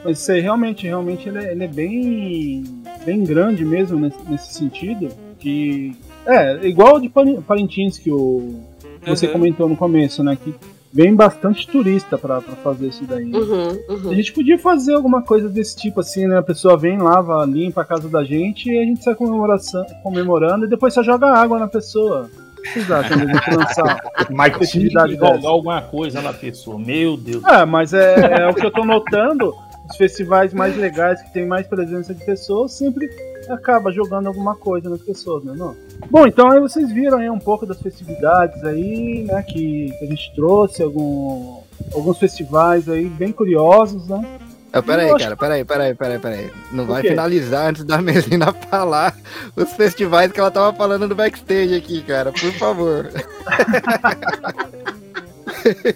[0.03, 2.63] Mas isso aí realmente, realmente ele é, ele é bem,
[3.05, 5.09] bem grande mesmo nesse, nesse sentido.
[5.39, 5.95] Que
[6.25, 8.61] é, igual de Parintins que o,
[9.05, 9.33] você uhum.
[9.33, 10.37] comentou no começo, né?
[10.41, 10.53] Que
[10.93, 13.33] vem bastante turista para fazer isso daí.
[13.33, 14.11] Uhum, uhum.
[14.11, 16.37] A gente podia fazer alguma coisa desse tipo assim, né?
[16.37, 20.69] A pessoa vem, lava, limpa a casa da gente e a gente sai comemorando e
[20.69, 22.29] depois só joga água na pessoa.
[22.75, 23.97] Exato, a gente lançar
[24.29, 27.43] Mas atividade jogar alguma coisa na pessoa, meu Deus.
[27.43, 29.53] É, mas é, é o que eu tô notando.
[29.89, 33.09] Os festivais mais legais, que tem mais presença de pessoas, sempre
[33.49, 35.53] acaba jogando alguma coisa nas pessoas, né?
[35.55, 35.75] Não?
[36.09, 39.41] Bom, então aí vocês viram aí um pouco das festividades aí, né?
[39.43, 41.61] Que, que a gente trouxe, algum,
[41.93, 44.39] alguns festivais aí bem curiosos, né?
[44.75, 46.51] Ah, peraí, cara, peraí, peraí, peraí, peraí.
[46.71, 49.15] Não vai finalizar antes da Melina falar
[49.55, 53.11] os festivais que ela tava falando do backstage aqui, cara, por favor.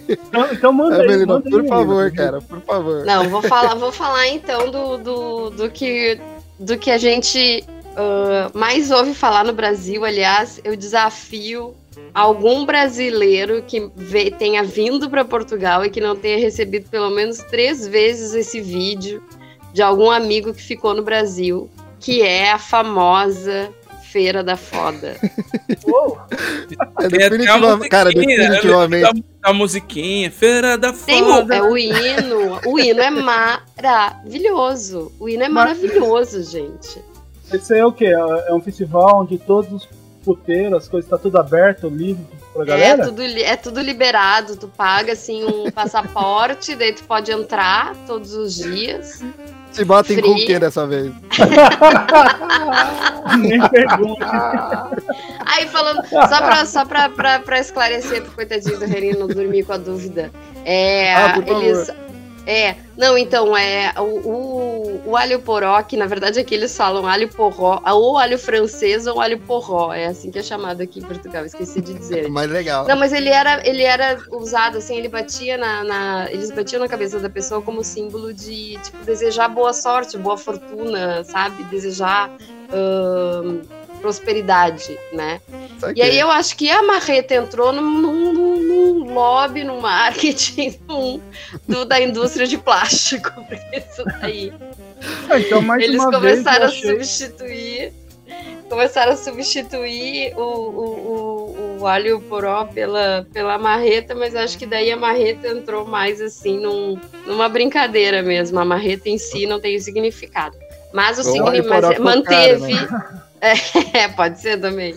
[0.08, 3.04] então, então manda aí, Melina, manda por aí, favor, aí, cara, por favor.
[3.04, 6.20] Não, vou falar, vou falar então do, do, do que
[6.58, 7.64] do que a gente
[7.98, 10.04] uh, mais ouve falar no Brasil.
[10.04, 11.74] Aliás, eu desafio
[12.14, 17.38] algum brasileiro que vê, tenha vindo para Portugal e que não tenha recebido pelo menos
[17.38, 19.22] três vezes esse vídeo
[19.72, 21.68] de algum amigo que ficou no Brasil,
[22.00, 23.72] que é a famosa
[24.18, 25.14] Feira da Foda.
[26.98, 28.26] é definitivamente, cara, né?
[28.26, 29.24] definitivamente.
[29.40, 31.46] A musiquinha, Feira da Foda.
[31.46, 32.58] Tem, é o hino.
[32.66, 35.12] O hino é maravilhoso.
[35.20, 37.00] O hino é maravilhoso, gente.
[37.52, 38.06] Esse é o quê?
[38.06, 39.88] É um festival onde todos os
[40.24, 43.02] puteiros, as coisas, tá tudo aberto, livre pra galera?
[43.02, 44.56] É tudo, é tudo liberado.
[44.56, 49.22] Tu paga, assim, um passaporte, daí tu pode entrar todos os dias.
[49.72, 51.12] Se bota em com o que dessa vez?
[53.38, 54.90] Nem pergunta.
[55.46, 59.64] Aí falando, só pra, só pra, pra, pra esclarecer pro coitadinho do Renino não dormir
[59.64, 60.30] com a dúvida.
[60.64, 61.86] É, ah, eles.
[61.86, 62.07] Favor.
[62.50, 67.06] É, não, então, é o, o, o, alho poró, que na verdade aqui eles falam
[67.06, 71.02] alho porró, ou alho francês ou alho porró, é assim que é chamado aqui em
[71.02, 72.26] Portugal, esqueci de dizer.
[72.32, 72.88] mais legal.
[72.88, 76.88] Não, mas ele era, ele era usado assim, ele batia na, na, eles batiam na
[76.88, 81.64] cabeça da pessoa como símbolo de, tipo, desejar boa sorte, boa fortuna, sabe?
[81.64, 82.30] Desejar...
[83.98, 85.40] prosperidade, né?
[85.94, 91.20] E aí eu acho que a Marreta entrou num, num, num lobby, no marketing num,
[91.66, 93.30] do, da indústria de plástico,
[93.72, 94.52] isso daí.
[95.30, 97.92] É, então, mais Eles começaram a substituir
[98.68, 104.66] começaram a substituir o, o, o, o, alho poró pela, pela marreta, mas acho que
[104.66, 108.58] daí a marreta entrou mais assim num, numa brincadeira mesmo.
[108.60, 110.56] A marreta em si não tem significado.
[110.92, 112.74] Mas o significado manteve.
[112.74, 113.22] Cara, né?
[113.40, 114.96] É, pode ser também.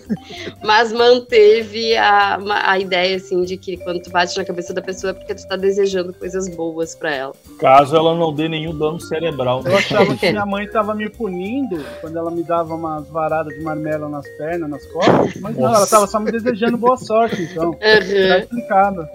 [0.62, 5.10] Mas manteve a, a ideia, assim, de que quando tu bate na cabeça da pessoa
[5.10, 7.32] é porque tu tá desejando coisas boas para ela.
[7.58, 9.62] Caso ela não dê nenhum dano cerebral.
[9.64, 13.62] Eu achava que minha mãe tava me punindo quando ela me dava umas varadas de
[13.62, 17.72] marmelo nas pernas, nas costas, mas não, ela tava só me desejando boa sorte, então.
[17.92, 18.28] Uhum.
[18.28, 19.08] Tá explicado.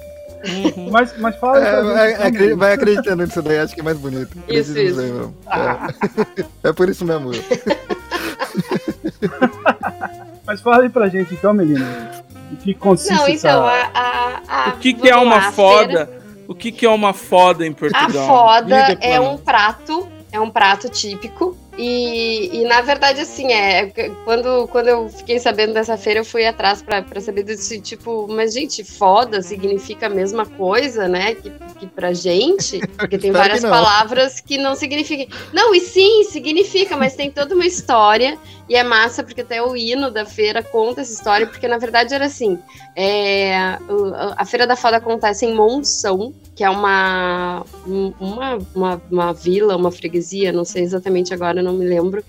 [0.45, 0.89] Uhum.
[0.91, 1.59] Mas, mas fala.
[1.59, 4.37] É, é, vai acreditando nisso daí, acho que é mais bonito.
[4.47, 5.33] Isso, isso.
[5.47, 5.61] Aí,
[6.63, 6.69] é.
[6.69, 7.31] é por isso mesmo.
[10.45, 12.23] Mas fala aí pra gente então, menina.
[12.51, 13.91] O que consiste Não, então, essa...
[13.93, 16.05] a, a, a, O que, que é uma lá, foda?
[16.05, 16.21] Feira...
[16.47, 18.05] O que, que é uma foda em Portugal?
[18.05, 23.91] A foda é um prato, é um prato típico E, e, na verdade, assim, é,
[24.23, 28.53] quando, quando eu fiquei sabendo dessa feira, eu fui atrás para saber desse tipo, mas,
[28.53, 31.35] gente, foda significa a mesma coisa, né?
[31.35, 35.27] Que, que pra gente, porque tem várias que palavras que não significam.
[35.53, 38.39] Não, e sim, significa, mas tem toda uma história,
[38.69, 42.13] e é massa, porque até o hino da feira conta essa história, porque na verdade
[42.13, 42.59] era assim:
[42.95, 43.55] é,
[44.35, 49.91] a Feira da Foda acontece em Monção, que é uma, uma, uma, uma, vila, uma
[49.91, 52.23] freguesia, não sei exatamente agora, não me lembro,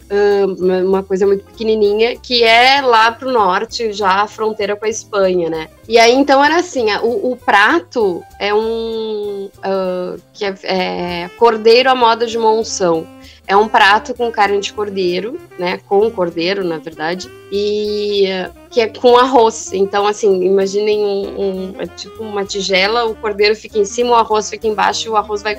[0.85, 5.49] uma coisa muito pequenininha, que é lá pro norte, já a fronteira com a Espanha,
[5.49, 5.69] né?
[5.89, 9.49] E aí, então, era assim, o, o prato é um...
[9.59, 13.07] Uh, que é, é cordeiro à moda de monção.
[13.47, 15.81] É um prato com carne de cordeiro, né?
[15.89, 17.31] Com cordeiro, na verdade.
[17.51, 18.27] E
[18.71, 19.73] que é com arroz.
[19.73, 24.15] Então, assim, imaginem um, um é tipo uma tigela, o cordeiro fica em cima, o
[24.15, 25.59] arroz fica embaixo, e o arroz vai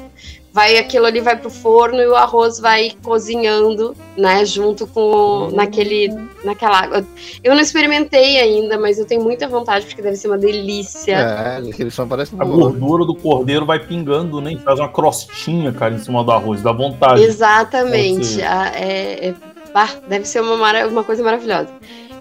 [0.51, 6.09] vai aquilo ali vai pro forno e o arroz vai cozinhando, né, junto com naquele
[6.43, 7.05] naquela água.
[7.43, 11.15] Eu não experimentei ainda, mas eu tenho muita vontade porque deve ser uma delícia.
[11.15, 14.57] É, aquele só parece A gordura do cordeiro vai pingando, né?
[14.63, 17.21] Faz uma crostinha, cara, em cima do arroz, dá vontade.
[17.21, 18.41] Exatamente.
[18.41, 19.35] Ah, é, é,
[20.07, 21.69] deve ser uma, uma coisa maravilhosa.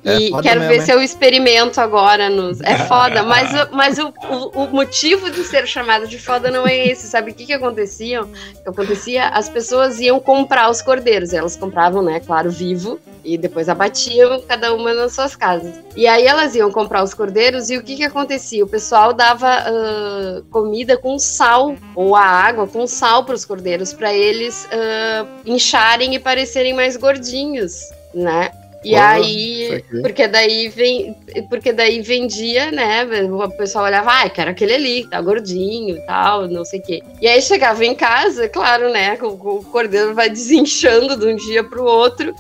[0.05, 0.87] É e quero mesmo, ver hein?
[0.87, 2.61] se eu experimento agora nos.
[2.61, 6.89] É foda, mas, mas o, o, o, motivo de ser chamado de foda não é
[6.89, 7.07] esse.
[7.09, 8.23] Sabe o que, que acontecia?
[8.63, 9.29] que acontecia?
[9.29, 11.33] As pessoas iam comprar os cordeiros.
[11.33, 15.75] Elas compravam, né, claro, vivo, e depois abatiam cada uma nas suas casas.
[15.97, 18.65] E aí elas iam comprar os cordeiros, e o que, que acontecia?
[18.65, 23.93] O pessoal dava uh, comida com sal, ou a água com sal para os cordeiros,
[23.93, 27.81] para eles uh, incharem e parecerem mais gordinhos,
[28.15, 28.51] né?
[28.85, 31.17] E aí, porque daí vem,
[31.51, 33.05] porque daí vendia, né?
[33.25, 37.03] O pessoal olhava, ah, quero aquele ali, tá gordinho e tal, não sei o quê.
[37.21, 39.19] E aí chegava em casa, claro, né?
[39.21, 42.33] O, o cordeiro vai desinchando de um dia pro outro.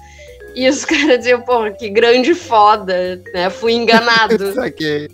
[0.55, 3.51] E os caras diziam, pô, que grande foda, né?
[3.51, 4.53] Fui enganado.
[4.55, 5.09] Saquei.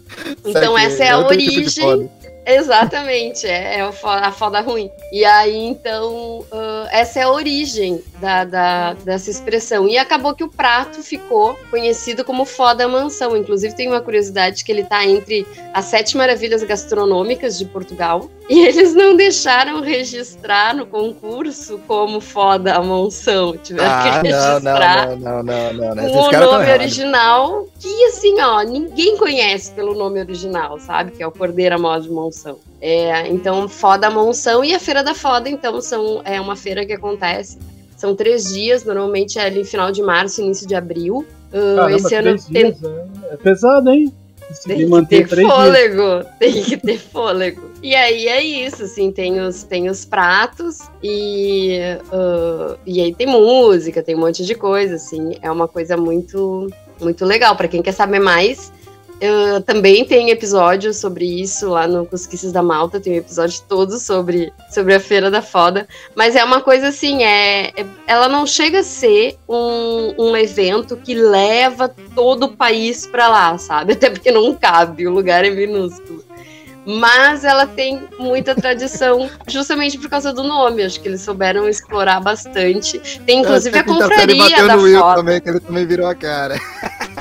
[0.44, 0.86] Então Saquei.
[0.86, 2.10] essa é a é origem
[2.46, 4.90] Exatamente, é, é a foda ruim.
[5.12, 9.88] E aí, então, uh, essa é a origem da, da, dessa expressão.
[9.88, 13.36] E acabou que o prato ficou conhecido como foda mansão.
[13.36, 18.28] Inclusive, tem uma curiosidade que ele está entre as sete maravilhas gastronômicas de Portugal.
[18.48, 23.56] E eles não deixaram registrar no concurso como foda a mansão.
[23.56, 28.62] Tiveram ah, que registrar não, não, não, não, com o nome original, que assim, ó,
[28.62, 31.12] ninguém conhece pelo nome original, sabe?
[31.12, 32.58] Que é o Cordeiro Amor de Monção.
[32.80, 36.92] É, então, Foda Monção e a Feira da Foda, então, são, é uma feira que
[36.92, 37.58] acontece.
[37.96, 41.24] São três dias, normalmente é ali final de março, início de abril.
[41.52, 42.72] Uh, Caramba, esse ano tem...
[42.72, 44.12] Dias, é, é pesado, hein?
[44.66, 47.70] Tem que ter fôlego, tem que ter fôlego.
[47.82, 51.78] E aí é isso, assim, tem os, tem os pratos e,
[52.12, 56.70] uh, e aí tem música, tem um monte de coisa, assim, é uma coisa muito,
[57.00, 57.56] muito legal.
[57.56, 58.70] para quem quer saber mais,
[59.20, 63.98] eu também tem episódios sobre isso lá no Cusquices da Malta, tem um episódio todo
[63.98, 65.86] sobre, sobre a Feira da Foda.
[66.14, 70.96] Mas é uma coisa assim, é, é, ela não chega a ser um, um evento
[70.96, 73.92] que leva todo o país para lá, sabe?
[73.94, 76.24] Até porque não cabe, o lugar é minúsculo.
[76.86, 80.82] Mas ela tem muita tradição, justamente por causa do nome.
[80.82, 82.98] Acho que eles souberam explorar bastante.
[83.24, 85.14] Tem inclusive é, a confraria da Foda.
[85.14, 86.60] Também, que ele também virou a cara.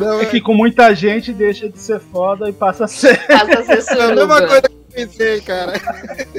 [0.00, 3.18] Não, é que com muita gente deixa de ser foda e passa a ser.
[3.26, 4.02] Passa a ser suruba.
[4.02, 5.72] É a mesma coisa que eu pensei, cara.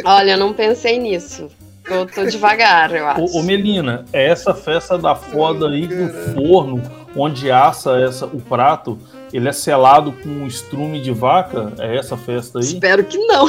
[0.04, 1.48] Olha, eu não pensei nisso.
[1.90, 3.22] Eu tô devagar, eu acho.
[3.22, 6.82] Ô, ô Melina, é essa festa da foda aí do forno,
[7.16, 8.98] onde assa essa, o prato,
[9.32, 11.74] ele é selado com um estrume de vaca?
[11.80, 12.66] É essa festa aí?
[12.66, 13.48] Espero que não.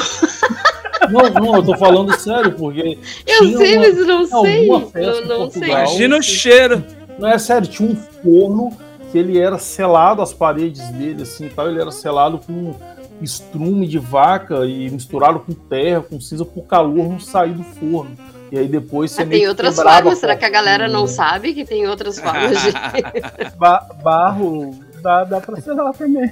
[1.10, 2.98] Não, não, eu tô falando sério, porque.
[3.26, 4.70] Eu sei, uma, mas eu não sei.
[4.70, 5.68] Eu não sei.
[5.68, 6.84] Imagina o cheiro.
[7.18, 8.72] Não é sério, tinha um forno
[9.10, 12.74] que ele era selado, as paredes dele, assim, tal, ele era selado com
[13.22, 18.16] estrume de vaca e misturado com terra, com cinza, por calor não sair do forno.
[18.52, 21.64] E aí depois você ah, Tem outras formas, será que a galera não sabe que
[21.64, 22.70] tem outras formas de.
[23.58, 24.72] ba barro
[25.02, 26.30] dá, dá pra selar também.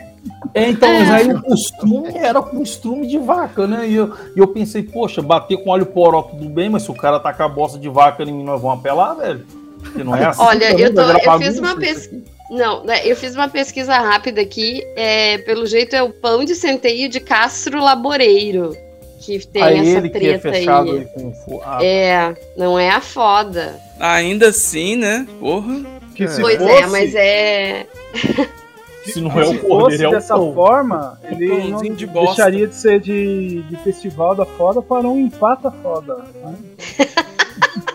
[0.52, 3.88] É, então, mas aí o costume era com estrume de vaca, né?
[3.88, 6.94] E eu, e eu pensei, poxa, bater com óleo poró tudo bem, mas se o
[6.94, 9.44] cara tacar a bosta de vaca em mim, nós vamos apelar, velho?
[9.92, 10.42] Que não é assim.
[10.42, 12.22] Olha, eu, tô, eu fiz uma pesquisa.
[12.50, 14.82] Não, né, eu fiz uma pesquisa rápida aqui.
[14.96, 18.76] É, pelo jeito é o pão de centeio de Castro Laboreiro.
[19.20, 20.68] Que tem aí essa ele treta que é aí.
[20.68, 21.60] aí com...
[21.64, 23.80] Ah, é, não é a foda.
[23.98, 25.26] Ainda assim, né?
[25.40, 25.82] Porra.
[26.14, 26.82] Que se pois é, fosse...
[26.82, 27.86] é, mas é.
[29.04, 30.54] Se não é o cordeiro, é o dessa pão.
[30.54, 35.70] forma, ele não de deixaria de ser de, de festival da foda para um empata
[35.70, 36.24] foda.
[36.42, 36.56] Né?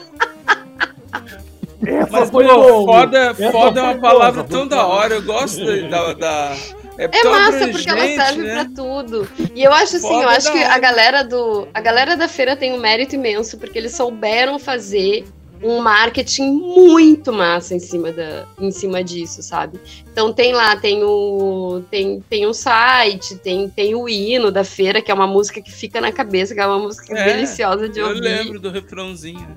[2.12, 5.16] Mas foi pô, foda, foda é uma palavra tão da hora.
[5.16, 6.58] Eu gosto da, da
[6.98, 8.54] é, é massa porque ela serve né?
[8.56, 9.28] para tudo.
[9.56, 12.58] E eu acho assim, Foda eu acho que a galera do a galera da feira
[12.58, 15.26] tem um mérito imenso porque eles souberam fazer
[15.64, 19.80] um marketing muito massa em cima, da, em cima disso, sabe?
[20.12, 25.02] Então tem lá, tem o tem, tem um site, tem, tem o hino da feira,
[25.02, 28.02] que é uma música que fica na cabeça, que é uma música é, deliciosa de
[28.02, 28.18] ouvir.
[28.18, 29.48] Eu lembro do refrãozinho.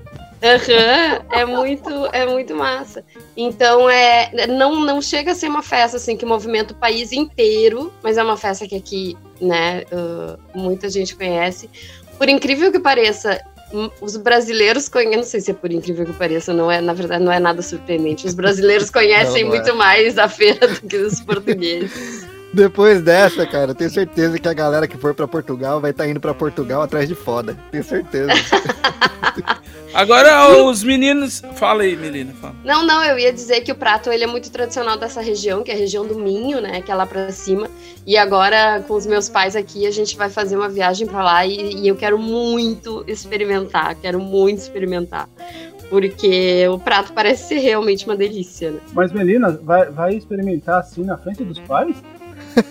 [0.43, 3.05] Uhum, é muito, é muito massa.
[3.37, 7.93] Então é, não, não chega a ser uma festa assim que movimenta o país inteiro,
[8.03, 11.71] mas é uma festa que aqui, né, uh, muita gente conhece.
[12.19, 13.41] Por incrível que pareça,
[14.01, 17.25] os brasileiros conhecem, não sei se é por incrível que pareça, não é, na verdade
[17.25, 18.27] não é nada surpreendente.
[18.27, 19.73] Os brasileiros conhecem não, não muito é.
[19.73, 22.22] mais a feira do que os portugueses.
[22.53, 26.11] Depois dessa, cara, tenho certeza que a galera que for para Portugal vai estar tá
[26.11, 27.57] indo para Portugal atrás de foda.
[27.71, 28.33] Tenho certeza.
[29.95, 31.43] Agora os meninos.
[31.55, 32.33] Fala aí, menina.
[32.35, 32.55] Fala.
[32.65, 35.71] Não, não, eu ia dizer que o prato ele é muito tradicional dessa região, que
[35.71, 36.81] é a região do Minho, né?
[36.83, 37.69] Que é lá pra cima.
[38.07, 41.47] E agora, com os meus pais aqui, a gente vai fazer uma viagem para lá
[41.47, 43.95] e, e eu quero muito experimentar.
[43.97, 45.29] Quero muito experimentar
[45.91, 48.81] porque o prato parece ser realmente uma delícia, né?
[48.95, 51.95] Mas, meninas, vai, vai experimentar assim na frente dos pais?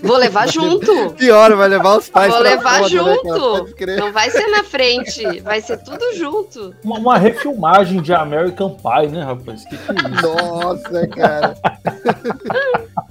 [0.02, 1.12] Vou levar junto.
[1.18, 2.32] Pior, vai levar os pais.
[2.32, 3.86] Vou levar foda, né, junto.
[3.86, 6.76] Né, Não vai ser na frente, vai ser tudo junto.
[6.84, 9.64] Uma, uma refilmagem de American Pie, né, rapaz?
[9.66, 10.22] Que que é isso?
[10.28, 11.56] Nossa, cara.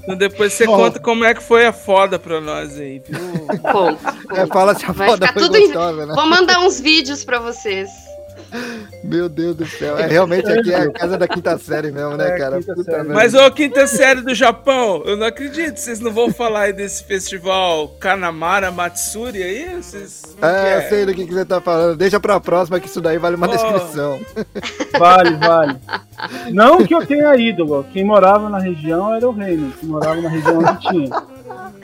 [0.03, 3.47] Então depois você conta como é que foi a foda pra nós aí, viu?
[3.59, 3.99] Conto.
[4.35, 6.07] É, fala se a vai foda foi gostosa, em...
[6.07, 6.15] né?
[6.15, 7.89] Vou mandar uns vídeos pra vocês.
[9.05, 9.99] Meu Deus do céu.
[9.99, 12.59] É, realmente aqui é a casa da quinta série mesmo, né, é, cara?
[13.09, 15.79] Mas, ô, quinta série do Japão, eu não acredito.
[15.79, 19.75] Vocês não vão falar aí desse festival Kanamara Matsuri aí?
[19.77, 21.97] Vocês é, eu sei do que, que você tá falando.
[21.97, 23.51] Deixa pra próxima que isso daí vale uma oh.
[23.51, 24.21] descrição.
[24.99, 25.77] Vale, vale.
[26.53, 27.85] Não que eu tenha ídolo.
[27.93, 29.73] Quem morava na região era o reino.
[29.79, 31.11] Quem morava na região onde tinha.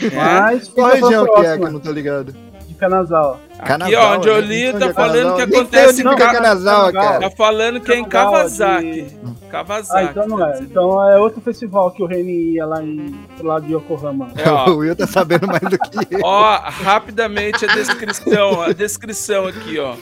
[0.01, 0.15] É?
[0.15, 0.69] Mas.
[0.69, 2.35] Qual região que é que eu não tô ligado?
[2.77, 3.41] Canazal.
[3.59, 7.21] Aqui, ó, onde eu li, tá falando que acontece em Canazal, cara.
[7.21, 9.07] Tá falando que é em Kawasaki.
[9.51, 10.07] Kawasaki.
[10.07, 10.59] Ah, então não é.
[10.61, 14.29] Então é outro festival que o Reni ia lá em lá de Yokohama.
[14.37, 16.21] É, o Will tá sabendo mais do que eu.
[16.23, 19.95] Ó, rapidamente a descrição, a descrição aqui, ó.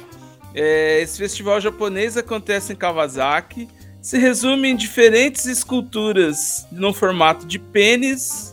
[0.54, 3.68] É, esse festival japonês acontece em Kawasaki.
[4.00, 8.52] Se resume em diferentes esculturas no formato de pênis,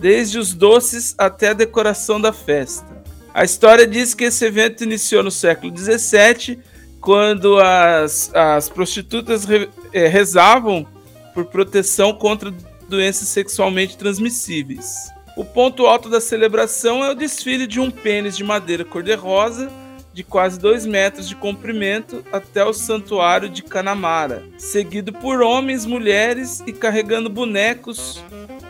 [0.00, 2.97] desde os doces até a decoração da festa.
[3.38, 6.58] A história diz que esse evento iniciou no século XVII,
[7.00, 10.84] quando as, as prostitutas re, é, rezavam
[11.32, 12.52] por proteção contra
[12.88, 15.08] doenças sexualmente transmissíveis.
[15.36, 19.70] O ponto alto da celebração é o desfile de um pênis de madeira cor-de-rosa
[20.12, 26.60] de quase 2 metros de comprimento até o santuário de Canamara, seguido por homens, mulheres
[26.66, 28.20] e carregando bonecos,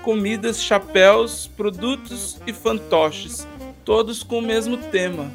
[0.02, 3.48] comidas, chapéus, produtos e fantoches
[3.88, 5.32] todos com o mesmo tema.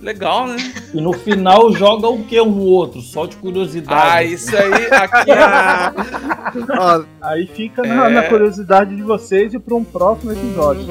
[0.00, 0.56] Legal, né?
[0.94, 4.00] E no final joga o que um outro, só de curiosidade.
[4.00, 7.04] Ah, isso aí, aqui é...
[7.20, 8.10] aí fica na, é...
[8.10, 10.84] na, curiosidade de vocês e para um próximo episódio.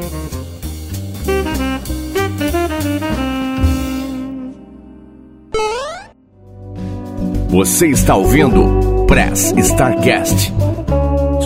[7.47, 10.51] Você está ouvindo Press Starcast,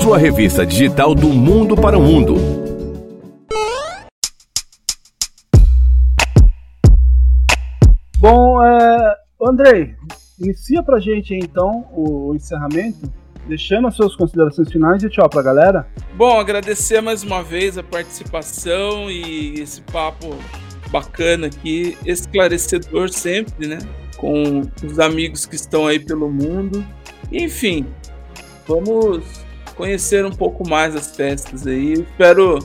[0.02, 2.61] sua revista digital do mundo para o mundo.
[9.44, 9.96] Andrei,
[10.40, 13.12] inicia pra gente então o encerramento,
[13.48, 15.88] deixando as suas considerações finais e tchau pra galera.
[16.16, 20.38] Bom, agradecer mais uma vez a participação e esse papo
[20.92, 23.80] bacana aqui, esclarecedor sempre, né?
[24.18, 26.86] Com os amigos que estão aí pelo mundo.
[27.32, 27.88] Enfim,
[28.68, 29.24] vamos
[29.76, 31.94] conhecer um pouco mais as festas aí.
[31.94, 32.60] espero,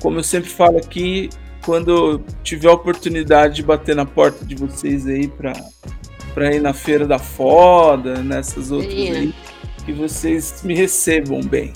[0.00, 1.28] como eu sempre falo aqui,
[1.62, 5.52] quando tiver a oportunidade de bater na porta de vocês aí para
[6.36, 9.34] para ir na feira da foda, nessas outras aí,
[9.86, 11.72] que vocês me recebam bem.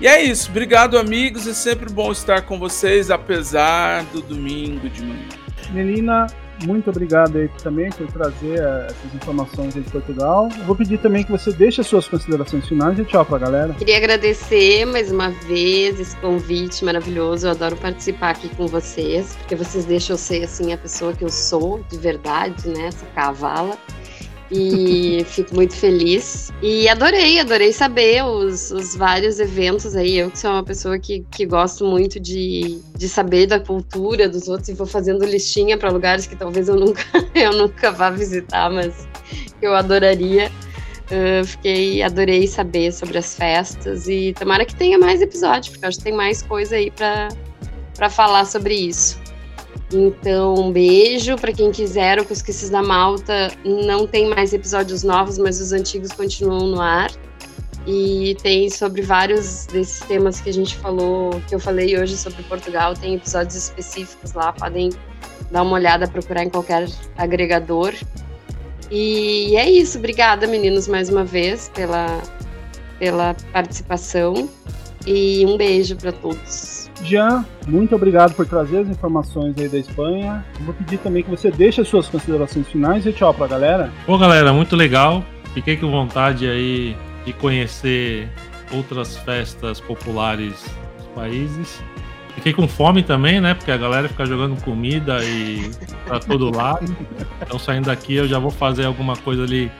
[0.00, 5.02] E é isso, obrigado amigos, é sempre bom estar com vocês, apesar do domingo de
[5.02, 5.26] manhã.
[5.70, 6.28] Menina,
[6.64, 10.48] muito obrigado aí também por trazer eh, essas informações aí de Portugal.
[10.58, 13.74] Eu vou pedir também que você deixe as suas considerações finais e tchau pra galera.
[13.74, 17.46] Queria agradecer mais uma vez esse convite maravilhoso.
[17.46, 21.24] Eu adoro participar aqui com vocês, porque vocês deixam eu ser assim a pessoa que
[21.24, 22.86] eu sou de verdade, né?
[22.86, 23.78] Essa cavala
[24.50, 26.50] e fico muito feliz.
[26.62, 30.18] E adorei, adorei saber os, os vários eventos aí.
[30.18, 34.48] Eu que sou uma pessoa que, que gosto muito de, de saber da cultura dos
[34.48, 37.02] outros e vou fazendo listinha para lugares que talvez eu nunca,
[37.34, 39.06] eu nunca vá visitar, mas
[39.60, 40.50] eu adoraria.
[41.10, 45.96] Uh, fiquei, adorei saber sobre as festas e tomara que tenha mais episódios, porque acho
[45.96, 49.18] que tem mais coisa aí para falar sobre isso.
[49.92, 52.20] Então, um beijo para quem quiser.
[52.20, 57.10] O Cusquices da Malta não tem mais episódios novos, mas os antigos continuam no ar.
[57.86, 62.42] E tem sobre vários desses temas que a gente falou, que eu falei hoje sobre
[62.42, 64.90] Portugal, tem episódios específicos lá, podem
[65.50, 66.86] dar uma olhada, procurar em qualquer
[67.16, 67.94] agregador.
[68.90, 72.20] E é isso, obrigada meninos mais uma vez pela,
[72.98, 74.50] pela participação
[75.06, 76.77] e um beijo para todos.
[77.02, 80.44] Jean, muito obrigado por trazer as informações aí da Espanha.
[80.60, 83.90] vou pedir também que você deixe as suas considerações finais e tchau pra galera.
[84.06, 85.24] Bom, galera, muito legal.
[85.54, 88.28] Fiquei com vontade aí de conhecer
[88.72, 90.64] outras festas populares
[90.96, 91.82] dos países.
[92.34, 93.54] Fiquei com fome também, né?
[93.54, 95.70] Porque a galera fica jogando comida e
[96.06, 96.96] pra todo lado.
[97.42, 99.72] Então, saindo daqui, eu já vou fazer alguma coisa ali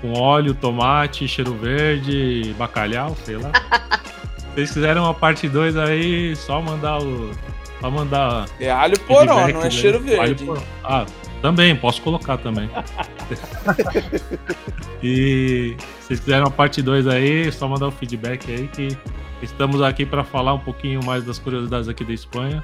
[0.00, 3.50] com óleo, tomate, cheiro verde, bacalhau, sei lá
[4.54, 7.30] vocês quiserem uma parte 2 aí, só mandar o.
[7.80, 8.46] Só mandar.
[8.58, 10.46] É alho poró, não é cheiro verde.
[10.82, 11.06] Ah,
[11.40, 12.68] também, posso colocar também.
[15.02, 18.96] e se vocês quiserem uma parte 2 aí, só mandar o feedback aí que
[19.40, 22.62] estamos aqui para falar um pouquinho mais das curiosidades aqui da Espanha.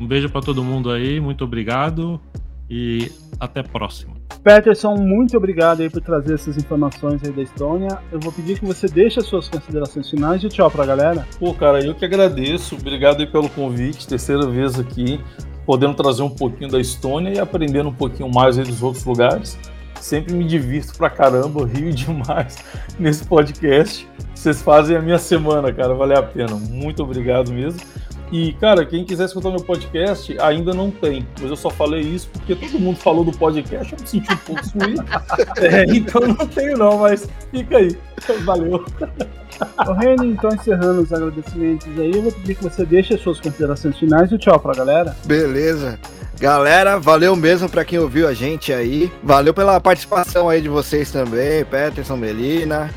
[0.00, 2.20] Um beijo para todo mundo aí, muito obrigado
[2.70, 4.16] e até próximo.
[4.42, 7.98] Peterson, muito obrigado aí por trazer essas informações aí da Estônia.
[8.10, 11.26] Eu vou pedir que você deixe as suas considerações finais e tchau pra galera.
[11.38, 12.76] Pô, cara, eu que agradeço.
[12.76, 15.20] Obrigado aí pelo convite, terceira vez aqui,
[15.66, 19.58] podendo trazer um pouquinho da Estônia e aprendendo um pouquinho mais aí dos outros lugares.
[20.00, 22.56] Sempre me divirto pra caramba, rio demais
[22.98, 24.08] nesse podcast.
[24.34, 26.54] Vocês fazem a minha semana, cara, vale a pena.
[26.54, 27.80] Muito obrigado mesmo.
[28.30, 31.26] E, cara, quem quiser escutar meu podcast, ainda não tem.
[31.40, 34.36] Mas eu só falei isso porque todo mundo falou do podcast, eu me senti um
[34.36, 35.04] pouco suído.
[35.58, 37.96] é, então não tenho não, mas fica aí.
[38.44, 38.84] Valeu.
[39.86, 43.40] Ô, Reni, então encerrando os agradecimentos aí, eu vou pedir que você deixe as suas
[43.40, 45.16] considerações finais e tchau pra galera.
[45.24, 45.98] Beleza.
[46.40, 49.10] Galera, valeu mesmo para quem ouviu a gente aí.
[49.22, 52.90] Valeu pela participação aí de vocês também, Peterson, Melina.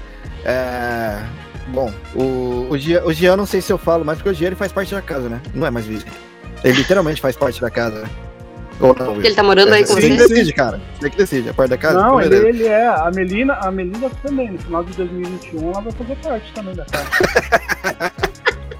[0.46, 1.24] É,
[1.72, 4.48] Bom, o, o, Gia, o Gian, não sei se eu falo mais, porque o Gia
[4.48, 5.42] ele faz parte da casa, né?
[5.54, 6.12] Não é mais vizinho.
[6.64, 8.08] Ele literalmente faz parte da casa.
[8.80, 10.02] Ou não, porque ele tá morando é, aí com você?
[10.02, 10.82] Você que decide, cara.
[11.00, 12.02] Você que decide, a parte da casa.
[12.02, 12.88] Não, ele, ele, é.
[12.88, 14.52] A Melina, a Melina também.
[14.52, 17.06] No final de 2021 ela vai fazer parte também da casa.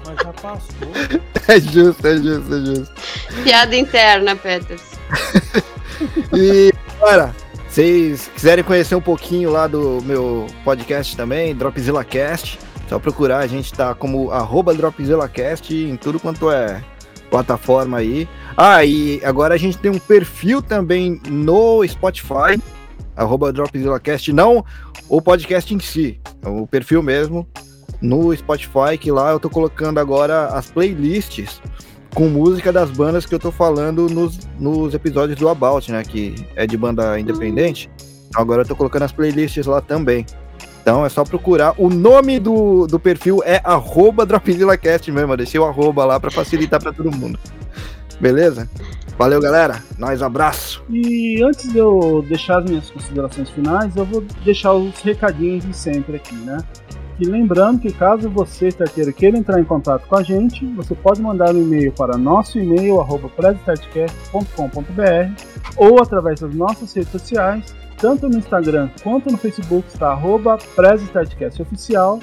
[0.04, 0.88] Mas já passou.
[1.48, 2.94] É justo, é justo, é justo.
[3.44, 4.82] Piada interna, Peters.
[6.34, 7.34] e, olha,
[7.68, 12.58] vocês quiserem conhecer um pouquinho lá do meu podcast também, Dropzilla Cast,
[12.92, 16.84] só procurar, a gente tá como arroba DropzillaCast em tudo quanto é
[17.30, 18.28] plataforma aí.
[18.54, 22.60] Ah, e agora a gente tem um perfil também no Spotify,
[23.16, 24.62] arroba DropzillaCast, não
[25.08, 27.48] o podcast em si, é o perfil mesmo
[27.98, 31.62] no Spotify, que lá eu tô colocando agora as playlists
[32.14, 36.02] com música das bandas que eu tô falando nos, nos episódios do About, né?
[36.02, 37.88] Que é de banda independente.
[38.28, 40.26] Então agora eu tô colocando as playlists lá também.
[40.82, 41.74] Então é só procurar.
[41.78, 45.32] O nome do, do perfil é arroba DropzillaCast mesmo.
[45.32, 47.38] Eu deixei o arroba lá para facilitar para todo mundo.
[48.20, 48.68] Beleza?
[49.16, 49.80] Valeu, galera.
[49.96, 50.84] Nós abraço.
[50.90, 55.76] E antes de eu deixar as minhas considerações finais, eu vou deixar os recadinhos de
[55.76, 56.58] sempre aqui, né?
[57.20, 61.22] E lembrando que caso você, starteiro, queira entrar em contato com a gente, você pode
[61.22, 63.30] mandar um e-mail para nosso e-mail, arroba
[65.76, 67.72] ou através das nossas redes sociais,
[68.02, 70.58] tanto no Instagram quanto no Facebook, está arroba
[71.60, 72.18] Oficial.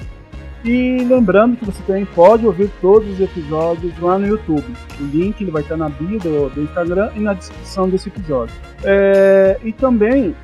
[0.62, 4.66] E lembrando que você também pode ouvir todos os episódios lá no YouTube.
[5.00, 8.54] O link ele vai estar na bio do, do Instagram e na descrição desse episódio.
[8.84, 10.36] É, e também,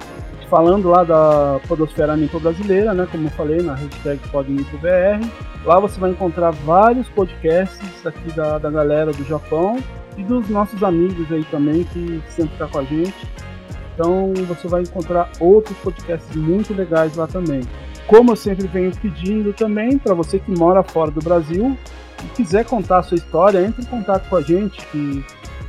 [0.49, 5.21] falando lá da Podosfera Nipo Brasileira, né, como eu falei, na hashtag PodNipoBR,
[5.67, 9.77] lá você vai encontrar vários podcasts aqui da, da galera do Japão
[10.17, 13.15] e dos nossos amigos aí também que sempre estão tá com a gente.
[13.97, 17.63] Então você vai encontrar outros podcasts muito legais lá também.
[18.07, 21.77] Como eu sempre venho pedindo também, para você que mora fora do Brasil
[22.23, 25.25] e quiser contar a sua história, entre em contato com a gente, que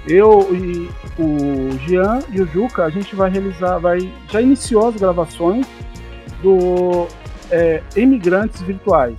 [0.05, 3.99] eu e o Jean e o Juca, a gente vai realizar, vai
[4.29, 5.65] já iniciou as gravações
[6.43, 7.07] do
[7.49, 9.17] é, Emigrantes Virtuais,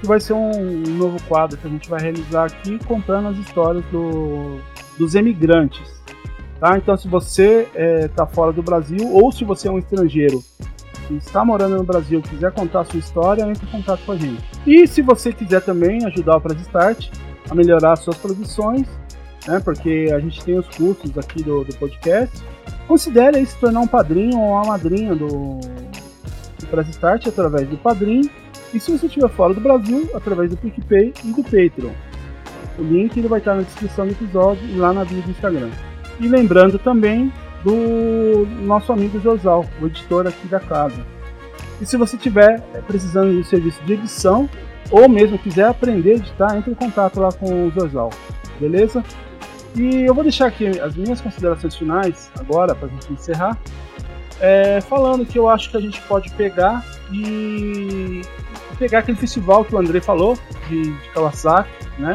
[0.00, 3.84] que vai ser um novo quadro que a gente vai realizar aqui contando as histórias
[3.86, 4.60] do,
[4.98, 5.97] dos emigrantes.
[6.60, 6.76] Tá?
[6.76, 10.42] Então, se você está é, tá fora do Brasil ou se você é um estrangeiro
[11.06, 14.16] que está morando no Brasil quiser contar a sua história, entre em contato com a
[14.16, 14.44] gente.
[14.66, 17.08] E se você quiser também ajudar o Press Start
[17.48, 18.86] a melhorar suas produções,
[19.46, 22.44] né, porque a gente tem os custos aqui do, do podcast,
[22.86, 25.58] considere se tornar um padrinho ou uma madrinha do,
[26.58, 28.28] do Press Start através do Padrim.
[28.74, 31.92] E se você estiver fora do Brasil, através do PicPay e do Patreon.
[32.78, 35.70] O link ele vai estar na descrição do episódio e lá na bio do Instagram.
[36.20, 37.32] E lembrando também
[37.64, 41.04] do nosso amigo Josal, o editor aqui da casa.
[41.80, 44.48] E se você estiver eh, precisando de um serviço de edição,
[44.90, 48.10] ou mesmo quiser aprender a editar, entre em contato lá com o Josal,
[48.58, 49.04] beleza?
[49.76, 53.56] E eu vou deixar aqui as minhas considerações finais, agora, para a gente encerrar,
[54.40, 58.22] é, falando que eu acho que a gente pode pegar e
[58.78, 60.38] pegar aquele festival que o André falou,
[60.68, 62.14] de, de Kawasaki, né?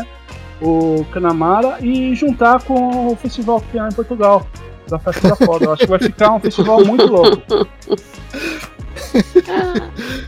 [0.66, 4.48] O Canamara, e juntar com o festival que tem lá em Portugal,
[4.88, 5.66] da Festa da Foda.
[5.66, 7.42] Eu acho que vai ficar um festival muito louco.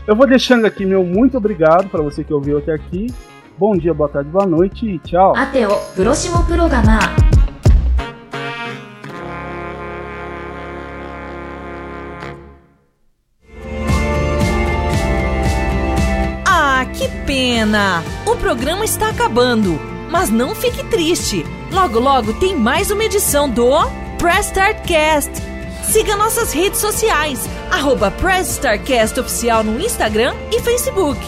[0.06, 3.06] Eu vou deixando aqui meu muito obrigado para você que ouviu até aqui.
[3.58, 5.34] Bom dia, boa tarde, boa noite e tchau.
[5.34, 6.98] Até o próximo programa.
[16.46, 18.02] Ah, que pena!
[18.26, 19.80] O programa está acabando,
[20.15, 21.45] mas não fique triste.
[21.71, 23.69] Logo, logo tem mais uma edição do
[24.17, 25.31] Press Start Cast.
[25.83, 27.39] Siga nossas redes sociais,
[27.71, 31.19] arroba Press Start Cast Oficial no Instagram e Facebook.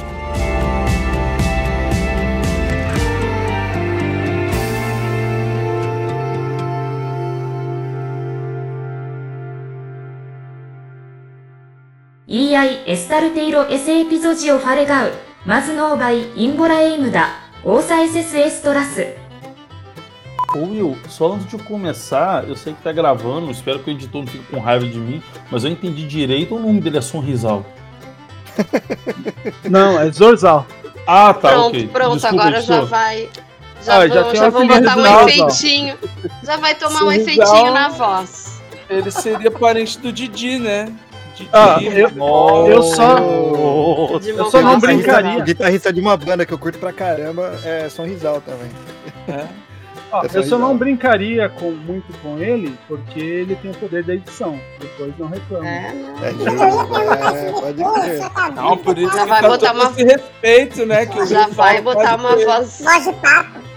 [12.27, 15.11] EI エスタルテイロエセエピゾジオファレガウ
[15.45, 17.29] マズノーバイインボラエイムダ
[20.54, 24.22] ou Will, só antes de começar, eu sei que tá gravando, espero que o editor
[24.22, 27.66] não fique com raiva de mim, mas eu entendi direito, o nome dele é Sonrisal.
[29.68, 30.66] não, é Zorzal.
[31.06, 31.88] Ah, tá, pronto, ok.
[31.88, 32.76] Pronto, Desculpa, agora editor.
[32.76, 33.28] já vai...
[33.80, 35.98] Já, ah, vou, já, já vou botar um efeitinho.
[36.42, 38.60] Já vai tomar Sorrisal, um efeitinho na voz.
[38.90, 40.92] Ele seria parente do Didi, né?
[41.52, 42.10] Ah, eu,
[42.68, 43.18] eu só.
[44.24, 45.42] Eu só não brincaria.
[45.42, 48.70] Guitarrista de uma banda que eu curto pra caramba é Sonrisal também.
[49.28, 49.46] É.
[50.10, 54.14] Ó, eu só não brincaria com, muito com ele, porque ele tem o poder da
[54.14, 54.58] edição.
[54.80, 55.66] Depois não reclama.
[55.66, 56.24] É, não.
[56.24, 58.54] É, é, pode ser.
[58.54, 59.90] Não, por isso já vai tá botar uma...
[59.90, 61.04] respeito, né?
[61.04, 62.80] Que já vai botar uma voz...
[62.82, 63.67] Voz de papo.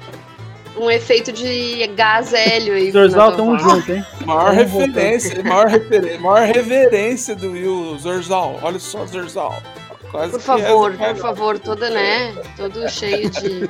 [0.78, 2.92] Um efeito de gás hélio aí.
[2.92, 4.06] Zorzal, tamo junto, hein?
[4.26, 8.60] Maior referência, maior, referência, maior reverência do Will Zorzal.
[8.62, 9.62] Olha só, Zorzal.
[10.10, 12.34] Quase por favor, por favor, toda, né?
[12.58, 13.70] Todo cheio de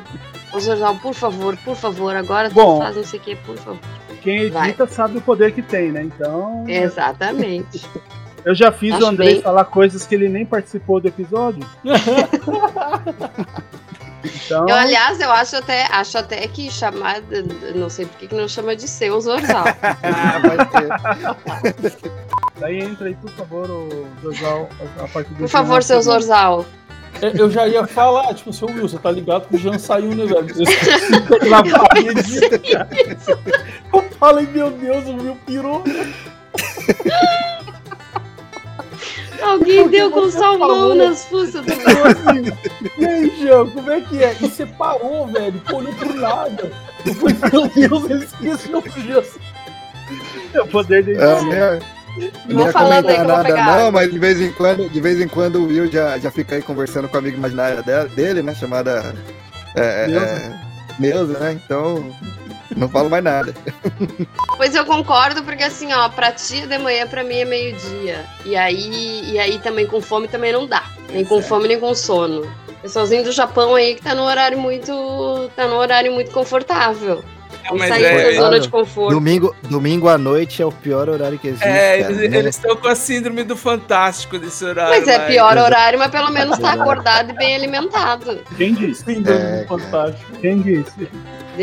[0.53, 3.57] Ô, Jornal, por favor, por favor, agora Bom, tu faz não sei o que, por
[3.57, 3.79] favor.
[4.21, 4.93] Quem edita Vai.
[4.93, 6.03] sabe o poder que tem, né?
[6.03, 6.65] Então.
[6.67, 7.85] Exatamente.
[8.43, 9.41] Eu já fiz Acho o André bem...
[9.41, 11.65] falar coisas que ele nem participou do episódio.
[14.23, 14.67] então...
[14.67, 17.21] Eu, aliás, eu acho até, acho até que chamar.
[17.75, 19.65] Não sei por que não chama de seu Zorzal.
[22.59, 24.69] Daí entra aí, por favor, o Zorzal.
[24.99, 26.65] A partir do por favor, seu Zorzal.
[27.21, 30.15] É, eu já ia falar, tipo, seu Will, você tá ligado que o Jean saiu,
[30.15, 30.47] né, velho?
[33.93, 35.83] Eu falei, meu Deus, o Will pirou.
[39.41, 40.95] Alguém deu com salmão falou?
[40.95, 42.53] nas fuças do assim,
[42.97, 44.33] E aí, Jean, como é que é?
[44.33, 46.71] E você parou, velho, olhou pro nada.
[47.05, 49.23] Eu falei, meu Deus, ele esqueceu o Jean.
[50.53, 51.19] É o poder dele.
[51.21, 51.79] É,
[52.49, 55.67] não ia comentar nada, não, mas de vez em quando, de vez em quando o
[55.67, 58.53] Will já, já fica aí conversando com a amiga imaginária dele, né?
[58.53, 59.15] Chamada
[59.75, 60.59] é, é,
[60.99, 61.59] Neuza, né?
[61.63, 62.13] Então
[62.75, 63.53] não falo mais nada.
[64.57, 68.25] Pois eu concordo, porque assim, ó, pra ti de manhã pra mim é meio-dia.
[68.45, 70.83] E aí, e aí também com fome também não dá.
[71.11, 72.47] Nem com fome, nem com sono.
[72.81, 75.49] Pessoalzinho do Japão aí que tá no horário muito.
[75.55, 77.23] tá no horário muito confortável.
[77.65, 79.13] Não, mas sair é, da zona de conforto.
[79.13, 81.67] Domingo, domingo à noite é o pior horário que existe.
[81.67, 82.49] É, cara, eles, né?
[82.49, 84.97] estão com a síndrome do fantástico desse horário.
[84.97, 88.41] Mas é lá, pior horário, mas pelo menos tá acordado e bem alimentado.
[88.57, 89.03] Quem disse?
[89.03, 90.31] Síndrome é, do fantástico.
[90.39, 91.09] Quem disse?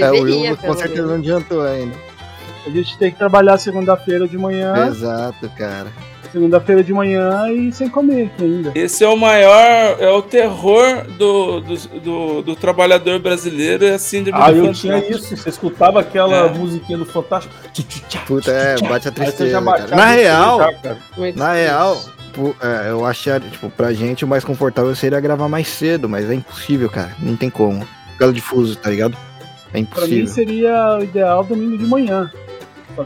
[0.01, 1.11] Deveria, é, o com certeza menos.
[1.11, 1.97] não adiantou ainda.
[2.67, 4.89] A gente tem que trabalhar segunda-feira de manhã.
[4.89, 5.87] Exato, cara.
[6.31, 8.73] segunda-feira de manhã e sem comer aqui ainda.
[8.75, 13.99] Esse é o maior, é o terror do, do, do, do trabalhador brasileiro, é a
[13.99, 16.53] síndrome ah, do eu tinha isso, você escutava aquela é.
[16.53, 17.55] musiquinha do Fantástico.
[18.27, 19.61] Puta, é, bate a tristeza.
[19.61, 20.59] Na real,
[21.35, 21.97] na real,
[22.61, 26.35] é, eu achei, tipo, pra gente o mais confortável seria gravar mais cedo, mas é
[26.35, 27.13] impossível, cara.
[27.19, 27.81] Não tem como.
[27.81, 29.17] Por causa de fuso, tá ligado?
[29.73, 30.09] É impossível.
[30.09, 32.31] Pra mim seria o ideal domingo de manhã.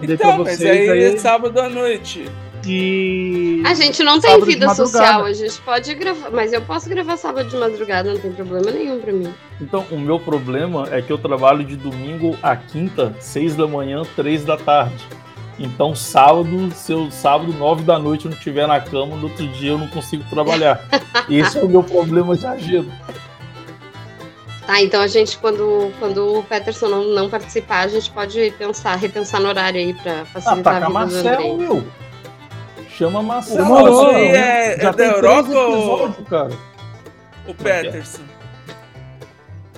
[0.03, 2.25] Então, mas aí, aí é sábado à noite.
[2.65, 3.61] E...
[3.67, 7.49] A gente não tem vida social, a gente pode gravar, mas eu posso gravar sábado
[7.49, 9.35] de madrugada, não tem problema nenhum pra mim.
[9.61, 14.03] Então, o meu problema é que eu trabalho de domingo a quinta, seis da manhã,
[14.15, 15.05] três da tarde.
[15.59, 19.47] Então, sábado, se eu sábado, nove da noite, eu não estiver na cama, no outro
[19.49, 20.81] dia eu não consigo trabalhar.
[21.29, 22.91] Esse é o meu problema de agenda.
[24.67, 28.95] Tá, então a gente, quando, quando o Peterson não, não participar, a gente pode pensar,
[28.95, 31.57] repensar no horário aí pra facilitar ah, tá a vida Marcelo, do Andrei.
[31.57, 31.85] Meu.
[32.89, 33.69] Chama Marcelo.
[33.69, 36.13] Não, é, é da Europa ou...
[36.29, 36.53] cara.
[37.47, 37.83] O é é?
[37.83, 38.23] Peterson.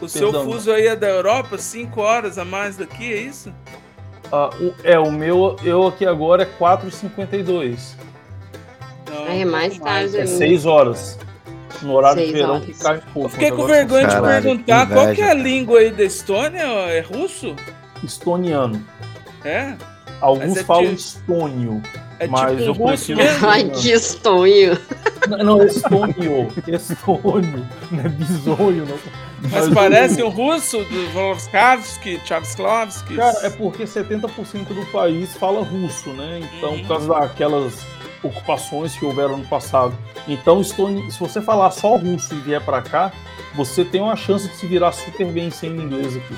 [0.00, 3.50] O seu fuso aí é da Europa, 5 horas a mais daqui, é isso?
[4.26, 7.94] Uh, o, é, o meu, eu aqui agora é 4h52.
[9.28, 10.18] é mais tarde.
[10.18, 11.18] É 6 horas.
[11.82, 12.66] No horário Seis de verão horas.
[12.66, 13.26] que cai pouco.
[13.26, 16.62] Eu fiquei com vergonha de perguntar qual que é a língua aí da Estônia?
[16.62, 17.54] É russo?
[18.02, 18.84] Estoniano.
[19.44, 19.74] É?
[20.20, 21.00] Alguns é falam de...
[21.00, 21.82] estônio.
[22.18, 23.20] É mas tipo eu prefiro.
[23.46, 24.78] Ai, que estonho.
[25.28, 26.48] Não, não estônio.
[26.66, 27.66] Estônio.
[27.90, 28.98] Não é bisonho, não.
[29.42, 33.16] Mas, mas parece um russo do Voloskovsky, Chavskovsky.
[33.16, 36.40] Cara, é porque 70% do país fala russo, né?
[36.56, 36.80] Então, uhum.
[36.80, 37.74] por causa daquelas
[38.24, 39.96] ocupações que houveram no passado.
[40.26, 40.74] Então, se
[41.18, 43.12] você falar só russo e vier para cá,
[43.54, 46.34] você tem uma chance de se virar super bem sem inglês aqui.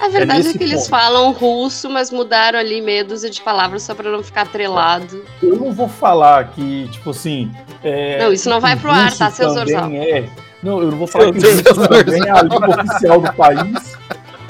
[0.00, 0.70] A verdade é, é que ponto.
[0.70, 5.24] eles falam russo, mas mudaram ali medos de palavras só para não ficar atrelado.
[5.42, 7.50] Eu não vou falar que, tipo assim.
[7.82, 9.90] É, não, isso não vai pro ar, tá, seu Zorzal?
[9.92, 10.28] É,
[10.62, 13.96] não, eu não vou falar que isso também é a língua oficial do país,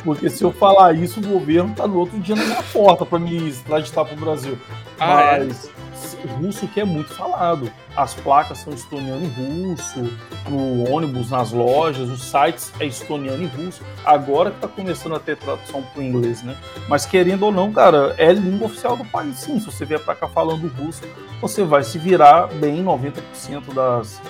[0.02, 3.18] porque se eu falar isso, o governo tá no outro dia na minha porta para
[3.18, 4.58] me extraditar pro Brasil.
[4.98, 5.48] Ah, é?
[6.04, 7.70] Mas russo que é muito falado.
[7.96, 10.12] As placas são estoniano e russo,
[10.48, 13.82] no ônibus, nas lojas, os sites é estoniano e russo.
[14.04, 16.56] Agora que tá começando a ter tradução pro inglês, né?
[16.88, 19.58] Mas querendo ou não, cara, é língua oficial do país, sim.
[19.58, 21.02] Se você vier para cá falando russo,
[21.40, 24.20] você vai se virar bem 90% das,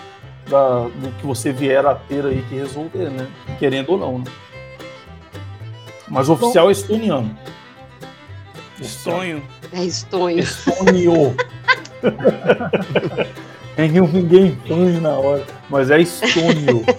[0.49, 3.27] da, do que você vier a ter aí que resolver, né?
[3.59, 4.31] Querendo ou não, né?
[6.09, 7.37] Mas o oficial é estoniano.
[8.81, 9.43] Estonho.
[9.73, 10.39] É estonho.
[10.39, 11.35] Estonio.
[13.77, 16.85] é ninguém põe na hora, mas é estônio.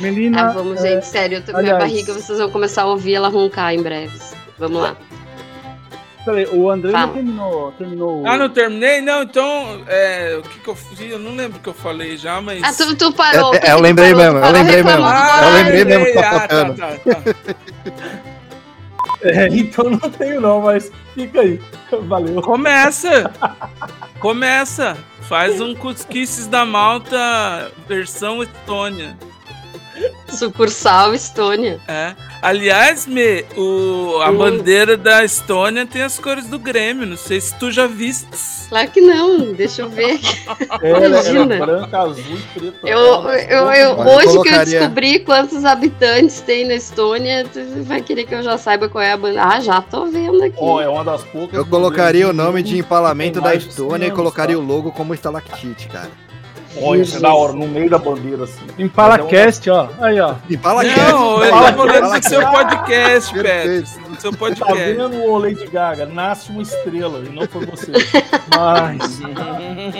[0.00, 0.48] Melina.
[0.48, 0.94] Ah, vamos, é...
[0.94, 3.82] gente, sério, eu tô com minha barriga, vocês vão começar a ouvir ela roncar em
[3.82, 4.18] breve.
[4.58, 4.96] Vamos lá.
[6.24, 7.06] Peraí, o André Fala.
[7.06, 8.26] não terminou, terminou.
[8.26, 9.00] Ah, não terminei?
[9.02, 9.82] Não, então.
[9.86, 11.00] É, o que, que eu fiz?
[11.00, 12.62] Eu não lembro o que eu falei já, mas.
[12.62, 13.54] Ah, tu, tu parou.
[13.54, 15.04] É, é, eu lembrei parou, mesmo, eu lembrei mesmo.
[15.04, 18.33] Ah, eu lembrei mesmo que tá ah, tá, tá, tá.
[19.24, 21.60] É, então não tenho não, mas fica aí.
[22.06, 22.40] Valeu.
[22.42, 23.32] Começa!
[24.20, 24.96] Começa!
[25.22, 29.16] Faz um cusquices da Malta versão Estônia.
[30.28, 31.80] Sucursal Estônia.
[31.88, 32.14] É.
[32.44, 34.36] Aliás, me, o, a hum.
[34.36, 37.06] bandeira da Estônia tem as cores do Grêmio.
[37.06, 38.28] Não sei se tu já viste.
[38.68, 39.54] Claro que não.
[39.54, 40.20] Deixa eu ver.
[40.82, 41.56] É, Imagina.
[41.56, 42.86] branca, azul e preta.
[42.86, 43.00] Eu,
[43.30, 44.42] eu, eu hoje colocaria...
[44.42, 48.90] que eu descobri quantos habitantes tem na Estônia, tu vai querer que eu já saiba
[48.90, 49.42] qual é a bandeira.
[49.42, 50.58] Ah, já tô vendo aqui.
[50.58, 51.56] Oh, é uma das poucas.
[51.56, 54.60] Eu colocaria o nome de empalamento da Estônia e colocaria tá?
[54.60, 56.10] o logo como estalactite, cara.
[56.80, 58.60] Olha, isso é da hora, no meio da bandeira, assim.
[58.78, 59.88] Impalacast, ó.
[60.00, 60.34] Aí, ó.
[60.50, 61.12] Impalacast.
[61.12, 63.86] Não, ele tá falando do seu podcast, Pedro.
[64.10, 64.74] Do seu podcast.
[64.74, 66.06] Tá vendo o Lady Gaga?
[66.06, 67.92] Nasce uma estrela, e não foi você.
[68.56, 69.20] Mas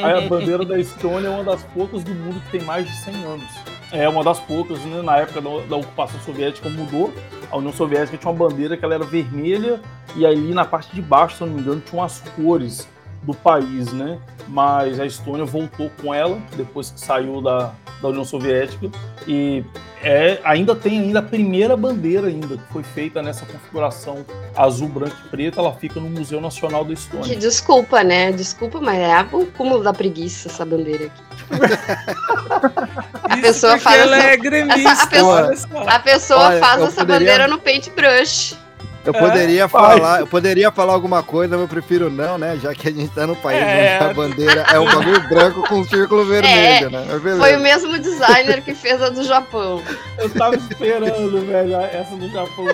[0.02, 3.14] a bandeira da Estônia é uma das poucas do mundo que tem mais de 100
[3.24, 3.50] anos.
[3.92, 5.02] É uma das poucas, né?
[5.02, 7.12] Na época da, da ocupação soviética mudou.
[7.50, 9.80] A União Soviética tinha uma bandeira que ela era vermelha,
[10.16, 12.88] e aí na parte de baixo, se eu não me engano, tinha umas cores
[13.24, 14.18] do país, né?
[14.46, 18.90] Mas a Estônia voltou com ela depois que saiu da, da União Soviética
[19.26, 19.64] e
[20.02, 24.24] é, ainda tem ainda a primeira bandeira ainda que foi feita nessa configuração
[24.54, 25.58] azul, branco e preto.
[25.58, 27.24] Ela fica no Museu Nacional da Estônia.
[27.24, 28.30] Que desculpa, né?
[28.30, 31.22] Desculpa, mas é o cúmulo da preguiça essa bandeira aqui.
[33.24, 34.26] a pessoa faz ela essa...
[34.26, 34.92] é gremista.
[35.04, 35.50] A, pessoa,
[35.86, 37.18] a pessoa Olha, faz essa poderia...
[37.18, 38.63] bandeira no paintbrush.
[39.04, 42.58] Eu poderia é, falar, eu poderia falar alguma coisa, mas eu prefiro não, né?
[42.62, 43.98] Já que a gente tá no país é.
[43.98, 47.06] onde a bandeira é um bagulho branco com um círculo vermelho, é, né?
[47.38, 49.82] Foi o mesmo designer que fez a do Japão.
[50.18, 52.66] Eu tava esperando, velho, essa do Japão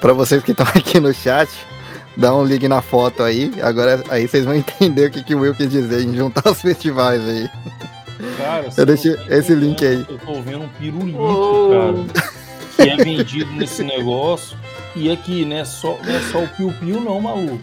[0.00, 1.48] Pra vocês que estão aqui no chat,
[2.16, 3.52] Dá um ligue na foto aí.
[3.62, 6.60] Agora aí vocês vão entender o que, que o Will quis dizer em juntar os
[6.60, 7.48] festivais aí.
[8.36, 10.04] Cara, eu deixei esse link aí.
[10.08, 12.04] Eu tô vendo um pirulito, oh.
[12.12, 12.30] cara,
[12.82, 14.56] que é vendido nesse negócio.
[14.94, 17.60] E aqui, né, só, não é só o piu-piu não, maluco.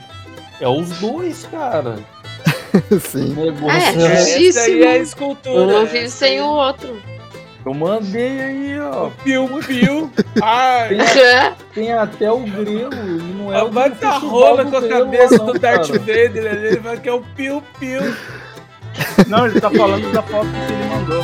[0.60, 1.98] É os dois, cara.
[3.02, 3.34] Sim.
[3.34, 4.50] Negócio é, justíssimo.
[4.50, 5.80] Essa aí é a escultura.
[5.80, 7.02] Um sem o outro.
[7.66, 9.10] Eu mandei aí, ó.
[9.24, 10.10] Piu-piu.
[10.88, 12.94] tem, tem, até o grilo.
[12.94, 16.68] E não é Vai tá rola com a cabeça não, do Darth Vader ali.
[16.68, 18.02] Ele vai que é o piu-piu.
[19.28, 21.24] Não, ele tá falando da foto que ele mandou.